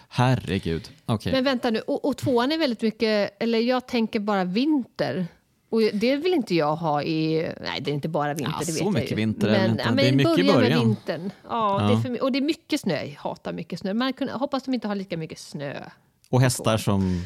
[0.09, 0.89] herregud.
[1.05, 1.31] Okej.
[1.31, 5.27] Men vänta nu, och, och tvåan är väldigt mycket, eller jag tänker bara vinter.
[5.69, 8.65] Och det vill inte jag ha i, nej det är inte bara vinter, Ja, det
[8.65, 9.15] så vet jag mycket ju.
[9.15, 9.83] vinter men, inte.
[9.85, 10.79] ja, Det är men mycket i börja med början.
[10.79, 11.31] vintern.
[11.49, 11.87] Ja, Ja.
[11.87, 13.93] Det är för, och det är mycket snö, jag hatar mycket snö.
[13.93, 15.83] Man kunde, hoppas de inte har lika mycket snö.
[16.29, 17.21] Och hästar som,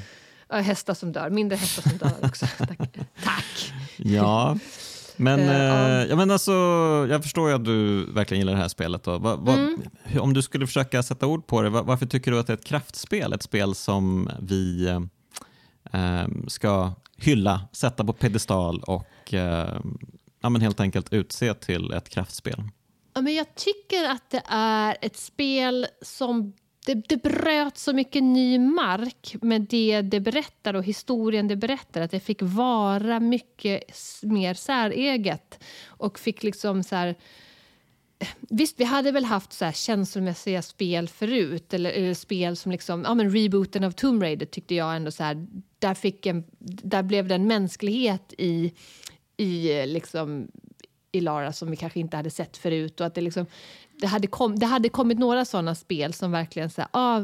[0.49, 2.45] Ja, hästar som dör, mindre hästar som dör också.
[2.57, 2.97] Tack.
[3.23, 3.73] Tack.
[3.97, 4.57] ja.
[5.17, 5.89] Men, Eh, ja.
[5.89, 6.51] eh, ja, men alltså,
[7.09, 9.07] jag förstår ju att du verkligen gillar det här spelet.
[9.07, 9.81] Va, va, Mm.
[10.19, 12.57] Om du skulle försöka sätta ord på det, va, varför tycker du att det är
[12.57, 13.33] ett kraftspel?
[13.33, 15.01] Ett spel som vi eh,
[16.21, 16.91] eh, ska
[17.23, 19.79] hylla, sätta på pedestal och eh,
[20.41, 22.63] ja, men helt enkelt utse till ett kraftspel.
[23.13, 26.53] Ja, men jag tycker att det är ett spel som...
[26.85, 32.01] Det, det bröt så mycket ny mark med det det berättar och historien det berättar.
[32.01, 33.83] Att det fick vara mycket
[34.23, 35.63] mer säreget.
[35.87, 37.15] Och fick liksom så här...
[38.39, 41.73] Visst, vi hade väl haft så här känslomässiga spel förut.
[41.73, 43.03] Eller, eller spel som liksom...
[43.03, 45.47] Ja, men rebooten av Tomb Raider tyckte jag ändå så här...
[45.79, 48.73] Där, fick en, där blev det en mänsklighet i,
[49.37, 50.47] i eh, liksom
[51.13, 52.99] i Lara som vi kanske inte hade sett förut.
[52.99, 53.45] Och att det, liksom,
[53.99, 57.23] det, hade kom, det hade kommit några såna spel som verkligen så här, ah,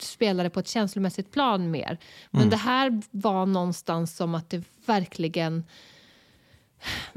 [0.00, 1.98] spelade på ett känslomässigt plan mer.
[2.30, 5.64] Men det här var någonstans som att det verkligen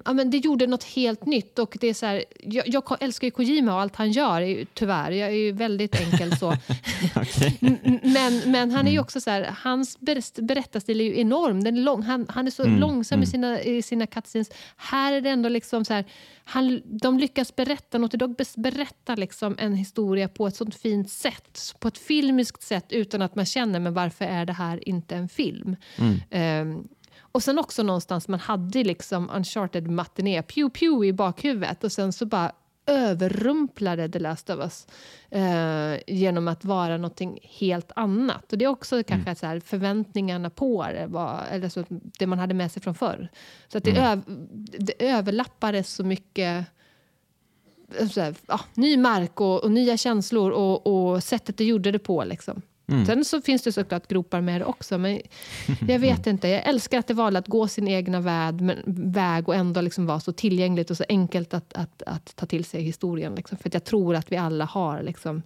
[0.05, 1.59] Ja, men det gjorde något helt nytt.
[1.59, 5.11] Och det är så här, jag, jag älskar ju Kojima och allt han gör, tyvärr.
[5.11, 6.53] Jag är ju väldigt enkel så.
[8.03, 11.63] Men, men han är ju också så här, hans ber- berättarstil är ju enorm.
[11.63, 14.49] Den är lång, han, han är så Mm, långsam i sina, i sina cutscenes.
[14.75, 16.05] Här är det ändå liksom så här,
[16.43, 21.75] han, de lyckas berätta Dog bes- berättar liksom en historia på ett sånt fint sätt.
[21.79, 25.29] På ett filmiskt sätt utan att man känner, men varför är det här inte en
[25.29, 25.75] film?
[26.29, 26.87] Ehm,
[27.31, 32.13] och sen också någonstans, man hade liksom Uncharted Matiné, pew pew i bakhuvudet och sen
[32.13, 32.51] så bara
[32.85, 34.87] överrumplade The Last of Us
[35.29, 38.51] eh, genom att vara någonting helt annat.
[38.51, 39.35] Och Det är också kanske mm.
[39.35, 43.29] så här, förväntningarna på det, var, eller så, det man hade med sig från förr.
[43.67, 44.03] Så att det, mm.
[44.03, 44.21] öv,
[44.79, 46.65] det överlappades så mycket
[48.13, 51.99] så här, ja, ny mark och, och nya känslor och, och, sättet det gjorde det
[51.99, 52.23] på.
[52.23, 52.61] Liksom.
[52.91, 53.05] Mm.
[53.05, 55.21] Sen så finns det såklart gropar med det också, men
[55.87, 56.47] jag vet inte.
[56.47, 58.77] Jag älskar att det valde att gå sin egna väg, men,
[59.11, 62.65] väg och ändå liksom vara så tillgängligt och så enkelt att, att, att ta till
[62.65, 63.35] sig historien.
[63.35, 63.57] Liksom.
[63.57, 65.41] För jag tror att vi alla har liksom,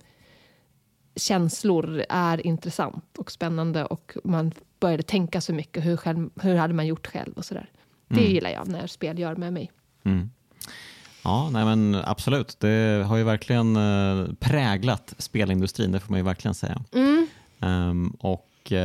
[1.16, 5.86] känslor är intressant och spännande och man började tänka så mycket.
[5.86, 7.34] Hur, själv, hur hade man gjort själv?
[7.34, 7.70] och så där.
[8.08, 8.32] Det mm.
[8.32, 9.72] gillar jag när spel gör med mig.
[10.04, 10.30] Mm.
[11.24, 12.60] Ja, nej men absolut.
[12.60, 16.82] Det har ju verkligen eh, präglat spelindustrin, det får man ju verkligen säga.
[16.94, 17.15] Mm.
[17.60, 18.78] Um, och uh,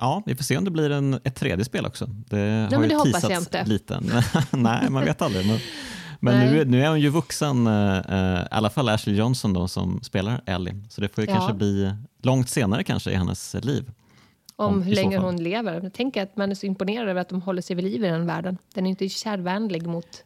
[0.00, 2.06] ja, vi får se om det blir en, ett tredje spel också.
[2.06, 3.64] Det nej, har ju inte.
[3.64, 4.00] lite.
[4.50, 5.46] nej, man vet aldrig.
[5.46, 5.58] Men,
[6.20, 7.98] men nu, nu, är hon ju vuxen, uh,
[8.42, 10.74] i alla fall Ashley Johnson då, som spelar Ellie.
[10.88, 11.36] Så det får ju ja.
[11.36, 11.92] kanske bli
[12.22, 13.90] långt senare kanske i hennes liv.
[14.56, 15.80] Om, om hur länge hon lever.
[15.82, 18.08] Jag tänker att man är så imponerad över att de håller sig vid liv i
[18.08, 18.58] den världen.
[18.74, 20.24] Den är inte kärvänlig mot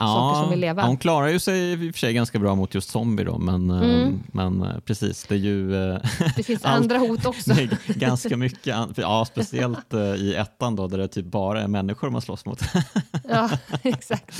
[0.00, 0.86] ja, saker som vill leva.
[0.86, 3.70] hon klarar ju sig i och för sig ganska bra mot just zombie då, men,
[3.70, 4.22] eh, mm.
[4.32, 5.92] men eh, precis, det är ju...
[5.92, 6.00] Eh,
[6.36, 7.50] det finns andra hot också.
[7.86, 12.44] ganska mycket, ja, speciellt i ettan då, där det typ bara är människor man slåss
[12.44, 12.62] mot.
[13.28, 13.50] ja,
[13.82, 14.36] exakt.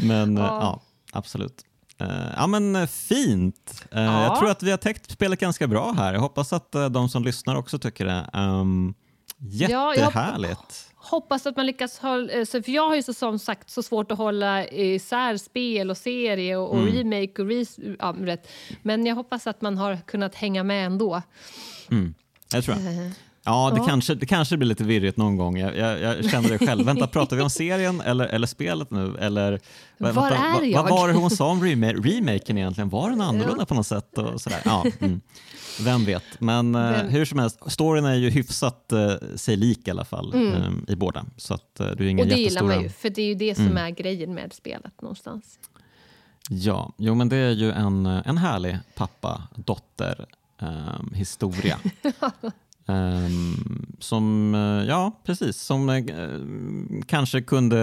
[0.00, 0.80] Men ja, ja
[1.12, 1.62] absolut.
[2.36, 3.84] Ja men fint.
[3.90, 4.22] Ja.
[4.22, 6.12] Jag tror att vi har täckt spelet ganska bra här.
[6.12, 8.30] Jag hoppas att de som lyssnar också tycker det.
[8.32, 8.94] Um,
[9.38, 10.90] jättehärligt.
[10.94, 12.32] Hoppas att man lyckas hålla...
[12.32, 15.96] Eh, för jag har ju så, som sagt så svårt att hålla isär spel och
[15.96, 16.94] serie och, och mm.
[16.94, 18.48] remake och res, ja, rätt.
[18.82, 21.22] Men jag hoppas att man har kunnat hänga med ändå.
[21.90, 22.14] Mm.
[22.52, 23.12] Jag tror jag.
[23.44, 23.84] Ja, det, ja.
[23.86, 25.58] Kanske, det kanske blir lite virrigt någon gång.
[25.58, 26.86] Jag, jag, jag känner det själv.
[26.86, 29.16] Vänta, pratar vi om serien eller, eller spelet nu?
[29.20, 29.60] Eller,
[29.98, 30.82] Var vänta, är jag?
[30.82, 32.88] Vad var det hon sa om remake, remaken egentligen?
[32.88, 33.66] Var den annorlunda ja.
[33.66, 34.18] på något sätt?
[34.18, 34.60] Och sådär.
[34.64, 35.20] Ja, mm.
[35.80, 36.24] Vem vet.
[36.38, 37.08] Men eh, Vem?
[37.08, 40.62] hur som helst, storyn är ju hyfsat uh, sig lik i alla fall mm.
[40.62, 41.26] um, i båda.
[41.36, 43.54] Så att, uh, det är Och det gillar man ju, för det är ju det
[43.54, 43.76] som mm.
[43.76, 45.58] är grejen med spelet någonstans.
[46.50, 50.26] Ja, jo men det är ju en, en härlig pappa-dotter
[50.60, 51.78] um, historia.
[52.86, 56.04] Um, som, uh, ja precis, som uh,
[57.06, 57.76] kanske kunde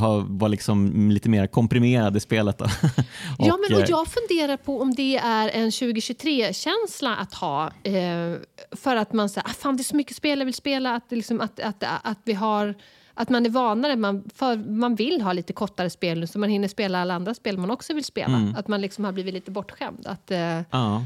[0.00, 2.60] ha var liksom lite mer komprimerad i spelet.
[2.60, 2.68] och,
[3.38, 7.66] ja, men och jag funderar på om det är en 2023-känsla att ha.
[7.66, 8.36] Uh,
[8.72, 11.12] för att man säger, ah, fan det är så mycket spel jag vill spela, att,
[11.12, 12.74] liksom, att, att, att vi har
[13.14, 16.68] att man är vanare, man, för, man vill ha lite kortare spel så man hinner
[16.68, 18.36] spela alla andra spel man också vill spela.
[18.36, 18.54] Mm.
[18.56, 20.06] Att man liksom har blivit lite bortskämd.
[20.06, 20.30] Att,
[20.70, 21.04] ja.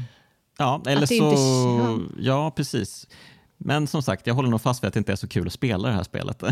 [0.57, 1.13] ja, eller så...
[1.13, 1.99] Inte, ja.
[2.19, 3.07] ja, precis.
[3.57, 5.53] Men som sagt, jag håller nog fast vid att det inte är så kul att
[5.53, 6.43] spela det här spelet.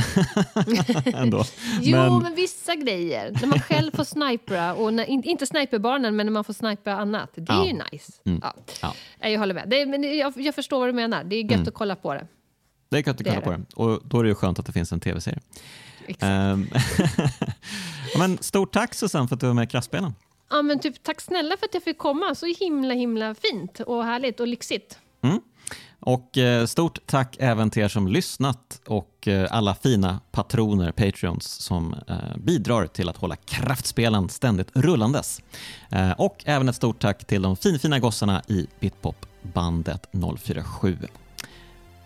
[1.05, 1.43] Ändå.
[1.81, 2.17] jo, men...
[2.17, 2.35] men...
[2.35, 3.31] vissa grejer.
[3.41, 7.29] När man själv får snipra, och när, inte sniperbarnen, men när man får snipra annat.
[7.35, 7.65] Det är ja.
[7.65, 8.13] ju nice.
[8.25, 8.39] Mm.
[8.43, 8.53] Ja.
[8.81, 9.29] Ja.
[9.29, 9.69] Jag håller med.
[9.69, 11.23] Det, men jag, jag, förstår vad du menar.
[11.23, 11.67] Det är gött mm.
[11.67, 12.27] att kolla på det.
[12.89, 13.63] Det är gött att kolla på det.
[13.75, 15.39] Och då är det ju skönt att det finns en tv-serie.
[16.21, 16.69] Um,
[18.17, 20.13] men stort tack Susanne för att du var med i Kraftspelen.
[20.49, 22.35] Ja, men typ, tack snälla för att jag fick komma.
[22.35, 24.99] Så himla himla fint och härligt och lyxigt.
[25.21, 25.41] Mm.
[25.99, 31.45] Och eh, stort tack även till er som lyssnat och eh, alla fina patroner, Patreons,
[31.45, 35.41] som eh, bidrar till att hålla kraftspelen ständigt rullandes.
[36.17, 40.97] Och även ett stort tack till de finfina gossarna i Bitpop-bandet 047.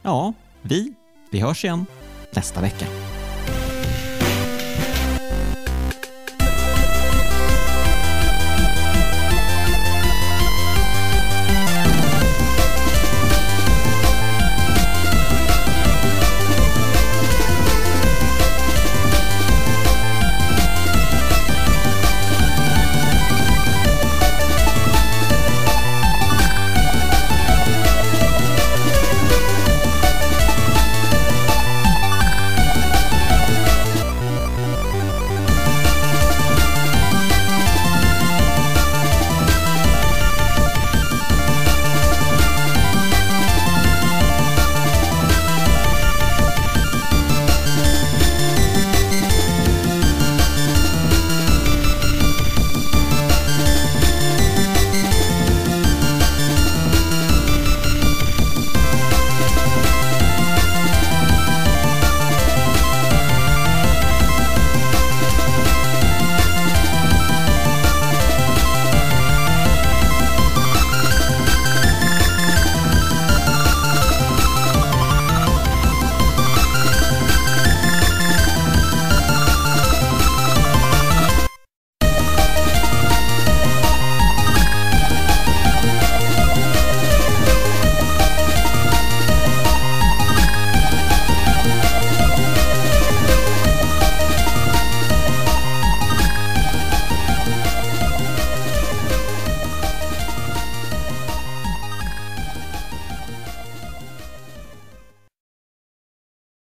[0.01, 0.93] Ja, vi,
[1.31, 1.85] vi hörs igen
[2.31, 2.85] nästa vecka.